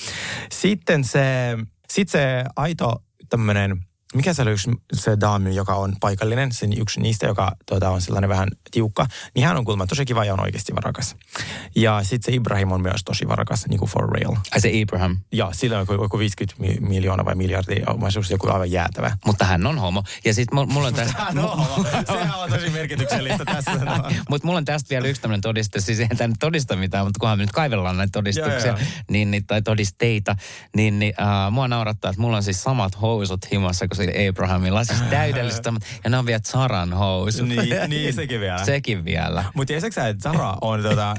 Sitten 0.53 1.05
se, 1.05 1.57
sit 1.91 2.09
se 2.09 2.45
aito 2.57 3.03
tämmöinen, 3.29 3.83
mikä 4.15 4.35
se 4.35 4.43
oli 4.43 4.51
yksi, 4.51 4.71
se 4.93 5.17
daami, 5.21 5.55
joka 5.55 5.75
on 5.75 5.97
paikallinen, 6.01 6.53
sen 6.53 6.81
yksi 6.81 7.01
niistä, 7.01 7.27
joka 7.27 7.53
tuota, 7.67 7.91
on 7.91 8.01
sellainen 8.01 8.31
vähän 8.31 8.49
tiukka, 8.71 9.07
niin 9.35 9.47
hän 9.47 9.57
on 9.57 9.65
kuulemma 9.65 9.87
tosi 9.87 10.05
kiva 10.05 10.25
ja 10.25 10.33
on 10.33 10.41
oikeasti 10.41 10.75
varakas. 10.75 11.17
Ja 11.77 12.01
sitten 12.03 12.33
se 12.33 12.37
Ibrahim 12.37 12.73
on 12.73 12.81
myös 12.83 13.05
tosi 13.05 13.29
varakas, 13.29 13.67
niin 13.69 13.79
kuin 13.79 13.91
for 13.91 14.13
real. 14.13 14.37
Ai 14.53 14.61
se 14.61 14.73
Abraham. 14.83 15.17
Ja 15.33 15.49
sillä 15.53 15.77
on 15.77 15.83
joku, 15.83 15.93
joku 15.93 16.19
50 16.19 16.63
mi- 16.63 16.89
miljoonaa 16.89 17.27
vai 17.27 17.35
miljardia 17.35 17.85
omaisuus, 17.87 18.31
joku 18.31 18.49
aivan 18.49 18.71
jäätävä. 18.71 19.17
Mutta 19.27 19.45
hän 19.45 19.67
on 19.67 19.79
homo. 19.79 20.05
Ja 20.25 20.35
sitten 20.35 20.69
mulla 20.69 20.89
on 20.89 20.95
tästä... 20.95 21.27
No, 21.33 21.67
sehän 22.07 22.39
on 22.39 22.51
tosi 22.51 22.71
merkityksellistä 22.71 23.45
tässä. 23.45 23.71
Mutta 24.31 24.47
mulla 24.47 24.59
on 24.59 24.65
tästä 24.65 24.91
vielä 24.91 25.09
yksi 25.09 25.23
tämmöinen 25.23 25.41
todiste, 25.41 25.81
siis 25.81 26.01
eihän 26.01 26.17
tämä 26.17 26.35
todista 26.41 26.77
mitään, 26.77 27.07
mutta 27.07 27.21
kunhan 27.21 27.39
me 27.39 27.45
nyt 27.45 27.53
kaivellaan 27.53 27.97
näitä 27.97 28.13
todistuksia. 28.13 28.79
Niin, 29.11 29.31
niin, 29.31 29.47
tai 29.47 29.63
todisteita, 29.63 30.37
niin, 30.77 30.99
niin 30.99 31.15
äh, 31.21 31.53
mua 31.53 31.69
naurattaa, 31.69 32.11
että 32.11 32.21
mulla 32.21 32.37
on 32.37 32.43
siis 32.43 32.63
samat 32.63 33.01
housut 33.01 33.53
himassa 33.53 33.89
kuin 33.89 33.97
sillä 34.01 34.29
Abrahamilla, 34.31 34.85
siis 34.85 35.03
täydelliset 35.11 35.65
samat, 35.65 35.83
ja 36.05 36.11
ne 36.11 36.19
on 36.19 36.27
vielä 36.27 36.41
Zaran 36.41 36.93
housut. 36.93 37.49
Niin, 37.49 37.69
niin, 37.89 38.15
sekin 38.15 38.41
vielä. 38.47 38.65
Sekin 38.65 39.05
vielä. 39.05 39.45
Mutta 39.55 39.67
tiesitkö 39.67 40.01
sä, 40.01 40.09
että 40.09 40.31
Zara 40.31 40.57
on 40.61 40.83
tota, 40.83 41.11
äh, 41.11 41.17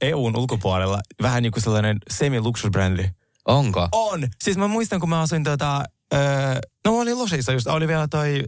EUn 0.00 0.36
ulkopuolella 0.36 1.00
vähän 1.22 1.42
niin 1.42 1.52
kuin 1.52 1.62
sellainen 1.62 1.98
semi-luksusbrändi? 2.10 3.08
Onko? 3.44 3.88
On! 3.92 4.28
Siis 4.44 4.56
mä 4.56 4.68
muistan, 4.68 5.00
kun 5.00 5.08
mä 5.08 5.20
asuin 5.20 5.44
tota, 5.44 5.76
äh, 6.14 6.20
no 6.86 6.92
mä 6.96 7.02
olin 7.02 7.18
Losissa 7.18 7.52
just, 7.52 7.66
oli 7.66 7.88
vielä 7.88 8.08
toi, 8.08 8.44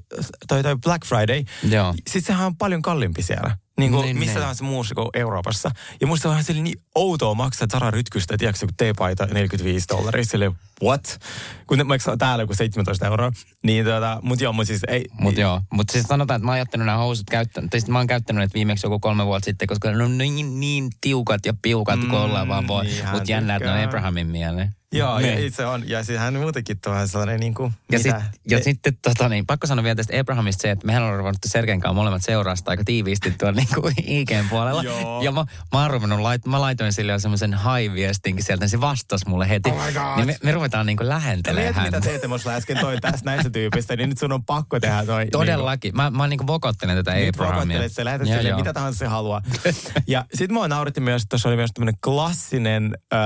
toi, 0.49 0.63
toi 0.63 0.77
Black 0.77 1.05
Friday. 1.07 1.43
Joo. 1.71 1.95
Siis 2.11 2.25
sehän 2.25 2.47
on 2.47 2.57
paljon 2.57 2.83
kalliimpi 2.83 3.23
siellä. 3.23 3.57
Niin 3.79 3.93
kuin 3.93 4.05
Niin, 4.05 4.19
missä 4.19 4.33
niin. 4.35 4.41
tahansa 4.41 4.65
muussa 4.65 4.95
kuin 4.95 5.09
Euroopassa. 5.15 5.71
Ja 6.01 6.07
musta 6.07 6.29
on 6.29 6.31
vähän 6.31 6.45
sille 6.45 6.63
niin 6.63 6.81
outoa 6.95 7.35
maksaa 7.35 7.69
Zara 7.73 7.91
rytkystä, 7.91 8.39
tiedätkö, 8.39 8.67
kun 8.67 8.75
teepaita 8.77 9.27
45 9.27 9.87
dollaria. 9.89 10.25
Sille 10.25 10.53
what? 10.83 11.19
Kun 11.67 11.79
ne 11.79 11.85
maksaa 11.85 12.17
täällä 12.17 12.47
kuin 12.47 12.57
17 12.57 13.07
euroa. 13.07 13.33
Niin 13.63 13.85
tota, 13.85 14.19
mut 14.23 14.41
joo, 14.41 14.53
mut 14.53 14.67
siis 14.67 14.81
ei. 14.89 15.05
Mutta 15.13 15.41
joo, 15.41 15.61
mutta 15.73 15.93
siis 15.93 16.05
sanotaan, 16.05 16.39
että 16.39 16.47
mä 16.47 16.51
oon 16.53 16.59
jättänyt 16.59 16.87
nämä 16.87 16.99
housut 16.99 17.31
käyttänyt, 17.31 17.71
tai 17.71 17.81
sit 17.81 17.89
mä 17.89 17.99
oon 17.99 18.07
käyttänyt 18.07 18.41
ne 18.41 18.49
viimeksi 18.55 18.87
joku 18.87 18.99
kolme 18.99 19.27
vuotta 19.27 19.45
sitten, 19.45 19.69
koska 19.69 19.91
ne 19.91 20.05
on 20.05 20.19
niin, 20.19 20.61
niin 20.61 20.91
tiukat 21.01 21.47
ja 21.47 21.55
piukat, 21.63 22.01
mm, 22.01 22.09
kun 22.11 22.19
ollaan 22.19 22.49
vaan 22.49 22.69
voi. 22.69 22.85
niin 22.85 23.09
Mutta 23.11 23.33
jännä, 23.33 23.57
että 23.57 23.73
ne 23.75 23.79
on. 23.83 23.85
Abrahamin 23.89 24.27
mieleen. 24.27 24.73
Joo, 24.93 25.19
Niin. 25.19 25.45
ja 25.45 25.51
se 25.51 25.67
on. 25.67 25.89
Ja 25.89 26.05
siis 26.05 26.19
hän 26.19 26.35
muutenkin 26.35 26.81
tuo 26.81 26.93
vähän 26.93 27.09
sellainen 27.09 27.41
niin 27.41 27.55
kuin, 27.55 27.73
Ja, 27.93 27.99
mitä? 27.99 28.21
sit, 28.21 28.28
ja 28.51 28.65
sitten 28.65 28.99
tota, 29.03 29.29
niin, 29.29 29.47
pakko 29.47 29.67
sanoa 29.67 29.83
vielä 29.83 29.95
tästä 29.95 30.21
Abrahamista 30.21 30.63
se, 30.63 30.71
että 30.71 30.87
mehän 30.87 31.03
ollaan 31.03 31.19
ruvennut 31.19 31.39
Sergen 31.47 31.81
kanssa 31.81 31.95
molemmat 31.95 32.23
seuraa 32.23 32.57
sitä 32.57 32.71
aika 32.71 32.85
tiiviisti 32.85 33.31
tuolla 33.31 33.57
niin 33.57 33.69
kuin 33.75 33.95
puolella. 34.51 34.83
Joo. 34.83 35.23
Ja 35.23 35.33
mä, 35.33 35.45
mä, 35.73 35.83
oon 35.83 35.91
ruvennut, 35.91 36.21
lait, 36.21 36.47
mä 36.47 36.61
laitoin 36.61 36.93
sille 36.93 37.19
semmoisen 37.19 37.59
hi-viestinkin 37.59 38.45
sieltä, 38.45 38.65
niin 38.65 38.71
se 38.71 38.81
vastasi 38.81 39.29
mulle 39.29 39.49
heti. 39.49 39.71
Oh 39.71 40.17
niin 40.17 40.27
me, 40.27 40.37
me 40.43 40.53
ruvetaan 40.53 40.87
niin 40.87 40.97
kuin 40.97 41.09
lähentelemään 41.09 41.65
Mieti, 41.65 41.81
mitä 41.81 41.97
häntä. 41.97 42.09
teette 42.09 42.29
musta 42.29 42.51
äsken 42.51 42.79
toi 42.79 43.01
tästä 43.01 43.31
näistä 43.31 43.51
tyypistä, 43.51 43.97
niin 43.97 44.09
nyt 44.09 44.19
sun 44.19 44.33
on 44.33 44.45
pakko 44.45 44.81
tehdä 44.81 45.05
toi. 45.07 45.27
Todellakin. 45.27 45.97
Mä, 45.97 46.11
mä 46.11 46.29
niin 46.29 46.39
kuin 46.39 46.47
vokottelen 46.47 46.97
tätä 46.97 47.15
Niin, 47.15 47.27
nyt 47.27 47.35
Abrahamia. 47.37 47.61
vokottelet 47.61 47.93
se, 47.93 48.05
lähetät 48.05 48.29
sille, 48.29 48.49
joo. 48.49 48.59
mitä 48.59 48.73
tahansa 48.73 48.99
se 48.99 49.07
haluaa. 49.07 49.43
ja 50.07 50.25
sit 50.35 50.51
mua 50.51 50.69
nauratti 50.69 51.01
myös, 51.01 51.23
että 51.23 51.29
tuossa 51.31 51.49
oli 51.49 51.57
myös 51.57 51.71
tämmönen 51.75 51.95
klassinen 52.05 52.99
äh, 53.13 53.19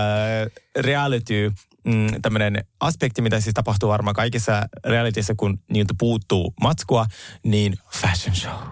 reality, 0.79 1.53
mm, 1.85 2.23
tämmöinen 2.23 2.65
aspekti, 2.81 3.23
mitä 3.23 3.41
siis 3.41 3.55
tapahtuu 3.55 3.89
varmaan 3.89 4.15
kaikissa 4.15 4.63
realityissa, 4.85 5.35
kun 5.37 5.59
niiltä 5.71 5.95
puuttuu 5.99 6.55
matskua, 6.61 7.07
niin 7.45 7.75
fashion 7.91 8.37
show. 8.37 8.69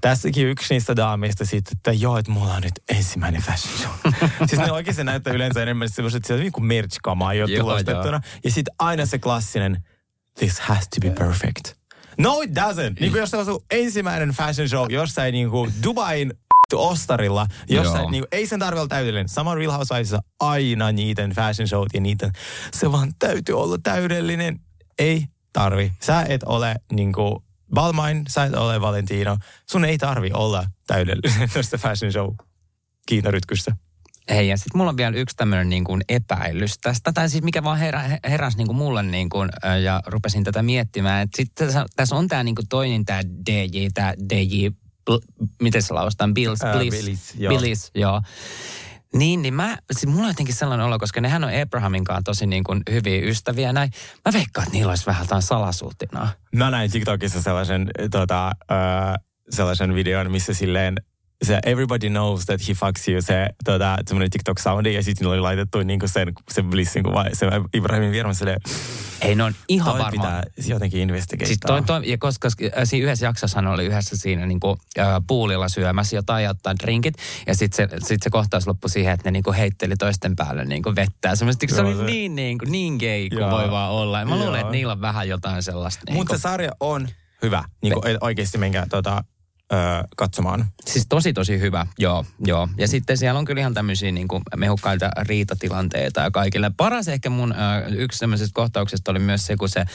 Tässäkin 0.00 0.46
yksi 0.46 0.74
niistä 0.74 0.96
daamista 0.96 1.44
sitten, 1.44 1.76
että 1.76 1.92
joo, 1.92 2.18
että 2.18 2.32
mulla 2.32 2.54
on 2.54 2.62
nyt 2.62 2.74
ensimmäinen 2.88 3.42
fashion 3.42 3.78
show. 3.78 4.12
siis 4.48 4.60
ne 4.62 4.72
oikeasti 4.72 5.04
näyttää 5.04 5.32
yleensä 5.32 5.62
enemmän 5.62 5.88
semmoiset, 5.88 6.24
se 6.24 6.34
on 6.34 6.40
niin 6.40 6.52
kuin 6.52 6.64
merch-kamaa 6.64 7.34
jo 7.34 7.46
tulostettuna. 7.60 8.20
Ja 8.44 8.50
sitten 8.50 8.74
aina 8.78 9.06
se 9.06 9.18
klassinen, 9.18 9.84
this 10.38 10.60
has 10.60 10.88
to 10.88 11.00
be 11.00 11.10
perfect. 11.10 11.80
No 12.18 12.40
it 12.42 12.50
doesn't. 12.50 13.00
Niin 13.00 13.12
kuin 13.12 13.20
jos 13.20 13.30
se 13.30 13.36
on 13.36 13.44
sun 13.44 13.64
ensimmäinen 13.70 14.30
fashion 14.30 14.68
show 14.68 14.92
jossain 14.92 15.32
niin 15.32 15.50
kuin 15.50 15.72
Dubain 15.84 16.32
ostarilla, 16.78 17.46
jossa 17.68 17.98
Joo. 17.98 18.10
niin 18.10 18.24
ei 18.32 18.46
sen 18.46 18.60
tarvitse 18.60 18.80
olla 18.80 18.88
täydellinen. 18.88 19.28
Sama 19.28 19.54
Real 19.54 19.72
Housewivesissa 19.72 20.22
aina 20.40 20.92
niiden 20.92 21.30
fashion 21.30 21.68
showt 21.68 21.94
ja 21.94 22.00
niiden, 22.00 22.32
se 22.72 22.92
vaan 22.92 23.12
täytyy 23.18 23.60
olla 23.60 23.78
täydellinen. 23.82 24.60
Ei 24.98 25.24
tarvi. 25.52 25.92
Sä 26.02 26.24
et 26.28 26.42
ole 26.42 26.74
niin 26.92 27.12
kuin 27.12 27.36
Balmain, 27.74 28.24
sä 28.28 28.44
et 28.44 28.54
ole 28.54 28.80
Valentino. 28.80 29.36
Sun 29.70 29.84
ei 29.84 29.98
tarvi 29.98 30.30
olla 30.34 30.64
täydellinen 30.86 31.50
tästä 31.54 31.78
fashion 31.78 32.12
show 32.12 32.34
kiinarytkyssä. 33.06 33.72
Hei, 34.30 34.48
ja 34.48 34.56
sitten 34.56 34.78
mulla 34.78 34.90
on 34.90 34.96
vielä 34.96 35.16
yksi 35.16 35.36
tämmöinen 35.36 35.68
niin 35.68 35.84
kuin 35.84 36.00
epäilys 36.08 36.78
tästä, 36.78 37.12
tai 37.12 37.28
siis 37.28 37.44
mikä 37.44 37.64
vaan 37.64 37.78
herä, 37.78 38.18
heräsi 38.24 38.56
niin 38.56 38.66
kuin 38.66 38.76
mulle 38.76 39.02
niin 39.02 39.28
kuin, 39.28 39.48
ja 39.82 40.00
rupesin 40.06 40.44
tätä 40.44 40.62
miettimään. 40.62 41.22
Että 41.22 41.36
sitten 41.36 41.66
tässä, 41.66 41.86
tässä 41.96 42.16
on 42.16 42.28
tämä 42.28 42.44
niin 42.44 42.54
kuin 42.54 42.68
toinen 42.68 43.04
tämä 43.04 43.22
DJ, 43.46 43.86
tämä 43.94 44.14
DJ, 44.28 44.68
Bl- 45.10 45.46
miten 45.62 45.82
se 45.82 45.94
laustaan, 45.94 46.34
Bills, 46.34 46.62
Ää, 46.62 46.76
Bliss, 46.76 46.96
Billis, 46.96 47.34
joo. 47.38 47.54
Billis, 47.54 47.90
joo. 47.94 48.22
Niin, 49.14 49.42
niin 49.42 49.54
mä, 49.54 49.78
siis 49.92 50.06
mulla 50.06 50.22
on 50.24 50.30
jotenkin 50.30 50.54
sellainen 50.54 50.86
olo, 50.86 50.98
koska 50.98 51.20
nehän 51.20 51.44
on 51.44 51.50
Abrahamin 51.62 52.04
kanssa 52.04 52.22
tosi 52.24 52.46
niin 52.46 52.64
kuin 52.64 52.82
hyviä 52.90 53.26
ystäviä 53.26 53.72
näin. 53.72 53.90
Mä 54.24 54.32
veikkaan, 54.32 54.66
että 54.66 54.76
niillä 54.76 54.90
olisi 54.90 55.06
vähän 55.06 55.24
jotain 55.24 55.42
salasuuttinaa. 55.42 56.28
Mä 56.54 56.70
näin 56.70 56.90
TikTokissa 56.90 57.42
sellaisen, 57.42 57.90
tota, 58.10 58.46
äh, 58.46 59.14
sellaisen 59.50 59.94
videon, 59.94 60.30
missä 60.30 60.54
silleen 60.54 60.94
se 61.42 61.58
everybody 61.66 62.08
knows 62.08 62.46
that 62.46 62.60
he 62.68 62.74
fucks 62.74 63.08
you, 63.08 63.22
se 63.22 63.46
tota, 63.64 63.96
semmoinen 64.06 64.30
TikTok-soundi, 64.30 64.88
ja 64.94 65.02
sitten 65.02 65.28
oli 65.28 65.40
laitettu 65.40 65.82
niinku 65.82 66.08
sen, 66.08 66.32
se 66.50 66.62
Blissin 66.62 67.02
kuva, 67.02 67.24
se 67.32 67.46
Ibrahimin 67.74 68.12
vierma 68.12 68.34
silleen, 68.34 68.60
Ei, 69.20 69.34
ne 69.34 69.42
on 69.44 69.54
ihan 69.68 69.92
toi 69.92 69.98
varmaan. 70.04 70.12
pitää 70.12 70.42
jotenkin 70.66 71.00
investigatea. 71.00 71.46
Siis 71.46 71.58
toi, 71.66 71.82
toi, 71.82 72.10
ja 72.10 72.18
koska 72.18 72.48
äh, 72.48 72.72
siinä 72.84 73.04
yhdessä 73.04 73.26
jaksossa 73.26 73.58
hän 73.58 73.66
oli 73.66 73.86
yhdessä 73.86 74.16
siinä 74.16 74.46
niin 74.46 74.60
kuin, 74.60 74.76
äh, 74.98 75.06
puulilla 75.26 75.68
syömässä 75.68 76.16
jotain 76.16 76.44
ja 76.44 76.50
ottaa 76.50 76.74
drinkit. 76.78 77.14
Ja 77.46 77.54
sitten 77.54 77.88
se, 77.90 78.06
sit 78.06 78.22
se 78.22 78.30
kohtaus 78.30 78.66
loppui 78.66 78.90
siihen, 78.90 79.12
että 79.12 79.26
ne 79.26 79.30
niin 79.30 79.42
kuin 79.42 79.56
heitteli 79.56 79.96
toisten 79.96 80.36
päälle 80.36 80.64
niin 80.64 80.82
kuin 80.82 80.96
vettä. 80.96 81.36
Semmoisesti, 81.36 81.68
se 81.68 81.80
oli 81.80 81.96
se- 81.96 82.02
niin, 82.04 82.34
niin, 82.34 82.58
kuin, 82.58 82.72
niin 82.72 82.96
gay 82.96 83.28
kuin 83.38 83.50
voi 83.50 83.70
vaan 83.70 83.90
olla. 83.90 84.18
Ja 84.20 84.26
mä 84.26 84.36
luulen, 84.36 84.60
että 84.60 84.72
niillä 84.72 84.92
on 84.92 85.00
vähän 85.00 85.28
jotain 85.28 85.62
sellaista. 85.62 86.02
Niin 86.06 86.16
Mutta 86.16 86.36
se 86.36 86.40
sarja 86.40 86.70
on 86.80 87.08
hyvä. 87.42 87.64
Niin 87.82 87.92
kuin, 87.94 88.18
oikeasti 88.20 88.58
menkää 88.58 88.86
tota, 88.86 89.24
ö, 89.72 89.76
katsomaan. 90.16 90.66
Siis 90.86 91.06
tosi 91.08 91.32
tosi 91.32 91.60
hyvä, 91.60 91.86
joo, 91.98 92.24
joo. 92.46 92.68
Ja 92.78 92.88
sitten 92.88 93.16
siellä 93.16 93.38
on 93.38 93.44
kyllä 93.44 93.60
ihan 93.60 93.74
tämmöisiä 93.74 94.12
niin 94.12 94.28
kuin 94.28 94.42
mehukkaita 94.56 95.10
riitatilanteita 95.18 96.20
ja 96.20 96.30
kaikille. 96.30 96.70
Paras 96.76 97.08
ehkä 97.08 97.30
mun 97.30 97.52
äh, 97.52 97.92
yksi 97.92 98.18
semmoisesta 98.18 98.54
kohtauksesta 98.54 99.10
oli 99.10 99.18
myös 99.18 99.46
se, 99.46 99.56
kun 99.56 99.68
se... 99.68 99.80
Äh, 99.80 99.86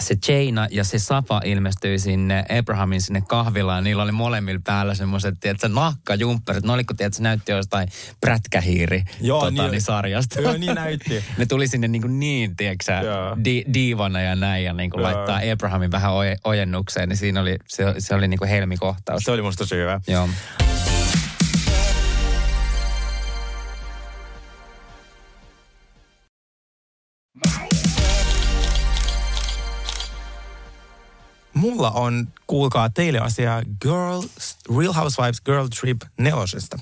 se 0.00 0.14
Jaina 0.28 0.68
ja 0.70 0.84
se 0.84 0.98
Safa 0.98 1.40
ilmestyi 1.44 1.98
sinne 1.98 2.44
Abrahamin 2.58 3.00
sinne 3.00 3.20
kahvilaan. 3.28 3.84
Niillä 3.84 4.02
oli 4.02 4.12
molemmilla 4.12 4.60
päällä 4.64 4.94
semmoiset, 4.94 5.34
tiedätkö, 5.40 5.68
nahkajumpperit. 5.68 6.64
Ne 6.64 6.72
oli, 6.72 6.84
kun 6.84 6.96
tiedätkö, 6.96 7.22
näytti 7.22 7.52
jostain 7.52 7.88
prätkähiiri 8.20 9.02
Joo, 9.20 9.40
tota, 9.40 9.50
niin- 9.62 9.70
niin, 9.70 9.82
sarjasta. 9.82 10.40
Joo, 10.40 10.52
niin 10.52 10.74
näytti. 10.74 11.24
ne 11.38 11.46
tuli 11.46 11.68
sinne 11.68 11.88
niin, 11.88 12.02
kuin 12.02 12.20
niin 12.20 12.56
tiedätkö, 12.56 12.92
di, 13.44 13.64
diivana 13.74 14.20
ja 14.20 14.34
näin 14.36 14.64
ja 14.64 14.72
niin 14.72 14.90
kuin 14.90 15.02
laittaa 15.02 15.40
Abrahamin 15.52 15.90
vähän 15.90 16.12
oje, 16.12 16.36
ojennukseen. 16.44 17.08
Niin 17.08 17.16
siinä 17.16 17.40
oli, 17.40 17.56
se, 17.68 17.94
se 17.98 18.14
oli 18.14 18.28
niin 18.28 18.38
kuin 18.38 18.48
helmikohtaus. 18.48 19.22
Se 19.22 19.30
oli 19.30 19.42
musta 19.42 19.64
tosi 19.64 19.76
hyvä. 19.76 20.00
Joo. 20.08 20.28
Mulla 31.64 31.90
on, 31.90 32.28
kuulkaa 32.46 32.90
teille 32.90 33.18
asiaa 33.18 33.62
Girls, 33.80 34.56
Real 34.78 34.92
Housewives 34.92 35.40
Girl 35.40 35.66
Trip 35.80 36.02
nelosesta. 36.18 36.78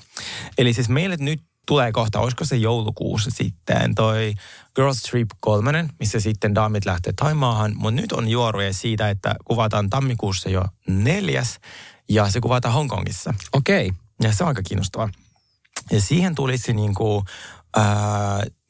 Eli 0.57 0.73
siis 0.73 0.89
meille 0.89 1.15
nyt 1.19 1.41
tulee 1.67 1.91
kohta, 1.91 2.19
olisiko 2.19 2.45
se 2.45 2.55
joulukuussa 2.55 3.31
sitten, 3.33 3.95
toi 3.95 4.33
Girls 4.75 5.01
Trip 5.01 5.29
kolmonen, 5.39 5.89
missä 5.99 6.19
sitten 6.19 6.55
daamit 6.55 6.85
lähtee 6.85 7.13
Taimaahan. 7.15 7.73
Mutta 7.75 8.01
nyt 8.01 8.11
on 8.11 8.29
juoruja 8.29 8.73
siitä, 8.73 9.09
että 9.09 9.35
kuvataan 9.45 9.89
tammikuussa 9.89 10.49
jo 10.49 10.63
neljäs 10.87 11.59
ja 12.09 12.29
se 12.29 12.39
kuvataan 12.39 12.73
Hongkongissa. 12.73 13.33
Okei. 13.53 13.87
Okay. 13.87 13.99
Ja 14.23 14.33
se 14.33 14.43
on 14.43 14.47
aika 14.47 14.63
kiinnostavaa. 14.63 15.09
Ja 15.91 16.01
siihen 16.01 16.35
tulisi 16.35 16.73
niin 16.73 16.93
kuin, 16.93 17.25
äh, 17.77 17.83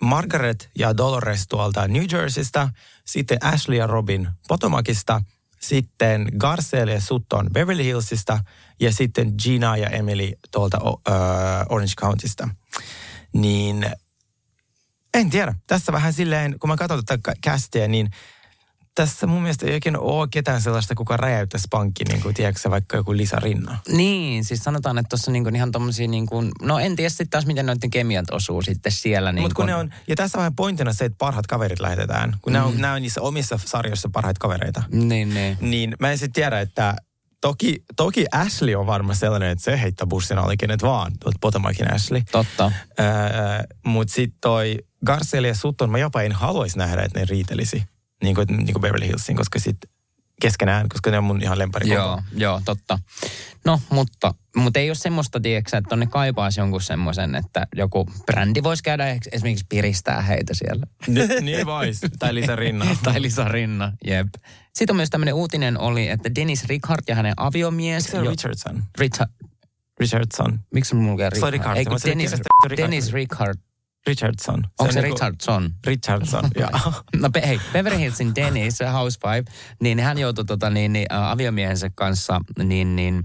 Margaret 0.01 0.69
ja 0.79 0.97
Dolores 0.97 1.47
tuolta 1.47 1.87
New 1.87 2.05
Jerseystä, 2.11 2.69
sitten 3.05 3.37
Ashley 3.41 3.77
ja 3.77 3.87
Robin 3.87 4.29
Potomacista, 4.47 5.21
sitten 5.63 6.27
Garcelle 6.37 7.01
Sutton 7.01 7.49
Beverly 7.53 7.83
Hillsista 7.83 8.39
ja 8.79 8.91
sitten 8.91 9.33
Gina 9.43 9.77
ja 9.77 9.89
Emily 9.89 10.31
tuolta 10.51 10.77
äh, 10.77 11.13
Orange 11.69 11.93
Countysta. 12.01 12.49
Niin 13.33 13.85
en 15.13 15.29
tiedä. 15.29 15.55
Tässä 15.67 15.91
vähän 15.91 16.13
silleen, 16.13 16.59
kun 16.59 16.69
mä 16.69 16.77
katson 16.77 17.05
tätä 17.05 17.33
castia, 17.45 17.87
niin 17.87 18.09
tässä 18.95 19.27
mun 19.27 19.41
mielestä 19.41 19.65
ei 19.65 19.73
oikein 19.73 19.97
ole 19.97 20.27
ketään 20.31 20.61
sellaista, 20.61 20.95
kuka 20.95 21.17
räjäyttäisi 21.17 21.67
pankki, 21.71 22.03
niin 22.03 22.21
kuin, 22.21 22.35
tiedätkö 22.35 22.69
vaikka 22.69 22.97
joku 22.97 23.17
Lisa 23.17 23.39
Rinna. 23.39 23.77
Niin, 23.87 24.45
siis 24.45 24.63
sanotaan, 24.63 24.97
että 24.97 25.09
tuossa 25.09 25.31
niinku 25.31 25.49
ihan 25.55 25.71
tommosia 25.71 26.07
niinku, 26.07 26.43
no 26.61 26.79
en 26.79 26.95
tiedä 26.95 27.09
sitten 27.09 27.29
taas 27.29 27.45
miten 27.45 27.65
noiden 27.65 27.89
kemiat 27.89 28.25
osuu 28.31 28.61
sitten 28.61 28.91
siellä. 28.91 29.31
Niin 29.31 29.41
Mutta 29.43 29.55
kun 29.55 29.65
ne 29.65 29.75
on, 29.75 29.93
ja 30.07 30.15
tässä 30.15 30.37
vähän 30.37 30.55
pointtina 30.55 30.93
se, 30.93 31.05
että 31.05 31.17
parhaat 31.17 31.47
kaverit 31.47 31.79
lähetetään. 31.79 32.35
Kun 32.41 32.53
mm. 32.53 32.53
nämä, 32.53 32.65
on, 32.65 32.77
nämä 32.77 32.93
on 32.93 33.01
niissä 33.01 33.21
omissa 33.21 33.59
sarjoissa 33.65 34.09
parhaita 34.13 34.39
kavereita. 34.39 34.83
Niin, 34.91 35.33
niin. 35.33 35.57
Niin 35.61 35.95
mä 35.99 36.11
en 36.11 36.17
sitten 36.17 36.33
tiedä, 36.33 36.59
että 36.59 36.95
toki, 37.41 37.83
toki 37.95 38.25
Ashley 38.31 38.75
on 38.75 38.87
varmaan 38.87 39.15
sellainen, 39.15 39.49
että 39.49 39.63
se 39.63 39.81
heittää 39.81 40.07
bussin 40.07 40.37
alle 40.37 40.57
kenet 40.57 40.81
vaan. 40.81 41.11
Tuolta 41.19 41.37
Potomacin 41.41 41.93
Ashley. 41.93 42.21
Totta. 42.31 42.71
Öö, 42.99 43.05
Mutta 43.85 44.13
sitten 44.13 44.37
toi 44.41 44.77
Garcelle 45.05 45.47
ja 45.47 45.55
Sutton, 45.55 45.89
mä 45.89 45.97
jopa 45.97 46.21
en 46.21 46.31
haluaisi 46.31 46.77
nähdä, 46.77 47.01
että 47.01 47.19
ne 47.19 47.25
riitelisi. 47.25 47.83
Niin 48.23 48.35
kuin, 48.35 48.47
niin 48.47 48.73
kuin 48.73 48.81
Beverly 48.81 49.07
Hillsin, 49.07 49.35
koska 49.35 49.59
sitten 49.59 49.89
keskenään, 50.41 50.89
koska 50.89 51.11
ne 51.11 51.17
on 51.17 51.23
mun 51.23 51.41
ihan 51.41 51.59
lempari 51.59 51.89
Joo, 51.89 52.21
joo, 52.35 52.61
totta. 52.65 52.99
No, 53.65 53.81
mutta, 53.89 54.33
mutta 54.55 54.79
ei 54.79 54.89
ole 54.89 54.95
semmoista, 54.95 55.39
tiedätkö, 55.39 55.77
että 55.77 55.89
tonne 55.89 56.07
kaipaisi 56.07 56.59
jonkun 56.59 56.81
semmoisen, 56.81 57.35
että 57.35 57.67
joku 57.75 58.05
brändi 58.25 58.63
voisi 58.63 58.83
käydä 58.83 59.17
esimerkiksi 59.31 59.65
piristää 59.69 60.21
heitä 60.21 60.53
siellä. 60.53 60.85
Niin, 61.07 61.45
niin 61.45 61.65
vois. 61.65 62.01
Tai 62.19 62.35
Lisa 62.35 62.55
Rinna. 62.55 62.85
tai 63.03 63.21
Lisa 63.21 63.47
Rinna, 63.47 63.93
jep. 64.05 64.27
Sitten 64.73 64.93
on 64.93 64.97
myös 64.97 65.09
tämmöinen 65.09 65.33
uutinen 65.33 65.79
oli, 65.79 66.07
että 66.07 66.35
Dennis 66.35 66.65
Rickard 66.65 67.03
ja 67.07 67.15
hänen 67.15 67.33
aviomies... 67.37 68.03
Se 68.03 68.19
on 68.19 68.27
Richardson. 68.27 68.83
Richard, 68.97 69.31
Richardson. 69.99 70.59
miksi 70.73 70.95
mulla 70.95 71.11
lukee 71.11 71.29
Mä 71.29 71.39
sanoin, 71.39 72.01
Dennis? 72.05 72.31
Dennis 72.77 73.13
Rickard. 73.13 73.59
Richardson. 74.07 74.63
Onko 74.79 74.93
se, 74.93 74.99
on 74.99 75.03
niinku- 75.03 75.15
Richardson? 75.15 75.71
Richardson, 75.87 76.43
joo. 76.59 76.93
No 77.15 77.29
pe- 77.29 77.47
hei, 77.47 77.61
Beverly 77.73 77.99
Hillsin 77.99 78.35
Dennis, 78.35 78.79
housewife, 78.91 79.51
niin 79.79 79.99
hän 79.99 80.17
joutui 80.17 80.45
tota, 80.45 80.69
niin, 80.69 80.93
niin, 80.93 81.11
aviomiehensä 81.11 81.89
kanssa 81.95 82.41
niin, 82.63 82.95
niin, 82.95 83.23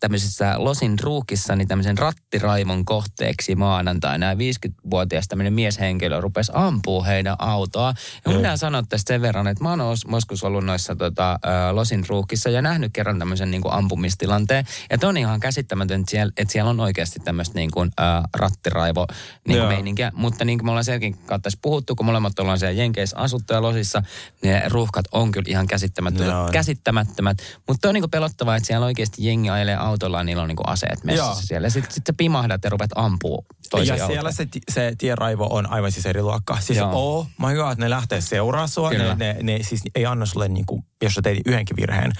tämmöisessä 0.00 0.54
Losin 0.56 0.98
ruukissa 0.98 1.56
niin 1.56 1.68
tämmöisen 1.68 1.98
rattiraivon 1.98 2.84
kohteeksi 2.84 3.54
maanantaina. 3.54 4.26
Ja 4.26 4.34
50-vuotias 4.34 5.28
tämmöinen 5.28 5.52
mieshenkilö 5.52 6.20
rupesi 6.20 6.52
ampuu 6.54 7.04
heidän 7.04 7.36
autoa. 7.38 7.94
Ja 8.24 8.30
mun 8.30 8.36
pitää 8.36 8.56
sanoa 8.56 8.82
tästä 8.88 9.12
sen 9.12 9.22
verran, 9.22 9.46
että 9.46 9.64
mä 9.64 9.70
oon 9.70 9.80
os- 9.80 10.12
joskus 10.12 10.44
ollut 10.44 10.64
noissa 10.64 10.96
tota, 10.96 11.38
Losin 11.72 12.04
ruukissa 12.08 12.50
ja 12.50 12.62
nähnyt 12.62 12.92
kerran 12.92 13.18
tämmöisen 13.18 13.50
niin 13.50 13.62
kuin 13.62 13.74
ampumistilanteen. 13.74 14.64
Ja 14.90 15.08
on 15.08 15.16
ihan 15.16 15.40
käsittämätön, 15.40 16.00
että 16.00 16.10
siellä, 16.10 16.32
että 16.36 16.52
siellä 16.52 16.70
on 16.70 16.80
oikeasti 16.80 17.20
tämmöistä 17.20 17.54
niin 17.54 17.70
kuin, 17.70 17.90
äh, 18.00 18.22
rattiraivo 18.36 19.06
niin 19.48 19.58
kuin 19.58 19.68
meininkiä. 19.68 20.12
Mutta 20.14 20.44
niin 20.44 20.58
kuin 20.58 20.66
me 20.66 20.70
ollaan 20.70 20.84
senkin 20.84 21.18
kautta 21.26 21.50
puhuttu, 21.62 21.96
kun 21.96 22.06
molemmat 22.06 22.38
ollaan 22.38 22.58
siellä 22.58 22.72
Jenkeissä 22.72 23.16
asuttu 23.16 23.52
ja 23.52 23.62
Losissa, 23.62 24.02
ne 24.42 24.62
ruuhkat 24.68 25.04
on 25.12 25.32
kyllä 25.32 25.46
ihan 25.48 25.66
käsittämättömät. 25.66 26.28
Ne 26.28 26.36
on. 26.36 26.52
käsittämättömät. 26.52 27.38
Mutta 27.68 27.88
on 27.88 27.94
niin 27.94 28.02
kuin 28.02 28.10
pelottavaa, 28.10 28.56
että 28.56 28.66
siellä 28.66 28.86
oikeasti 28.86 29.11
jengi 29.18 29.50
ajelee 29.50 29.76
autolla 29.76 30.18
ja 30.18 30.24
niillä 30.24 30.42
on 30.42 30.48
niin 30.48 30.56
kuin 30.56 30.68
aseet 30.68 31.04
messissä 31.04 31.26
Joo. 31.26 31.40
siellä. 31.42 31.70
Sitten 31.70 31.92
sit 31.92 32.06
sä 32.06 32.12
pimahdat 32.16 32.64
ja 32.64 32.70
rupeat 32.70 32.90
ampuu 32.94 33.46
toisia 33.70 33.96
Ja 33.96 34.06
siellä 34.06 34.32
se, 34.32 34.46
se 34.70 34.92
tienraivo 34.98 35.46
on 35.50 35.70
aivan 35.70 35.92
siis 35.92 36.06
eri 36.06 36.22
luokka. 36.22 36.56
Siis 36.60 36.78
Joo. 36.78 36.90
oh 36.92 37.26
my 37.38 37.54
god, 37.54 37.78
ne 37.78 37.90
lähtee 37.90 38.20
seuraa 38.20 38.66
sua. 38.66 38.90
Kyllä. 38.90 39.14
Ne, 39.14 39.32
ne, 39.32 39.36
ne, 39.42 39.62
siis 39.62 39.82
ei 39.94 40.06
anna 40.06 40.26
sulle, 40.26 40.48
niin 40.48 40.66
kuin, 40.66 40.82
jos 41.02 41.14
sä 41.14 41.22
teet 41.22 41.38
yhdenkin 41.46 41.76
virheen. 41.76 42.12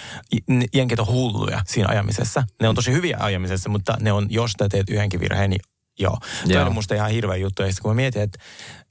Jenkit 0.74 0.98
on 0.98 1.06
hulluja 1.06 1.60
siinä 1.66 1.88
ajamisessa. 1.88 2.44
Ne 2.60 2.68
on 2.68 2.74
tosi 2.74 2.92
hyviä 2.92 3.16
ajamisessa, 3.20 3.68
mutta 3.68 3.96
ne 4.00 4.12
on, 4.12 4.26
jos 4.30 4.52
sä 4.52 4.68
teet 4.68 4.90
yhdenkin 4.90 5.20
virheen, 5.20 5.50
niin 5.50 5.60
joo. 5.98 6.18
Joo. 6.46 6.66
on 6.66 6.74
musta 6.74 6.94
ihan 6.94 7.10
hirveä 7.10 7.36
juttu. 7.36 7.62
Ja 7.62 7.68
kun 7.82 7.90
mä 7.90 7.94
mietin, 7.94 8.22
että 8.22 8.38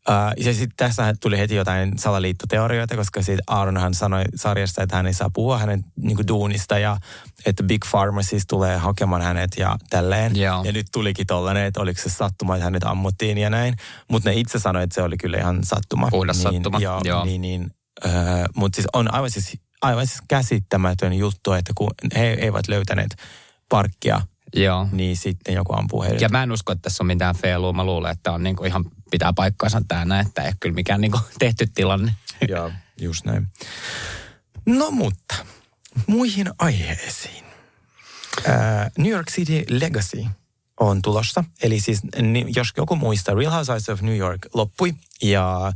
Uh, 0.09 0.45
ja 0.45 0.53
sitten 0.53 0.77
tässä 0.77 1.13
tuli 1.21 1.37
heti 1.37 1.55
jotain 1.55 1.97
salaliittoteorioita, 1.97 2.95
koska 2.95 3.21
siitä 3.21 3.43
Aaronhan 3.47 3.93
sanoi 3.93 4.23
sarjasta, 4.35 4.83
että 4.83 4.95
hän 4.95 5.07
ei 5.07 5.13
saa 5.13 5.29
puhua 5.33 5.57
hänen 5.57 5.83
niin 5.95 6.15
kuin, 6.15 6.27
duunista 6.27 6.77
ja 6.77 6.97
että 7.45 7.63
Big 7.63 7.85
Pharma 7.91 8.23
siis 8.23 8.43
tulee 8.47 8.77
hakemaan 8.77 9.21
hänet 9.21 9.51
ja 9.57 9.77
tälleen. 9.89 10.35
Joo. 10.35 10.63
Ja 10.63 10.71
nyt 10.71 10.87
tulikin 10.91 11.27
tollainen, 11.27 11.65
että 11.65 11.81
oliko 11.81 12.01
se 12.01 12.09
sattuma, 12.09 12.55
että 12.55 12.63
hänet 12.63 12.83
ammuttiin 12.83 13.37
ja 13.37 13.49
näin. 13.49 13.75
Mutta 14.07 14.29
ne 14.29 14.35
itse 14.35 14.59
sanoi, 14.59 14.83
että 14.83 14.95
se 14.95 15.01
oli 15.01 15.17
kyllä 15.17 15.37
ihan 15.37 15.63
sattuma. 15.63 16.07
Puhdas 16.11 16.43
niin, 16.43 16.53
sattuma, 16.53 16.79
Joo, 16.79 17.01
joo. 17.03 17.25
Niin, 17.25 17.41
niin, 17.41 17.71
äh, 18.05 18.11
mutta 18.55 18.75
siis 18.75 18.87
on 18.93 19.13
aivan 19.13 19.31
siis, 19.31 19.59
aivan 19.81 20.07
siis 20.07 20.21
käsittämätön 20.27 21.13
juttu, 21.13 21.53
että 21.53 21.73
kun 21.75 21.91
he 22.15 22.27
eivät 22.27 22.67
löytäneet 22.67 23.15
parkkia, 23.69 24.21
Joo. 24.55 24.87
niin 24.91 25.17
sitten 25.17 25.55
joku 25.55 25.73
ampuu 25.73 26.03
heidät. 26.03 26.21
Ja 26.21 26.29
mä 26.29 26.43
en 26.43 26.51
usko, 26.51 26.71
että 26.71 26.81
tässä 26.81 27.03
on 27.03 27.07
mitään 27.07 27.35
feilua. 27.35 27.73
Mä 27.73 27.85
luulen, 27.85 28.11
että 28.11 28.31
on 28.31 28.43
niinku 28.43 28.63
ihan 28.63 28.85
pitää 29.11 29.33
paikkaansa 29.33 29.81
tää 29.87 30.05
että 30.21 30.41
ei 30.41 30.47
ole 30.47 30.55
kyllä 30.59 30.75
mikään 30.75 31.01
niinku 31.01 31.19
tehty 31.39 31.67
tilanne. 31.73 32.15
Joo, 32.47 32.71
just 33.01 33.25
näin. 33.25 33.47
No 34.65 34.91
mutta, 34.91 35.35
muihin 36.07 36.51
aiheisiin. 36.59 37.45
Äh, 38.49 38.91
New 38.97 39.11
York 39.11 39.31
City 39.31 39.65
Legacy 39.69 40.25
on 40.79 41.01
tulossa. 41.01 41.43
Eli 41.63 41.79
siis, 41.79 42.01
jos 42.55 42.67
joku 42.77 42.95
muistaa, 42.95 43.35
Real 43.35 43.51
Housewives 43.51 43.89
of 43.89 44.01
New 44.01 44.17
York 44.17 44.47
loppui 44.53 44.93
ja 45.21 45.73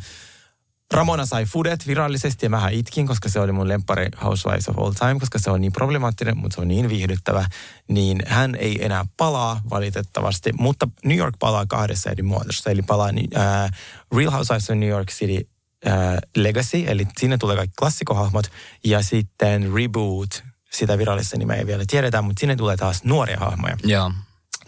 Ramona 0.93 1.25
sai 1.25 1.45
fudet 1.45 1.87
virallisesti 1.87 2.45
ja 2.45 2.49
mähän 2.49 2.73
itkin, 2.73 3.07
koska 3.07 3.29
se 3.29 3.39
oli 3.39 3.51
mun 3.51 3.67
lempari 3.67 4.09
Housewives 4.23 4.69
of 4.69 4.79
All 4.79 4.91
Time, 4.91 5.19
koska 5.19 5.39
se 5.39 5.51
on 5.51 5.61
niin 5.61 5.71
problemaattinen, 5.71 6.37
mutta 6.37 6.55
se 6.55 6.61
on 6.61 6.67
niin 6.67 6.89
viihdyttävä. 6.89 7.47
Niin 7.87 8.21
hän 8.27 8.55
ei 8.55 8.85
enää 8.85 9.05
palaa 9.17 9.61
valitettavasti, 9.69 10.53
mutta 10.59 10.87
New 11.05 11.17
York 11.17 11.35
palaa 11.39 11.65
kahdessa 11.65 12.09
eri 12.09 12.23
muodossa. 12.23 12.69
Eli 12.69 12.81
palaa 12.81 13.09
äh, 13.37 13.71
Real 14.15 14.31
Housewives 14.31 14.69
of 14.69 14.77
New 14.77 14.89
York 14.89 15.09
City 15.11 15.49
äh, 15.87 15.93
Legacy, 16.35 16.83
eli 16.87 17.07
sinne 17.17 17.37
tulee 17.37 17.55
kaikki 17.55 17.75
klassikohahmot, 17.79 18.51
ja 18.83 19.01
sitten 19.01 19.73
Reboot, 19.75 20.43
sitä 20.71 20.97
virallista 20.97 21.37
nimeä 21.37 21.57
ei 21.57 21.67
vielä 21.67 21.83
tiedetä, 21.87 22.21
mutta 22.21 22.39
sinne 22.39 22.55
tulee 22.55 22.77
taas 22.77 23.03
nuoria 23.03 23.37
hahmoja 23.39 23.77
Joo. 23.83 24.11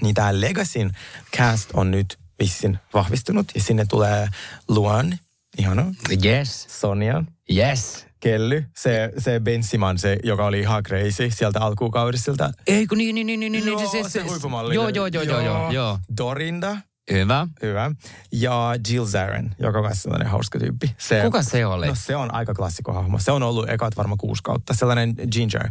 niin 0.01 0.15
tämä 0.15 0.41
Legacyn 0.41 0.91
cast 1.37 1.69
on 1.73 1.91
nyt 1.91 2.19
vissin 2.39 2.79
vahvistunut 2.93 3.47
ja 3.55 3.61
sinne 3.61 3.85
tulee 3.85 4.27
Luan, 4.67 5.19
ihana, 5.57 5.85
Yes. 6.25 6.65
Sonja, 6.69 7.23
Yes. 7.55 8.07
Kelly, 8.19 8.65
se, 8.75 9.13
se 9.17 9.39
Bensiman, 9.39 9.97
se, 9.97 10.17
joka 10.23 10.45
oli 10.45 10.59
ihan 10.59 10.83
crazy 10.83 11.29
sieltä 11.29 11.59
alkuukaudisilta. 11.61 12.51
Ei 12.67 12.87
kun 12.87 12.97
niin, 12.97 13.15
niin, 13.15 13.27
niin, 13.27 13.39
niin, 13.39 13.51
niin. 13.51 13.65
Joo, 13.67 13.91
se, 13.91 14.09
se 14.09 14.21
huippumalli. 14.21 14.75
Joo, 14.75 14.89
joo, 14.89 15.07
joo, 15.07 15.23
joo, 15.23 15.41
joo, 15.41 15.71
joo. 15.71 15.99
Dorinda, 16.17 16.77
Hyvä. 17.11 17.47
hyvä. 17.61 17.91
Ja 18.31 18.75
Jill 18.89 19.05
Zarin, 19.05 19.51
joka 19.59 19.77
on 19.79 19.85
myös 19.85 20.03
sellainen 20.03 20.27
hauska 20.27 20.59
tyyppi. 20.59 20.95
Se, 20.97 21.21
Kuka 21.21 21.43
se 21.43 21.65
oli? 21.65 21.87
No 21.87 21.95
se 21.95 22.15
on 22.15 22.33
aika 22.33 22.53
klassikohahmo. 22.53 23.19
Se 23.19 23.31
on 23.31 23.43
ollut 23.43 23.69
ekat 23.69 23.97
varmaan 23.97 24.17
kuusi 24.17 24.43
kautta. 24.43 24.73
Sellainen 24.73 25.15
ginger. 25.31 25.69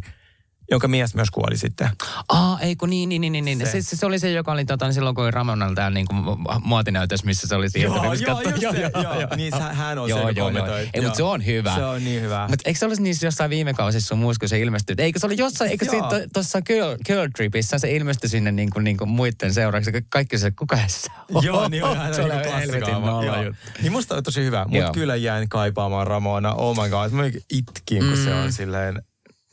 Jonka 0.70 0.88
mies 0.88 1.14
myös 1.14 1.30
kuoli 1.30 1.56
sitten. 1.56 1.90
Aa, 2.28 2.58
ei 2.60 2.76
kun 2.76 2.90
niin, 2.90 3.08
niin, 3.08 3.20
niin, 3.20 3.32
niin. 3.32 3.44
niin. 3.44 3.58
Se. 3.58 3.72
Se. 3.72 3.82
Se, 3.82 3.96
se, 3.96 4.06
oli 4.06 4.18
se, 4.18 4.30
joka 4.30 4.52
oli 4.52 4.64
tota, 4.64 4.84
niin 4.86 4.94
silloin, 4.94 5.14
kun 5.14 5.24
oli 5.24 5.30
Ramonalla 5.30 5.74
täällä 5.74 5.94
niin 5.94 6.06
kuin 6.06 6.38
muotinäytös, 6.64 7.24
missä 7.24 7.46
se 7.48 7.54
oli 7.54 7.70
sieltä. 7.70 7.96
Joo, 7.96 8.12
niin 8.12 8.22
joo, 8.26 8.36
katsoi- 8.36 8.52
just 8.62 8.76
se, 8.76 8.90
joo. 9.02 9.36
Niin 9.36 9.52
hän 9.72 9.98
on 9.98 10.08
se, 10.08 10.10
joo, 10.10 10.18
joka 10.20 10.30
joo, 10.30 10.32
joo. 10.32 10.46
kommentoi. 10.46 10.80
Ei, 10.80 10.90
Joo. 10.94 11.02
mutta 11.02 11.16
se 11.16 11.22
on 11.22 11.46
hyvä. 11.46 11.74
Se 11.74 11.84
on 11.84 12.04
niin 12.04 12.22
hyvä. 12.22 12.46
Mutta 12.50 12.62
eikö 12.68 12.78
se 12.78 12.86
olisi 12.86 13.02
niissä 13.02 13.26
jossain 13.26 13.50
viime 13.50 13.74
kausissa 13.74 14.08
sun 14.08 14.18
muussa, 14.18 14.40
kun 14.40 14.48
se 14.48 14.60
ilmestyi? 14.60 14.96
Eikö 14.98 15.18
se 15.18 15.26
oli 15.26 15.36
jossain, 15.38 15.70
eikö 15.70 15.86
Joo. 15.92 16.10
tuossa 16.32 16.62
girl, 16.62 16.96
girl 17.06 17.28
Tripissä 17.36 17.78
se 17.78 17.90
ilmestyi 17.92 18.30
sinne 18.30 18.52
niin 18.52 18.70
kuin, 18.70 18.84
niin 18.84 18.96
kuin 18.96 19.08
muiden 19.10 19.54
seuraksi. 19.54 19.92
Ka- 19.92 19.98
Kaikki 20.08 20.38
se, 20.38 20.50
kuka 20.50 20.78
se 20.86 21.08
on? 21.34 21.44
Joo, 21.44 21.68
niin 21.68 21.84
on 21.84 22.14
se 22.14 22.22
oli 22.22 22.32
helvetin 22.60 22.94
nolla 22.94 23.24
joo. 23.24 23.52
Niin 23.82 23.92
musta 23.92 24.16
on 24.16 24.22
tosi 24.22 24.44
hyvä, 24.44 24.62
mutta 24.64 24.76
Joo. 24.78 24.92
kyllä 24.92 25.16
jäin 25.16 25.48
kaipaamaan 25.48 26.06
Ramona. 26.06 26.54
Oh 26.54 26.76
my 26.84 26.90
god, 26.90 27.10
mä 27.10 27.22
itkin, 27.50 27.98
kun 28.08 28.16
se 28.24 28.34
on 28.34 28.52
silleen, 28.52 29.02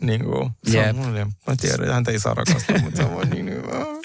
niin 0.04 0.24
kuin, 0.24 0.52
se. 0.72 0.78
Jep. 0.78 0.90
on 0.90 0.96
mulle, 0.96 1.26
mä 1.26 1.56
tiedän, 1.62 1.94
häntä 1.94 2.12
ei 2.12 2.20
saa 2.20 2.34
rakastaa, 2.34 2.78
mutta 2.78 2.98
se 2.98 3.04
on 3.04 3.30
niin 3.30 3.50
hyvä. 3.50 3.86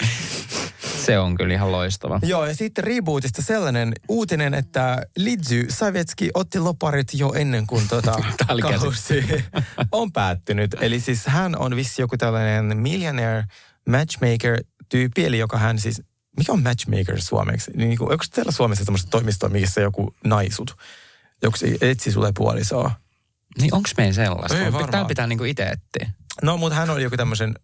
Se 1.05 1.19
on 1.19 1.35
kyllä 1.35 1.53
ihan 1.53 1.71
loistava. 1.71 2.19
Joo, 2.23 2.45
ja 2.45 2.55
sitten 2.55 2.83
rebootista 2.83 3.41
sellainen 3.41 3.93
uutinen, 4.07 4.53
että 4.53 5.01
Lidzy 5.17 5.65
Savetski 5.69 6.29
otti 6.33 6.59
loparit 6.59 7.07
jo 7.13 7.33
ennen 7.33 7.67
kuin 7.67 7.87
tota 7.87 8.19
kausi 8.61 9.23
on 9.91 10.11
päättynyt. 10.11 10.75
Eli 10.81 10.99
siis 10.99 11.25
hän 11.25 11.59
on 11.59 11.75
vissi 11.75 12.01
joku 12.01 12.17
tällainen 12.17 12.77
millionaire 12.77 13.43
matchmaker-tyyppi, 13.89 15.25
eli 15.25 15.39
joka 15.39 15.57
hän 15.57 15.79
siis, 15.79 16.01
mikä 16.37 16.51
on 16.51 16.63
matchmaker 16.63 17.21
suomeksi? 17.21 17.71
Niin 17.75 17.97
kuin, 17.97 18.11
onko 18.11 18.23
teillä 18.33 18.51
Suomessa 18.51 18.85
semmoista 18.85 19.09
toimistoa, 19.09 19.49
missä 19.49 19.81
joku 19.81 20.13
naisut, 20.23 20.75
joku 21.43 21.57
etsi 21.81 22.11
sulle 22.11 22.31
puolisoa? 22.37 22.91
Niin 23.61 23.75
onks 23.75 23.93
meillä 23.97 24.13
sellaista? 24.13 24.57
Ei 24.57 24.63
Tää 24.63 24.73
varmaan. 24.73 25.07
pitää 25.07 25.27
niinku 25.27 25.43
itse 25.43 25.63
etsiä. 25.63 26.11
No, 26.41 26.57
mutta 26.57 26.75
hän 26.75 26.89
oli 26.89 27.03
joku 27.03 27.17
tämmöisen, 27.17 27.55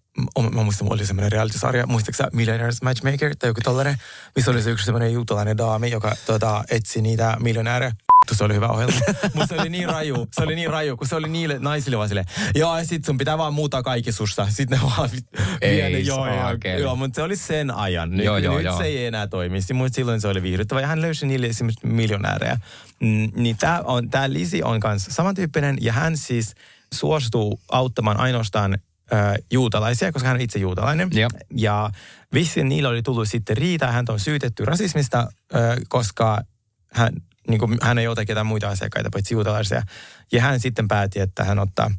mä 0.54 0.64
muistan, 0.64 0.94
oli 0.94 1.06
semmoinen 1.06 1.32
reality-sarja, 1.32 1.88
muistatko 1.88 2.18
sä 2.18 2.30
Millionaires 2.34 2.82
Matchmaker 2.82 3.36
tai 3.40 3.50
joku 3.50 3.62
tollainen, 3.64 3.98
missä 4.36 4.52
oli 4.52 4.62
se 4.62 4.70
yksi 4.70 4.86
semmoinen 4.86 5.14
juutalainen 5.14 5.58
daami, 5.58 5.92
joka 5.92 6.16
tota, 6.26 6.64
etsi 6.72 7.02
niitä 7.02 7.38
miljonäärejä. 7.40 7.92
Se 8.34 8.44
oli 8.44 8.54
hyvä 8.54 8.68
ohjelma. 8.68 8.96
Mutta 9.34 9.56
se 9.56 9.62
oli 9.62 9.70
niin 9.70 9.90
raju, 9.90 10.28
se 10.34 10.44
oli 10.44 10.56
niin 10.56 10.70
raju, 10.70 10.98
kun 10.98 11.08
se 11.08 11.16
oli 11.16 11.30
niille 11.30 11.60
naisille 11.60 11.98
vaan 11.98 12.10
silleen, 12.10 12.26
joo, 12.56 12.78
ja 12.78 12.86
sit 12.86 13.06
sun 13.06 13.18
pitää 13.18 13.38
vaan 13.38 13.54
muuttaa 13.54 13.84
kaikki 13.84 14.12
susta. 14.12 14.48
Sitten 14.50 14.80
ne 14.80 14.86
vaan 14.86 15.10
vie 15.62 15.90
ne, 15.90 16.00
joo, 16.00 16.28
joo, 16.28 16.78
joo, 16.80 16.96
mutta 16.96 17.16
se 17.16 17.22
oli 17.22 17.36
sen 17.36 17.72
ajan. 17.72 18.12
Nyt, 18.12 18.26
Joo, 18.26 18.38
joo, 18.38 18.56
nyt 18.56 18.66
joo. 18.66 18.78
se 18.78 18.84
ei 18.84 19.06
enää 19.06 19.28
toimi, 19.28 19.60
mutta 19.74 19.96
silloin 19.96 20.22
se 20.22 20.28
oli 20.28 20.44
viihdyttävä. 20.44 20.82
Ja 20.82 20.88
hän 20.88 21.02
löysi 21.02 21.28
niille 21.28 21.48
esimerkiksi 21.48 21.88
miljonäärejä. 21.88 22.58
Mm, 23.00 23.32
niin 23.36 23.58
tämä 23.58 23.82
on, 23.84 24.10
tää 24.10 24.34
Lisi 24.34 24.64
on 24.64 24.80
kanssa 24.80 25.12
samantyyppinen, 25.12 25.78
ja 25.82 25.94
hän 25.94 26.18
siis 26.18 26.56
suostuu 26.94 27.60
auttamaan 27.72 28.20
ainoastaan 28.20 28.74
äh, 29.14 29.34
juutalaisia, 29.52 30.12
koska 30.12 30.28
hän 30.28 30.36
on 30.36 30.42
itse 30.42 30.60
juutalainen. 30.60 31.10
Joo. 31.14 31.30
Ja 31.58 31.90
vissiin 32.34 32.70
niillä 32.70 32.90
oli 32.90 33.02
tullut 33.02 33.30
sitten 33.30 33.58
riita, 33.58 33.92
häntä 33.92 34.14
on 34.14 34.20
syytetty 34.20 34.66
rasismista, 34.66 35.20
äh, 35.20 35.78
koska 35.90 36.42
hän, 36.92 37.14
niin 37.48 37.60
kuin, 37.60 37.78
hän 37.82 37.98
ei 37.98 38.08
ota 38.08 38.26
ketään 38.26 38.46
muita 38.46 38.70
asiakkaita 38.70 39.10
paitsi 39.14 39.34
juutalaisia. 39.34 39.82
Ja 40.32 40.42
hän 40.42 40.60
sitten 40.60 40.88
päätti, 40.88 41.20
että 41.20 41.44
hän 41.44 41.60
ottaa 41.60 41.92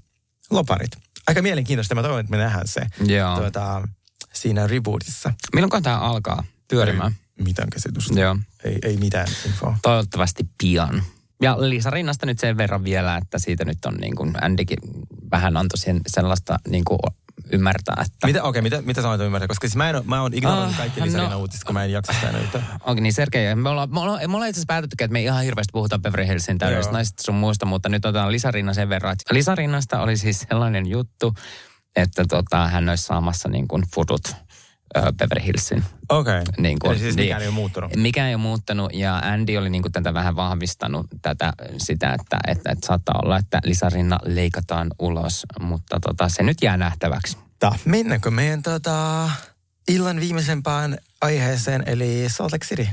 loparit. 0.51 0.91
Aika 1.27 1.43
mielenkiintoista, 1.43 1.95
mä 1.95 2.03
toivon, 2.03 2.21
että 2.21 2.31
me 2.31 2.37
nähdään 2.37 2.69
se 2.69 2.87
Joo. 3.07 3.37
tuota, 3.37 3.89
siinä 4.33 4.67
rebootissa. 4.67 5.33
Milloin 5.55 5.83
tämä 5.83 5.99
alkaa 5.99 6.45
pyörimään? 6.69 7.13
Ei 7.39 7.45
mitään 7.45 7.71
käsitystä. 7.71 8.21
Joo. 8.21 8.37
Ei, 8.65 8.79
ei 8.83 8.97
mitään 8.97 9.29
infoa. 9.47 9.79
Toivottavasti 9.83 10.49
pian. 10.59 11.03
Ja 11.43 11.57
Liisa 11.61 11.91
Rinnasta 11.91 12.27
nyt 12.27 12.39
sen 12.39 12.57
verran 12.57 12.85
vielä, 12.85 13.17
että 13.17 13.39
siitä 13.39 13.65
nyt 13.65 13.85
on 13.85 13.95
niin 13.95 14.17
kuin 14.17 14.45
Andykin 14.45 14.79
vähän 15.31 15.57
antoi 15.57 15.79
sen, 15.79 16.01
sellaista 16.07 16.59
niin 16.69 16.85
kuin 16.85 16.99
ymmärtää, 17.53 18.05
että... 18.07 18.27
Mitä, 18.27 18.43
okei, 18.43 18.63
mitä, 18.63 18.83
mitä 18.83 19.03
sä 19.03 19.09
olet 19.09 19.21
ymmärtää? 19.21 19.49
Koska 19.49 19.67
siis 19.69 19.77
mä, 19.77 19.91
en, 19.91 19.97
mä 20.05 20.23
oon 20.23 20.35
ignoroinut 20.35 20.71
Ah, 20.71 20.77
kaikki 20.79 21.01
no. 21.01 21.07
Lisarina 21.07 21.37
uutista, 21.37 21.67
kun 21.67 21.75
mä 21.75 21.85
en 21.85 21.93
jaksa 21.93 22.13
sitä 22.13 22.33
nyt. 22.33 22.63
Onko 22.85 23.03
niin 23.03 23.13
Sergei, 23.13 23.55
me 23.55 23.69
ollaan, 23.69 23.91
me 23.95 24.01
ollaan, 24.01 24.31
me 24.31 24.37
ollaan 24.37 24.49
itse 24.49 24.59
asiassa 24.59 24.73
päätetty, 24.73 24.97
että 25.01 25.13
me 25.13 25.19
ei 25.19 25.25
ihan 25.25 25.45
hirveästi 25.45 25.71
puhuta 25.73 25.99
Beverly 25.99 26.27
Hillsin 26.27 26.59
Joo. 26.61 26.93
naisista 26.93 27.23
sun 27.23 27.35
muusta, 27.35 27.67
mutta 27.67 27.89
nyt 27.89 28.05
otetaan 28.05 28.33
Lisarinna 28.33 28.75
sen 28.75 28.89
verran. 28.89 29.13
että 29.13 29.35
Lisarinnasta 29.35 30.01
oli 30.01 30.17
siis 30.17 30.47
sellainen 30.49 30.87
juttu, 30.87 31.35
että 31.97 32.25
tota, 32.29 32.69
hän 32.69 32.89
olisi 32.89 33.05
saamassa 33.05 33.49
niin 33.49 33.69
kuin 33.69 33.83
futut 33.95 34.21
ö, 34.27 34.35
Beverly 34.95 35.47
Hillsin 35.47 35.85
Okei. 36.09 36.43
Niin 36.59 36.79
kuin- 36.79 36.91
Eli 36.93 36.99
siis 37.01 37.17
niin. 37.17 37.25
mikään 37.27 37.43
ei 37.43 37.49
ole 37.49 37.55
muuttunut. 37.55 37.97
Mikään 37.97 38.29
ei 38.29 38.35
ole 38.35 38.43
muuttanut 38.43 38.95
ja 38.95 39.17
Andy 39.19 39.57
oli 39.57 39.71
niin 39.71 39.83
kuin 39.83 39.93
tätä 39.93 40.15
vähän 40.15 40.37
vahvistanut 40.37 41.07
tätä, 41.23 41.53
sitä, 41.79 42.13
että, 42.21 42.39
että, 42.49 42.71
että 42.73 42.87
saattaa 42.87 43.21
olla, 43.25 43.37
että 43.37 43.61
Lisarinna 43.65 44.19
leikataan 44.25 44.89
ulos, 44.99 45.47
mutta 45.61 46.01
tota, 46.01 46.29
se 46.29 46.43
nyt 46.43 46.59
jää 46.63 46.77
nähtäväksi. 46.77 47.37
Ta, 47.59 47.73
mennäänkö 47.85 48.31
meidän 48.31 48.63
tota, 48.63 49.31
illan 49.89 50.21
viimeisempään 50.21 50.99
aiheeseen, 51.21 51.83
eli 51.87 52.25
Salt 52.29 52.53
Lake 52.53 52.67
City? 52.67 52.89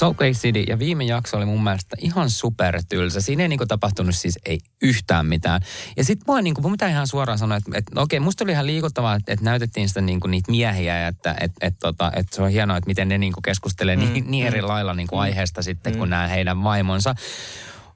Salt 0.00 0.20
Lake 0.20 0.32
City 0.32 0.60
ja 0.60 0.78
viime 0.78 1.04
jakso 1.04 1.36
oli 1.36 1.44
mun 1.44 1.64
mielestä 1.64 1.96
ihan 2.00 2.30
supertylsä. 2.30 3.20
Siinä 3.20 3.42
ei 3.42 3.48
niinku 3.48 3.66
tapahtunut 3.66 4.14
siis 4.14 4.38
ei 4.46 4.58
yhtään 4.82 5.26
mitään. 5.26 5.60
Ja 5.96 6.04
sit 6.04 6.20
mua 6.26 6.42
niinku, 6.42 6.62
mun 6.62 6.72
pitää 6.72 6.88
ihan 6.88 7.06
suoraan 7.06 7.38
sanoa, 7.38 7.56
että, 7.56 7.70
että 7.74 7.92
no 7.94 8.02
okei, 8.02 8.20
musta 8.20 8.44
oli 8.44 8.52
ihan 8.52 8.66
liikuttavaa, 8.66 9.14
että, 9.14 9.32
että 9.32 9.44
näytettiin 9.44 9.88
sitä 9.88 10.00
niinku 10.00 10.26
niitä 10.26 10.50
miehiä 10.50 10.98
ja 10.98 11.08
että 11.08 11.36
et, 11.40 11.52
et, 11.60 11.74
tota, 11.78 12.12
että 12.16 12.36
se 12.36 12.42
on 12.42 12.50
hienoa, 12.50 12.76
että 12.76 12.88
miten 12.88 13.08
ne 13.08 13.18
niinku 13.18 13.40
keskustelee 13.40 13.96
mm, 13.96 14.12
niin, 14.12 14.30
niin 14.30 14.46
eri 14.46 14.62
lailla 14.62 14.94
niinku 14.94 15.16
aiheesta 15.16 15.62
sitten 15.62 15.98
kuin 15.98 16.10
nämä 16.10 16.26
heidän 16.26 16.64
vaimonsa. 16.64 17.14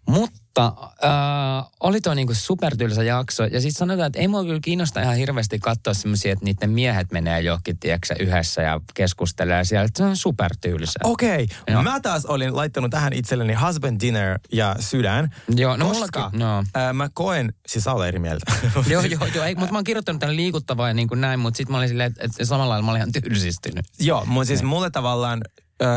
Mutta 0.08 0.72
äh, 1.04 1.70
oli 1.80 2.00
tuo 2.00 2.14
niinku 2.14 2.34
supertylsä 2.34 3.02
jakso. 3.02 3.44
Ja 3.44 3.60
sitten 3.60 3.78
sanotaan, 3.78 4.06
että 4.06 4.18
ei 4.18 4.28
mua 4.28 4.44
kyllä 4.44 4.60
kiinnosta 4.62 5.02
ihan 5.02 5.16
hirveästi 5.16 5.58
katsoa 5.58 5.94
semmoisia, 5.94 6.32
että 6.32 6.44
niiden 6.44 6.70
miehet 6.70 7.12
menee 7.12 7.40
johonkin, 7.40 7.78
tiedätkö, 7.78 8.14
yhdessä 8.20 8.62
ja 8.62 8.80
keskustelee 8.94 9.64
siellä. 9.64 9.88
Se 9.96 10.04
on 10.04 10.16
supertylsä. 10.16 11.00
Okei, 11.04 11.46
Joo. 11.68 11.82
mä 11.82 12.00
taas 12.00 12.26
olin 12.26 12.56
laittanut 12.56 12.90
tähän 12.90 13.12
itselleni 13.12 13.54
husband 13.54 14.00
dinner 14.00 14.38
ja 14.52 14.76
sydän, 14.80 15.34
Joo, 15.56 15.76
no 15.76 15.88
koska 15.88 16.20
mullakin, 16.20 16.38
no. 16.40 16.64
ää, 16.74 16.92
mä 16.92 17.08
koen, 17.14 17.52
siis 17.66 17.86
olet 17.86 18.08
eri 18.08 18.18
mieltä. 18.18 18.52
joo, 18.90 19.02
joo, 19.02 19.26
joo. 19.34 19.44
Ei, 19.44 19.54
mutta 19.54 19.72
mä 19.72 19.78
oon 19.78 19.84
kirjoittanut 19.84 20.20
tänne 20.20 20.36
liikuttavaa 20.36 20.88
ja 20.88 20.94
niin 20.94 21.08
kuin 21.08 21.20
näin, 21.20 21.40
mutta 21.40 21.56
sitten 21.56 21.72
mä 21.72 21.78
olin 21.78 21.88
silleen, 21.88 22.10
että, 22.10 22.24
että 22.24 22.44
samalla 22.44 22.68
lailla 22.68 22.84
mä 22.84 22.90
olin 22.90 23.00
ihan 23.00 23.12
tylsistynyt. 23.12 23.84
Joo, 24.00 24.24
mutta 24.24 24.46
siis 24.46 24.62
mulle 24.62 24.90
tavallaan 24.90 25.42
öö, 25.82 25.88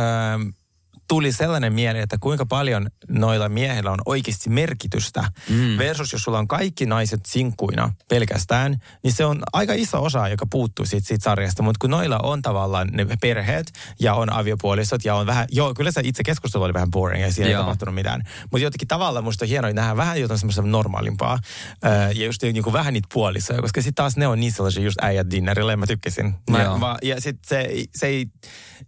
tuli 1.07 1.31
sellainen 1.31 1.73
mieli, 1.73 1.99
että 1.99 2.17
kuinka 2.19 2.45
paljon 2.45 2.89
noilla 3.09 3.49
miehillä 3.49 3.91
on 3.91 3.99
oikeasti 4.05 4.49
merkitystä. 4.49 5.23
Mm. 5.49 5.77
Versus 5.77 6.13
jos 6.13 6.21
sulla 6.21 6.39
on 6.39 6.47
kaikki 6.47 6.85
naiset 6.85 7.19
sinkkuina 7.25 7.93
pelkästään, 8.09 8.77
niin 9.03 9.13
se 9.13 9.25
on 9.25 9.43
aika 9.53 9.73
iso 9.73 10.03
osa, 10.03 10.27
joka 10.27 10.45
puuttuu 10.51 10.85
siitä, 10.85 11.07
siitä 11.07 11.23
sarjasta. 11.23 11.63
Mutta 11.63 11.77
kun 11.81 11.89
noilla 11.89 12.19
on 12.23 12.41
tavallaan 12.41 12.89
ne 12.91 13.07
perheet 13.21 13.71
ja 13.99 14.13
on 14.13 14.33
aviopuolisot 14.33 15.05
ja 15.05 15.15
on 15.15 15.27
vähän, 15.27 15.47
joo, 15.51 15.73
kyllä 15.73 15.91
se 15.91 16.01
itse 16.03 16.23
keskustelu 16.23 16.63
oli 16.63 16.73
vähän 16.73 16.91
boring 16.91 17.23
ja 17.23 17.31
siinä 17.31 17.49
Joo. 17.49 17.59
ei 17.59 17.63
tapahtunut 17.63 17.95
mitään. 17.95 18.23
Mutta 18.51 18.63
jotenkin 18.63 18.87
tavallaan 18.87 19.23
musta 19.23 19.45
on 19.45 19.49
hienoa 19.49 19.73
nähdä 19.73 19.97
vähän 19.97 20.21
jotain 20.21 20.37
semmoista 20.37 20.61
normaalimpaa 20.61 21.39
öö, 21.85 22.11
ja 22.11 22.25
just 22.25 22.43
niin 22.43 22.63
kuin 22.63 22.73
vähän 22.73 22.93
niitä 22.93 23.07
puolisoja, 23.13 23.61
koska 23.61 23.81
sitten 23.81 23.95
taas 23.95 24.17
ne 24.17 24.27
on 24.27 24.39
niin 24.39 24.51
sellaisia 24.51 24.83
just 24.83 24.97
äijät 25.01 25.31
dinnerille 25.31 25.73
ja 25.73 25.77
mä 25.77 25.87
tykkäsin. 25.87 26.35
Mä, 26.49 26.63
Joo. 26.63 26.77
mä, 26.77 26.97
ja 27.03 27.21
sitten 27.21 27.47
se, 27.49 27.85
se 27.95 28.07
ei, 28.07 28.25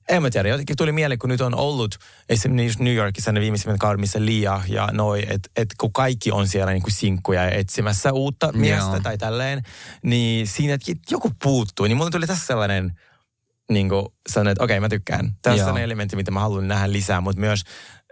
en 0.10 0.22
mä 0.22 0.30
tiedä, 0.30 0.50
jotenkin 0.50 0.78
tuli 0.78 0.92
mieleen, 0.92 1.20
kun 1.20 1.30
nyt 1.30 1.42
on 1.42 1.56
ollut 1.56 2.00
esimerkiksi 2.30 2.66
just 2.66 2.80
New 2.80 2.94
Yorkissa 2.94 3.32
ne 3.32 3.40
viimeisimmät 3.40 3.80
kaudet, 3.80 4.00
missä 4.00 4.26
Lia 4.26 4.62
ja 4.68 4.90
noi, 4.92 5.24
että 5.30 5.50
et 5.56 5.70
kun 5.78 5.94
kaikki 5.94 6.32
on 6.32 6.48
siellä 6.48 6.72
niin 6.72 6.84
kuin 6.84 6.94
sinkkuja 6.94 7.44
ja 7.44 7.52
etsimässä 7.52 8.14
uutta 8.14 8.52
miestä 8.52 8.92
Joo. 8.92 9.00
tai 9.00 9.18
tälleen, 9.18 9.64
niin 10.04 10.48
siinä 10.48 10.74
että 10.74 10.92
joku 11.12 11.32
puuttuu. 11.44 11.86
Niin 11.86 11.98
mulle 11.98 12.12
tuli 12.12 12.28
tässä 12.28 12.46
sellainen, 12.46 13.00
niin 13.72 13.90
kuin 13.90 14.06
sanoin, 14.30 14.52
että 14.52 14.64
okei 14.64 14.80
mä 14.80 14.90
tykkään. 14.90 15.32
Tässä 15.42 15.54
on 15.54 15.60
sellainen 15.60 15.84
elementti, 15.84 16.16
mitä 16.16 16.32
mä 16.32 16.40
haluan 16.40 16.68
nähdä 16.68 16.92
lisää, 16.92 17.22
mutta 17.22 17.40
myös 17.40 17.64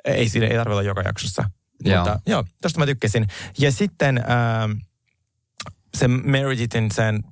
ei 0.05 0.29
siinä 0.29 0.47
ei 0.47 0.57
tarvitse 0.57 0.71
olla 0.71 0.81
joka 0.81 1.01
jaksossa. 1.01 1.49
Joo. 1.83 1.97
Mutta 1.97 2.19
joo, 2.25 2.43
tosta 2.61 2.79
mä 2.79 2.85
tykkäsin. 2.85 3.27
Ja 3.59 3.71
sitten 3.71 4.17
ähm, 4.17 4.71
se 5.97 6.07
Meredithin 6.07 6.91
sen 6.91 7.23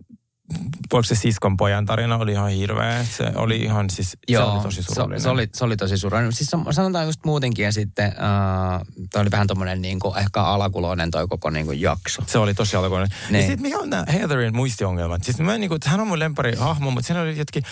Voiko 0.91 1.03
se 1.03 1.15
siskon 1.15 1.57
pojan 1.57 1.85
tarina 1.85 2.17
oli 2.17 2.31
ihan 2.31 2.49
hirveä. 2.49 3.03
Se 3.03 3.31
oli 3.35 3.57
ihan 3.57 3.89
siis, 3.89 4.17
se 4.31 4.39
oli 4.39 4.63
tosi 4.63 4.83
surullinen. 4.83 5.19
Se, 5.19 5.23
se, 5.23 5.29
oli, 5.29 5.49
se 5.53 5.65
oli 5.65 5.77
tosi 5.77 5.97
surullinen. 5.97 6.33
Siis 6.33 6.51
sanotaan 6.71 7.05
just 7.05 7.19
muutenkin 7.25 7.65
ja 7.65 7.71
sitten 7.71 8.07
uh, 8.07 9.05
toi 9.11 9.21
oli 9.21 9.31
vähän 9.31 9.47
tommonen 9.47 9.81
niinku, 9.81 10.13
ehkä 10.17 10.41
alakuloinen 10.41 11.11
toi 11.11 11.27
koko 11.27 11.49
niinku 11.49 11.71
jakso. 11.71 12.21
Se 12.27 12.37
oli 12.37 12.53
tosi 12.53 12.75
alkoinen. 12.75 13.09
Ja 13.11 13.31
Niin. 13.31 13.45
sitten 13.45 13.61
mikä 13.61 13.77
on 13.77 13.89
nämä 13.89 14.03
Heatherin 14.13 14.55
muistiongelmat? 14.55 15.23
Siis 15.23 15.39
mä 15.39 15.57
niinku, 15.57 15.75
että 15.75 15.89
hän 15.89 15.99
on 15.99 16.07
mun 16.07 16.19
lempari 16.19 16.55
hahmo, 16.55 16.91
mutta 16.91 17.07
siinä 17.07 17.21
oli 17.21 17.37
jotkin, 17.37 17.63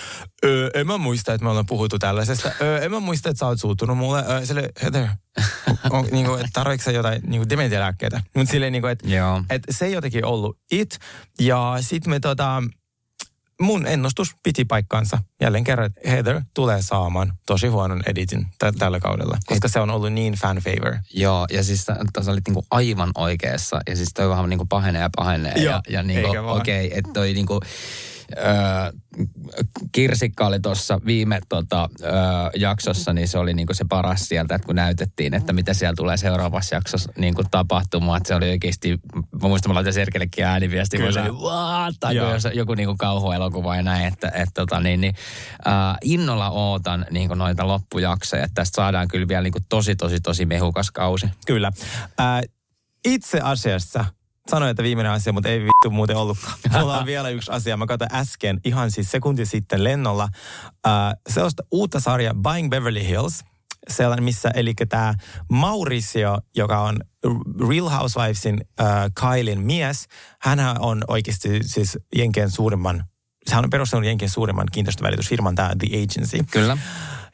öö, 0.45 0.69
en 0.73 0.87
mä 0.87 0.97
muista, 0.97 1.33
että 1.33 1.43
me 1.43 1.49
ollaan 1.49 1.65
puhuttu 1.65 1.99
tällaisesta. 1.99 2.51
Öö, 2.61 2.81
en 2.85 2.91
mä 2.91 2.99
muista, 2.99 3.29
että 3.29 3.39
sä 3.39 3.45
oot 3.47 3.59
suuttunut 3.59 3.97
mulle. 3.97 4.23
Öö, 4.29 4.45
sille, 4.45 4.69
Heather, 4.83 5.07
on, 5.89 6.05
niinku, 6.11 6.33
että 6.33 6.49
tarvitsetko 6.53 6.95
jotain 6.95 7.21
niinku 7.27 7.49
dementialääkkeitä? 7.49 8.21
Mutta 8.35 8.51
silleen 8.51 8.71
niinku, 8.71 8.87
että 8.87 9.09
Joo. 9.09 9.43
et 9.49 9.63
se 9.69 9.85
ei 9.85 9.93
jotenkin 9.93 10.25
ollut 10.25 10.57
it. 10.71 10.97
Ja 11.39 11.77
sitten 11.81 12.09
me 12.09 12.19
tota, 12.19 12.63
mun 13.63 13.87
ennustus 13.87 14.35
piti 14.43 14.65
paikkansa. 14.65 15.17
Jälleen 15.41 15.63
kerran, 15.63 15.85
että 15.85 16.09
Heather 16.09 16.41
tulee 16.53 16.81
saamaan 16.81 17.33
tosi 17.45 17.67
huonon 17.67 18.03
editin 18.05 18.45
t- 18.45 18.77
tällä 18.79 18.99
kaudella, 18.99 19.37
koska 19.45 19.67
se 19.67 19.79
on 19.79 19.89
ollut 19.89 20.13
niin 20.13 20.33
fan 20.33 20.57
favor. 20.57 20.95
Joo, 21.13 21.45
ja 21.51 21.63
siis 21.63 21.85
sä, 21.85 21.95
sä 22.21 22.31
olit 22.31 22.47
niinku 22.47 22.65
aivan 22.71 23.11
oikeassa. 23.15 23.81
Ja 23.87 23.95
siis 23.95 24.09
toi 24.13 24.29
vähän 24.29 24.49
niinku 24.49 24.65
pahenee 24.65 25.01
ja 25.01 25.09
pahenee. 25.15 25.53
Joo, 25.55 25.73
ja, 25.73 25.81
ja 25.89 26.03
niinku, 26.03 26.27
okei, 26.47 26.87
okay, 26.87 26.97
että 26.97 27.11
toi 27.13 27.33
niinku, 27.33 27.59
öö, 28.37 28.45
Kirsikka 29.91 30.47
oli 30.47 30.59
tuossa 30.59 30.99
viime 31.05 31.39
tota, 31.49 31.89
öö, 32.03 32.11
jaksossa, 32.55 33.13
niin 33.13 33.27
se 33.27 33.37
oli 33.37 33.53
niinku 33.53 33.73
se 33.73 33.85
paras 33.89 34.27
sieltä, 34.27 34.55
että 34.55 34.65
kun 34.65 34.75
näytettiin, 34.75 35.33
että 35.33 35.53
mitä 35.53 35.73
siellä 35.73 35.93
tulee 35.95 36.17
seuraavassa 36.17 36.75
jaksossa 36.75 37.11
niinku 37.17 37.43
tapahtumaan. 37.51 38.17
Että 38.17 38.27
se 38.27 38.35
oli 38.35 38.49
oikeasti, 38.49 38.99
mä 39.15 39.47
muistan, 39.47 39.69
mä 39.69 39.75
laitan 39.75 39.93
Serkellekin 39.93 40.45
ääniviesti, 40.45 40.97
kun 40.97 41.13
se 41.13 41.21
oli, 41.21 41.31
what? 41.31 41.95
Tai 41.99 42.15
Joo. 42.15 42.33
jos 42.33 42.47
joku 42.53 42.73
niinku 42.73 42.95
kauhuelokuva 42.97 43.75
ja 43.75 43.83
näin, 43.83 44.07
että 44.07 44.31
et, 44.35 44.49
tota, 44.53 44.79
niin, 44.79 45.01
niin, 45.01 45.15
äh, 45.67 45.97
innolla 46.03 46.49
ootan 46.49 47.05
niinku 47.11 47.35
noita 47.35 47.67
loppujaksoja, 47.67 48.43
että 48.43 48.53
tästä 48.53 48.75
saadaan 48.75 49.07
kyllä 49.07 49.27
vielä 49.27 49.41
niinku 49.41 49.59
tosi, 49.69 49.95
tosi, 49.95 50.19
tosi 50.19 50.45
mehukas 50.45 50.91
kausi. 50.91 51.27
Kyllä. 51.45 51.71
Ää, 52.17 52.41
itse 53.05 53.39
asiassa 53.43 54.05
sanoin, 54.49 54.71
että 54.71 54.83
viimeinen 54.83 55.11
asia, 55.11 55.33
mutta 55.33 55.49
ei 55.49 55.59
vittu 55.59 55.89
muuten 55.89 56.15
ollutkaan. 56.15 56.57
Mulla 56.79 56.97
on 56.97 57.05
vielä 57.05 57.29
yksi 57.29 57.51
asia. 57.51 57.77
Mä 57.77 57.85
katsoin 57.85 58.15
äsken, 58.15 58.59
ihan 58.65 58.91
siis 58.91 59.11
sekunti 59.11 59.45
sitten 59.45 59.83
lennolla, 59.83 60.29
ää, 60.85 61.15
sellaista 61.29 61.63
uutta 61.71 61.99
sarjaa 61.99 62.33
Buying 62.33 62.69
Beverly 62.69 63.07
Hills. 63.07 63.43
Sellainen, 63.89 64.23
missä, 64.23 64.51
eli 64.55 64.73
tämä 64.89 65.13
Mauricio, 65.49 66.37
joka 66.55 66.79
on 66.79 66.99
Real 67.69 67.89
Housewivesin 67.89 68.61
äh, 68.81 68.87
Kylin 69.21 69.59
mies, 69.61 70.05
hän 70.41 70.59
on 70.79 71.03
oikeasti 71.07 71.59
siis 71.63 71.97
Jenkien 72.15 72.51
suurimman, 72.51 73.03
hän 73.51 73.63
on 73.63 73.69
perustanut 73.69 74.05
Jenkien 74.05 74.29
suurimman 74.29 74.67
kiinteistövälitysfirman, 74.71 75.55
tämä 75.55 75.71
The 75.79 75.87
Agency. 75.87 76.37
Kyllä. 76.51 76.77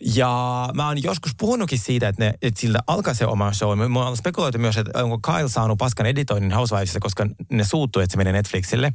Ja 0.01 0.69
mä 0.73 0.87
oon 0.87 1.03
joskus 1.03 1.31
puhunutkin 1.37 1.79
siitä, 1.79 2.07
että, 2.07 2.23
ne, 2.23 2.33
että 2.41 2.61
siltä 2.61 2.79
alkaa 2.87 3.13
se 3.13 3.25
oma 3.25 3.53
show. 3.53 3.79
Mä 3.89 4.05
oon 4.05 4.17
spekuloitu 4.17 4.57
myös, 4.57 4.77
että 4.77 5.03
onko 5.03 5.19
Kyle 5.31 5.49
saanut 5.49 5.77
paskan 5.77 6.05
editoinnin 6.05 6.51
Housewivesissa, 6.51 6.99
koska 6.99 7.25
ne 7.51 7.63
suuttui, 7.63 8.03
että 8.03 8.11
se 8.11 8.17
menee 8.17 8.33
Netflixille. 8.33 8.91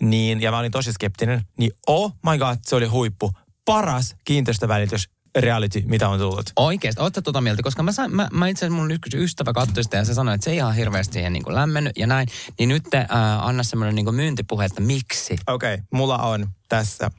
Niin, 0.00 0.40
ja 0.40 0.50
mä 0.50 0.58
olin 0.58 0.72
tosi 0.72 0.92
skeptinen. 0.92 1.42
Niin 1.58 1.70
oh 1.86 2.12
my 2.30 2.38
god, 2.38 2.56
se 2.62 2.76
oli 2.76 2.86
huippu. 2.86 3.32
Paras 3.64 4.16
kiinteistövälitys 4.24 5.08
reality, 5.36 5.82
mitä 5.86 6.08
on 6.08 6.18
tullut. 6.18 6.50
Oikeesti, 6.56 7.02
ootte 7.02 7.22
tuota 7.22 7.40
mieltä, 7.40 7.62
koska 7.62 7.82
mä, 7.82 7.92
sain, 7.92 8.16
mä, 8.16 8.28
mä 8.32 8.48
itse 8.48 8.66
asiassa 8.66 8.80
mun 8.80 8.90
yksi 8.90 9.24
ystävä 9.24 9.52
katsoi 9.52 9.84
sitä 9.84 9.96
ja 9.96 10.04
se 10.04 10.14
sanoi, 10.14 10.34
että 10.34 10.44
se 10.44 10.50
ei 10.50 10.56
ihan 10.56 10.74
hirveästi 10.74 11.12
siihen 11.12 11.32
niin 11.32 11.54
lämmennyt 11.54 11.98
ja 11.98 12.06
näin. 12.06 12.28
Niin 12.58 12.68
nyt 12.68 12.94
äh, 12.94 13.06
anna 13.46 13.62
semmoinen 13.62 13.94
niin 13.94 14.14
myyntipuhe, 14.14 14.64
että 14.64 14.80
miksi? 14.80 15.36
Okei, 15.46 15.74
okay, 15.74 15.86
mulla 15.92 16.18
on 16.18 16.48
tässä. 16.68 17.10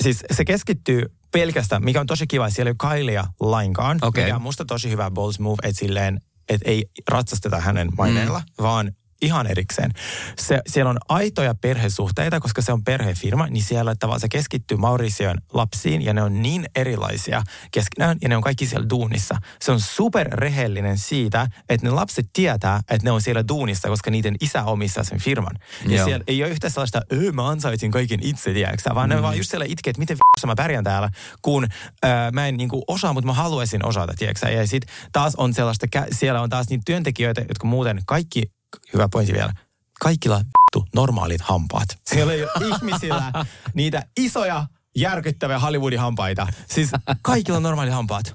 Siis 0.00 0.24
se 0.32 0.44
keskittyy 0.44 1.10
pelkästään, 1.34 1.84
mikä 1.84 2.00
on 2.00 2.06
tosi 2.06 2.26
kiva, 2.26 2.50
siellä 2.50 2.68
ei 2.70 2.88
ole 2.88 2.96
Kylea 2.96 3.24
lainkaan. 3.40 3.98
Okei. 4.02 4.24
Mikä 4.24 4.36
on 4.36 4.42
musta 4.42 4.64
tosi 4.64 4.90
hyvä 4.90 5.10
balls 5.10 5.40
move, 5.40 5.56
että 5.62 5.78
silleen, 5.78 6.20
että 6.48 6.70
ei 6.70 6.84
ratsasteta 7.08 7.60
hänen 7.60 7.88
maineella, 7.96 8.38
mm. 8.38 8.62
vaan 8.62 8.92
ihan 9.24 9.46
erikseen. 9.46 9.90
Se, 10.38 10.60
siellä 10.66 10.90
on 10.90 10.98
aitoja 11.08 11.54
perhesuhteita, 11.54 12.40
koska 12.40 12.62
se 12.62 12.72
on 12.72 12.84
perhefirma, 12.84 13.46
niin 13.46 13.62
siellä 13.62 13.94
tavallaan 13.94 14.20
se 14.20 14.28
keskittyy 14.28 14.76
Mauricion 14.76 15.38
lapsiin 15.52 16.02
ja 16.02 16.14
ne 16.14 16.22
on 16.22 16.42
niin 16.42 16.66
erilaisia 16.76 17.42
keskenään 17.70 18.16
ja 18.22 18.28
ne 18.28 18.36
on 18.36 18.42
kaikki 18.42 18.66
siellä 18.66 18.88
duunissa. 18.90 19.36
Se 19.60 19.72
on 19.72 19.80
superrehellinen 19.80 20.98
siitä, 20.98 21.46
että 21.68 21.86
ne 21.86 21.90
lapset 21.90 22.26
tietää, 22.32 22.80
että 22.90 23.04
ne 23.06 23.10
on 23.10 23.20
siellä 23.20 23.48
duunissa, 23.48 23.88
koska 23.88 24.10
niiden 24.10 24.36
isä 24.40 24.64
omistaa 24.64 25.04
sen 25.04 25.20
firman. 25.20 25.58
Ja 25.86 25.96
Joo. 25.96 26.04
siellä 26.04 26.24
ei 26.26 26.42
ole 26.42 26.50
yhtä 26.50 26.68
sellaista, 26.68 27.02
öö, 27.12 27.32
mä 27.32 27.48
ansaitsin 27.48 27.90
kaiken 27.90 28.20
itse, 28.22 28.52
tiedätkö 28.52 28.94
vaan 28.94 29.08
mm. 29.10 29.16
ne 29.16 29.22
vaan 29.22 29.36
just 29.36 29.50
siellä 29.50 29.66
itkee, 29.68 29.90
että 29.90 30.00
miten 30.00 30.16
v***ssä 30.16 30.46
mä 30.46 30.54
pärjään 30.56 30.84
täällä, 30.84 31.10
kun 31.42 31.66
äh, 32.04 32.32
mä 32.32 32.46
en 32.46 32.56
niinku 32.56 32.84
osaa, 32.88 33.12
mutta 33.12 33.26
mä 33.26 33.32
haluaisin 33.32 33.86
osata, 33.86 34.14
tiedätkö 34.18 34.48
Ja 34.48 34.66
sit 34.66 34.82
taas 35.12 35.34
on 35.36 35.54
sellaista, 35.54 35.86
siellä 36.12 36.40
on 36.40 36.50
taas 36.50 36.68
niitä 36.68 36.82
työntekijöitä, 36.86 37.40
jotka 37.48 37.66
muuten 37.66 38.00
kaikki, 38.06 38.42
hyvä 38.92 39.08
pointti 39.08 39.32
vielä, 39.32 39.52
kaikilla 40.00 40.36
vittu 40.36 40.88
normaalit 40.94 41.40
hampaat. 41.40 41.88
Siellä 42.06 42.32
ei 42.32 42.42
ole 42.42 42.50
ihmisillä 42.74 43.32
niitä 43.74 44.02
isoja 44.16 44.66
järkyttäviä 44.96 45.58
Hollywoodin 45.58 45.98
hampaita. 46.00 46.46
Siis 46.70 46.90
kaikilla 47.22 47.56
on 47.56 47.62
normaalit 47.62 47.94
hampaat. 47.94 48.34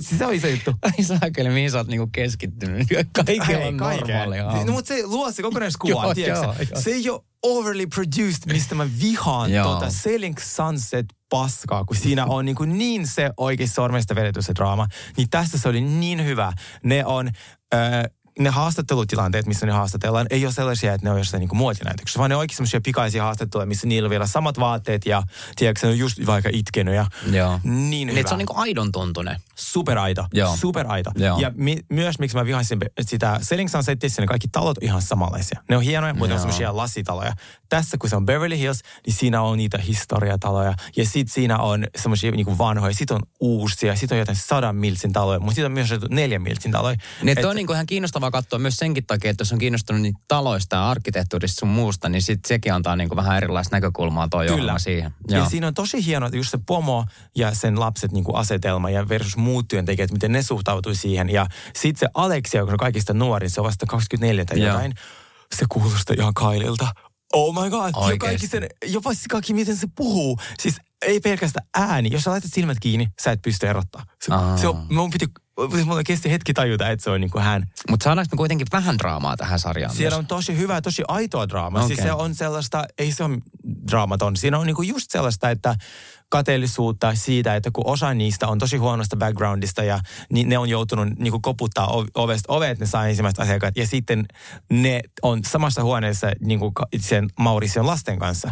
Siis 0.00 0.18
se 0.18 0.26
on 0.26 0.34
iso 0.34 0.46
juttu. 0.46 0.74
Ai 0.82 1.04
saakeli, 1.04 1.48
mihin 1.48 1.70
sä 1.70 1.78
oot 1.78 1.88
niinku 1.88 2.08
keskittynyt? 2.12 2.88
Kaikilla 3.12 3.66
on 3.66 3.76
normaali 3.76 4.38
hamma. 4.38 4.64
No, 4.64 4.72
mutta 4.72 4.88
se 4.88 5.06
luo 5.06 5.32
se 5.32 5.42
kokonaiskuva, 5.42 5.92
Joo, 6.04 6.12
joo, 6.16 6.42
joo. 6.54 6.54
Se 6.80 6.90
ei 6.90 7.10
ole 7.10 7.20
overly 7.42 7.86
produced, 7.86 8.52
mistä 8.52 8.74
mä 8.74 8.88
vihaan 9.00 9.50
tuota 9.62 9.90
Selling 9.90 10.38
Sunset 10.38 11.06
paskaa, 11.28 11.84
kun 11.84 11.96
siinä 11.96 12.26
on 12.26 12.44
niin, 12.44 12.56
kuin 12.56 12.78
niin 12.78 13.06
se 13.06 13.30
oikein 13.36 13.68
sormesta 13.68 14.14
vedetty 14.14 14.42
se 14.42 14.54
draama. 14.54 14.86
Niin 15.16 15.30
tässä 15.30 15.58
se 15.58 15.68
oli 15.68 15.80
niin 15.80 16.24
hyvä. 16.24 16.52
Ne 16.84 17.04
on... 17.04 17.30
Äh, 17.74 18.04
ne 18.38 18.50
haastattelutilanteet, 18.50 19.46
missä 19.46 19.66
ne 19.66 19.72
haastatellaan, 19.72 20.26
ei 20.30 20.44
ole 20.46 20.52
sellaisia, 20.52 20.94
että 20.94 21.06
ne 21.06 21.10
on 21.10 21.18
jossain 21.18 21.40
niin 21.40 21.56
muotinäytöksessä, 21.56 22.18
vaan 22.18 22.30
ne 22.30 22.36
on 22.36 22.40
oikein 22.40 22.56
sellaisia 22.56 22.80
pikaisia 22.80 23.22
haastatteluja, 23.22 23.66
missä 23.66 23.86
niillä 23.86 24.06
on 24.06 24.10
vielä 24.10 24.26
samat 24.26 24.58
vaatteet 24.58 25.06
ja 25.06 25.22
tiedätkö, 25.56 25.86
ne 25.86 25.92
on 25.92 25.98
just 25.98 26.26
vaikka 26.26 26.48
itkenyt 26.52 26.94
ja 26.94 27.06
Joo. 27.32 27.60
niin 27.64 27.90
Niin, 27.90 28.10
hyvä. 28.16 28.28
se 28.28 28.34
on 28.34 28.38
niinku 28.38 28.54
aidon 28.56 28.92
tuntunen. 28.92 29.36
Superaito. 29.54 30.26
Joo. 30.32 30.56
Superaito. 30.56 31.10
Joo. 31.16 31.38
Ja 31.38 31.52
mi- 31.56 31.80
myös 31.90 32.18
miksi 32.18 32.36
mä 32.36 32.44
vihasin 32.44 32.78
sitä 33.00 33.38
Selling 33.42 33.68
Sunsetissä, 33.70 34.22
ne 34.22 34.26
kaikki 34.26 34.48
talot 34.48 34.78
on 34.78 34.84
ihan 34.84 35.02
samanlaisia. 35.02 35.60
Ne 35.68 35.76
on 35.76 35.82
hienoja, 35.82 36.14
mutta 36.14 36.26
ne 36.26 36.34
on 36.34 36.36
Joo. 36.36 36.38
semmoisia 36.38 36.76
lasitaloja. 36.76 37.32
Tässä 37.68 37.96
kun 37.98 38.10
se 38.10 38.16
on 38.16 38.26
Beverly 38.26 38.58
Hills, 38.58 38.80
niin 39.06 39.14
siinä 39.14 39.42
on 39.42 39.56
niitä 39.56 39.78
historiataloja. 39.78 40.74
Ja 40.96 41.04
sit 41.06 41.28
siinä 41.30 41.58
on 41.58 41.86
semmoisia 41.96 42.30
niinku 42.30 42.58
vanhoja, 42.58 42.94
sit 42.94 43.10
on 43.10 43.20
uusia, 43.40 43.96
sit 43.96 44.12
on 44.12 44.18
jotain 44.18 44.36
sadan 44.36 44.76
miltsin 44.76 45.12
taloja, 45.12 45.40
mutta 45.40 45.54
sit 45.54 45.64
on 45.64 45.72
myös 45.72 45.90
neljän 46.10 46.42
miltsin 46.42 46.72
taloja. 46.72 46.96
Niin, 47.22 47.38
Et- 47.38 47.44
on 47.44 47.56
niinku 47.56 47.72
ihan 47.72 47.86
kiinnostavaa 47.86 48.27
katsoa 48.30 48.58
myös 48.58 48.76
senkin 48.76 49.06
takia, 49.06 49.30
että 49.30 49.42
jos 49.42 49.52
on 49.52 49.58
kiinnostunut 49.58 50.02
niitä 50.02 50.18
taloista 50.28 50.76
ja 50.76 50.90
arkkitehtuurista 50.90 51.60
sun 51.60 51.68
muusta, 51.68 52.08
niin 52.08 52.22
sit 52.22 52.44
sekin 52.44 52.72
antaa 52.74 52.96
niinku 52.96 53.16
vähän 53.16 53.36
erilaista 53.36 53.76
näkökulmaa 53.76 54.28
toi 54.28 54.48
ohjelma 54.48 54.78
siihen. 54.78 55.14
Ja 55.28 55.48
siinä 55.48 55.66
on 55.66 55.74
tosi 55.74 56.06
hieno, 56.06 56.26
että 56.26 56.36
just 56.36 56.50
se 56.50 56.58
pomo 56.66 57.04
ja 57.36 57.54
sen 57.54 57.80
lapset 57.80 58.12
niin 58.12 58.24
kuin 58.24 58.36
asetelma 58.36 58.90
ja 58.90 59.08
versus 59.08 59.36
muut 59.36 59.68
työntekijät, 59.68 60.10
miten 60.10 60.32
ne 60.32 60.42
suhtautui 60.42 60.94
siihen. 60.94 61.30
Ja 61.30 61.46
sitten 61.74 61.98
se 62.00 62.08
Alexia, 62.14 62.60
joka 62.60 62.72
on 62.72 62.78
kaikista 62.78 63.14
nuorin, 63.14 63.50
se 63.50 63.60
on 63.60 63.66
vasta 63.66 63.86
24 63.86 64.44
tai 64.44 64.60
Joo. 64.60 64.68
jotain. 64.68 64.94
Se 65.54 65.64
kuulostaa 65.68 66.16
ihan 66.18 66.34
Kaililta. 66.34 66.88
Oh 67.32 67.54
my 67.62 67.70
god. 67.70 67.90
Oikeesti. 67.94 68.18
kaikki 68.18 68.46
sen, 68.46 68.66
jopa 68.86 69.14
se 69.14 69.20
kaikki, 69.30 69.54
miten 69.54 69.76
se 69.76 69.86
puhuu. 69.96 70.38
Siis 70.58 70.76
ei 71.06 71.20
pelkästään 71.20 71.66
ääni. 71.76 72.08
Jos 72.12 72.22
sä 72.22 72.30
laitat 72.30 72.50
silmät 72.54 72.80
kiinni, 72.80 73.08
sä 73.22 73.30
et 73.32 73.42
pysty 73.42 73.66
erottaa. 73.66 74.02
Se, 74.22 74.34
Aa. 74.34 74.56
se 74.56 74.68
on, 74.68 74.86
mun 74.90 75.10
piti, 75.10 75.26
siis 75.74 75.86
mulla 75.86 76.02
kesti 76.02 76.30
hetki 76.30 76.54
tajuta, 76.54 76.88
että 76.88 77.04
se 77.04 77.10
on 77.10 77.20
niin 77.20 77.30
kuin 77.30 77.44
hän. 77.44 77.66
Mutta 77.90 78.04
saadaanko 78.04 78.28
me 78.32 78.36
kuitenkin 78.36 78.66
vähän 78.72 78.98
draamaa 78.98 79.36
tähän 79.36 79.58
sarjaan 79.58 79.94
Siellä 79.94 80.16
myös? 80.16 80.18
on 80.18 80.26
tosi 80.26 80.56
hyvää, 80.56 80.80
tosi 80.80 81.02
aitoa 81.08 81.48
draamaa. 81.48 81.86
Siis 81.86 81.98
Okei. 81.98 82.10
se 82.10 82.12
on 82.12 82.34
sellaista, 82.34 82.84
ei 82.98 83.12
se 83.12 83.24
ole 83.24 83.38
draamaton. 83.90 84.36
Siinä 84.36 84.58
on 84.58 84.66
niinku 84.66 84.82
just 84.82 85.10
sellaista, 85.10 85.50
että 85.50 85.74
kateellisuutta 86.28 87.14
siitä, 87.14 87.56
että 87.56 87.70
kun 87.72 87.86
osa 87.86 88.14
niistä 88.14 88.48
on 88.48 88.58
tosi 88.58 88.76
huonosta 88.76 89.16
backgroundista 89.16 89.82
ja 89.84 90.00
niin 90.32 90.48
ne 90.48 90.58
on 90.58 90.68
joutunut 90.68 91.08
niinku 91.18 91.40
koputtaa 91.40 91.86
o- 91.86 92.06
ovesta 92.14 92.52
ovet, 92.52 92.78
ne 92.78 92.86
saa 92.86 93.06
ensimmäiset 93.08 93.40
asiakkaat 93.40 93.76
ja 93.76 93.86
sitten 93.86 94.26
ne 94.72 95.00
on 95.22 95.40
samassa 95.44 95.82
huoneessa 95.82 96.30
niinku 96.40 96.72
ka- 96.72 96.86
sen 97.00 97.28
Mauricion 97.38 97.86
lasten 97.86 98.18
kanssa 98.18 98.50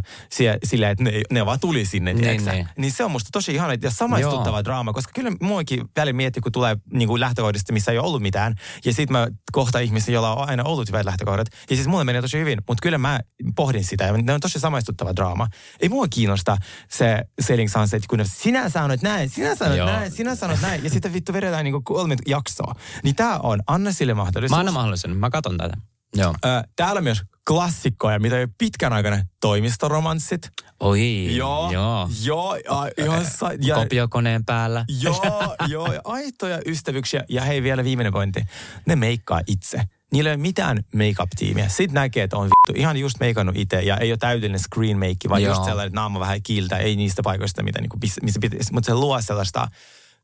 sillä, 0.65 0.91
että 0.91 1.05
ne, 1.05 1.13
ne 1.31 1.47
vaan 1.47 1.61
tuli 1.61 1.85
sinne, 1.87 2.15
Niin, 2.15 2.27
niin, 2.27 2.45
niin. 2.45 2.69
niin 2.79 2.93
se 2.93 3.05
on 3.05 3.11
musta 3.11 3.29
tosi 3.33 3.55
ihana 3.55 3.75
ja 3.83 3.91
samaistuttava 3.91 4.57
Joo. 4.57 4.65
draama, 4.65 4.93
koska 4.93 5.13
kyllä 5.15 5.33
muakin 5.41 5.85
välillä 5.97 6.17
miettii, 6.17 6.41
kun 6.41 6.53
tulee 6.53 6.77
niinku 6.93 7.21
lähtökohdista, 7.21 7.73
missä 7.73 7.93
ei 7.93 7.99
ole 7.99 8.07
ollut 8.07 8.23
mitään 8.23 8.55
ja 8.85 8.93
sitten 8.93 9.13
mä 9.17 9.29
kohtaan 9.53 9.85
ihmisiä, 9.85 10.15
joilla 10.15 10.35
on 10.37 10.49
aina 10.49 10.65
ollut 10.65 10.89
hyvät 10.89 11.05
lähtökohdat 11.05 11.47
ja 11.71 11.77
siis 11.77 11.89
mulle 11.89 12.05
menee 12.05 12.23
tosi 12.23 12.39
hyvin, 12.39 12.59
mutta 12.69 12.83
kyllä 12.83 12.99
mä 12.99 13.21
pohdin 13.57 13.85
sitä 13.85 14.05
ja 14.05 14.13
ne 14.13 14.33
on 14.35 14.41
tosi 14.41 14.61
samaistuttava 14.61 15.17
draama. 15.17 15.47
Ei 15.81 15.89
mua 15.89 16.09
kiinnosta 16.09 16.57
se 16.91 17.23
Selling 17.69 17.91
Sunset, 17.91 18.07
kun 18.07 18.21
sinä 18.25 18.69
sanoit 18.69 19.03
näin, 19.03 19.31
sinä 19.31 19.55
sanoit 19.55 19.79
Joo. 19.79 19.87
näin, 19.87 20.11
sinä 20.11 20.35
sanoit 20.35 20.61
näin 20.61 20.85
ja 20.85 20.91
sitten 20.91 21.13
vittu 21.13 21.33
vedetään 21.33 21.65
niinku 21.65 21.81
kolme 21.85 22.17
jaksoa. 22.27 22.75
Niin 23.03 23.17
tää 23.17 23.39
on, 23.39 23.61
anna 23.67 23.93
sille 23.93 24.15
mahdollisuus. 24.15 24.57
Mä 24.57 24.61
annan 24.61 24.75
mahdollisuuden, 24.75 25.17
mä 25.17 25.31
katon 25.31 25.57
tätä. 25.57 25.77
Joo. 26.17 26.35
Ö, 26.45 26.69
täällä 26.77 26.99
on 26.99 27.05
myös 27.05 27.23
klassikkoja, 27.49 28.19
mitä 28.19 28.39
jo 28.39 28.49
pitkän 28.59 28.93
aikana 28.93 29.23
toimistoromanssit. 29.41 30.49
Oi, 30.81 31.37
Joo, 31.37 31.71
joo. 31.73 32.09
joo, 32.23 32.57
ja, 32.57 32.91
ihan 33.05 33.25
sa- 33.25 33.51
ja, 33.61 33.75
Kopiokoneen 33.75 34.45
päällä. 34.45 34.85
Joo, 35.01 35.57
joo, 35.69 35.93
ja 35.93 36.01
aitoja 36.05 36.59
ystävyyksiä. 36.67 37.25
Ja 37.29 37.43
hei, 37.43 37.63
vielä 37.63 37.85
viimeinen 37.85 38.13
pointti. 38.13 38.41
Ne 38.87 38.97
meikkaa 38.97 39.41
itse. 39.47 39.81
Niillä 40.13 40.31
ei 40.31 40.35
ole 40.35 40.43
mitään 40.43 40.77
make-up-tiimiä. 40.95 41.69
Sitten 41.69 41.95
näkee, 41.95 42.23
että 42.23 42.37
on 42.37 42.45
vittu 42.45 42.81
ihan 42.81 42.97
just 42.97 43.21
meikannut 43.21 43.57
itse 43.57 43.83
ja 43.83 43.97
ei 43.97 44.13
ole 44.13 44.19
täydellinen 44.19 44.61
screen 44.61 44.99
make, 44.99 45.29
vaan 45.29 45.43
Joo. 45.43 45.53
just 45.55 45.65
sellainen, 45.65 45.87
että 45.87 46.01
naama 46.01 46.21
vähän 46.21 46.43
kiiltä, 46.43 46.77
ei 46.77 46.97
niistä 46.97 47.23
paikoista, 47.23 47.63
mitä 47.63 47.81
niinku, 47.81 47.97
pis- 48.07 48.23
missä 48.23 48.41
pitäisi. 48.41 48.73
Mutta 48.73 48.87
se 48.87 48.95
luo 48.95 49.23
sellaista, 49.23 49.69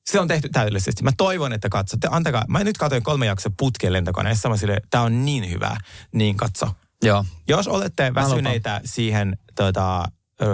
se 0.07 0.21
on 0.21 0.29
tehty 0.29 0.49
täydellisesti. 0.49 1.03
Mä 1.03 1.11
toivon, 1.17 1.53
että 1.53 1.69
katsotte. 1.69 2.09
Antakaa, 2.11 2.45
mä 2.49 2.65
nyt 2.65 2.79
katsoin 2.79 3.03
kolme 3.03 3.27
jaksoa 3.27 3.53
putkeen 3.59 3.93
lentokoneessa. 3.93 4.49
Mä 4.49 4.57
sille, 4.57 4.81
tää 4.91 5.03
on 5.03 5.25
niin 5.25 5.51
hyvä, 5.51 5.77
niin 6.13 6.37
katso. 6.37 6.67
Joo. 7.03 7.25
Jos 7.49 7.69
olette 7.69 8.15
väsyneitä 8.15 8.81
siihen 8.85 9.39
tota, 9.55 10.05
ö, 10.43 10.47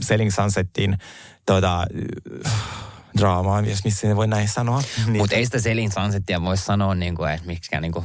Selling 0.00 0.30
Sunsetin 0.32 0.98
tuota, 1.46 1.86
draamaa, 3.18 3.60
jos 3.60 3.84
missä 3.84 4.08
ne 4.08 4.16
voi 4.16 4.26
näin 4.26 4.48
sanoa. 4.48 4.82
Niin, 5.06 5.16
Mutta 5.16 5.36
ei 5.36 5.44
sitä 5.44 5.60
Selin 5.60 5.92
Sunsetia 5.92 6.42
voi 6.42 6.56
sanoa, 6.56 6.94
niin 6.94 7.14
kuin, 7.14 7.30
että 7.30 7.46
miksikään 7.46 7.82
niin 7.82 7.92
kuin 7.92 8.04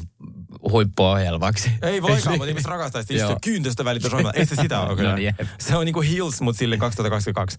huippuohjelmaksi. 0.71 1.71
ei 1.81 2.01
voikaan, 2.01 2.35
mutta 2.37 2.49
ihmiset 2.49 2.69
rakastaa 2.69 3.01
sitä 3.01 3.13
just 3.13 3.33
kyyntöstä 3.43 3.85
välittä 3.85 4.09
Ei 4.33 4.45
se 4.45 4.55
sitä 4.55 4.79
ole 4.81 4.95
kyllä. 4.95 5.11
No, 5.11 5.17
jep. 5.17 5.35
se 5.59 5.75
on 5.75 5.85
niinku 5.85 6.01
Hills, 6.01 6.41
mutta 6.41 6.59
sille 6.59 6.77
2022. 6.77 7.57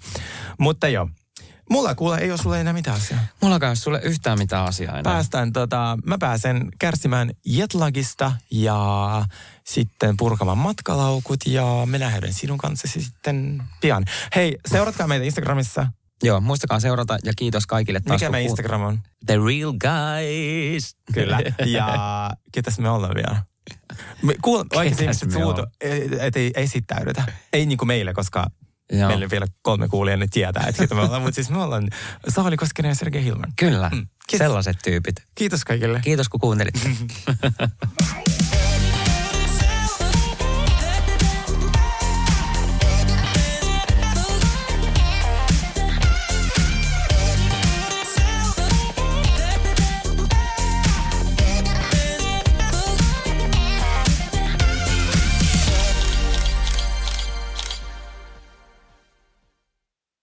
Mutta 0.58 0.88
joo. 0.88 1.08
Mulla 1.70 1.94
kuule, 1.94 2.18
ei 2.18 2.30
ole 2.30 2.38
sulle 2.38 2.60
enää 2.60 2.72
mitään 2.72 2.96
asiaa. 2.96 3.20
Mulla 3.42 3.58
kanssa 3.58 3.82
sulle 3.82 4.00
yhtään 4.02 4.38
mitään 4.38 4.64
asiaa 4.64 4.98
enää. 4.98 5.12
Päästään, 5.12 5.52
tota, 5.52 5.98
mä 6.04 6.18
pääsen 6.18 6.68
kärsimään 6.78 7.30
jetlagista 7.46 8.32
ja 8.50 9.24
sitten 9.64 10.16
purkamaan 10.16 10.58
matkalaukut 10.58 11.40
ja 11.46 11.64
me 11.86 12.00
lähden 12.00 12.32
sinun 12.32 12.58
kanssasi 12.58 13.02
sitten 13.02 13.62
pian. 13.80 14.04
Hei, 14.34 14.58
seuratkaa 14.68 15.06
meitä 15.06 15.24
Instagramissa. 15.24 15.86
Joo, 16.22 16.40
muistakaa 16.40 16.80
seurata 16.80 17.18
ja 17.24 17.32
kiitos 17.36 17.66
kaikille 17.66 18.00
taas. 18.00 18.20
Mikä 18.20 18.30
kuul- 18.32 18.40
Instagram 18.42 18.80
on? 18.82 18.98
The 19.26 19.34
Real 19.36 19.72
Guys. 19.72 20.96
Kyllä. 21.14 21.40
Ja 21.66 22.30
ketäs 22.52 22.78
me 22.78 22.90
ollaan 22.90 23.14
vielä? 23.14 23.42
Me, 24.22 24.34
kuul, 24.42 24.64
oikeasti 24.74 25.02
ihmiset 25.04 25.28
me 25.28 25.32
suutu, 25.32 25.48
ollaan? 25.48 25.70
et 26.20 26.36
ei 26.36 26.52
esittäydytä. 26.54 27.24
Ei 27.52 27.66
niinku 27.66 27.84
meille, 27.84 28.12
koska 28.14 28.46
Joo. 28.92 29.08
meillä 29.08 29.30
vielä 29.30 29.46
kolme 29.62 29.88
kuulijaa 29.88 30.16
ne 30.16 30.26
tietää, 30.30 30.64
että 30.68 30.82
ketä 30.82 30.94
me 30.94 31.00
ollaan. 31.00 31.22
Mutta 31.22 31.34
siis 31.34 31.50
me 31.50 31.62
ollaan 31.62 31.88
Saali 32.28 32.56
Koskinen 32.56 32.88
ja 32.88 32.94
Sergei 32.94 33.24
Hilman. 33.24 33.52
Kyllä, 33.58 33.90
Mm, 33.94 34.06
kiitos. 34.26 34.44
sellaiset 34.44 34.76
tyypit. 34.84 35.16
Kiitos 35.34 35.64
kaikille. 35.64 36.00
Kiitos 36.04 36.28
kun 36.28 36.40
kuuntelit. 36.40 36.74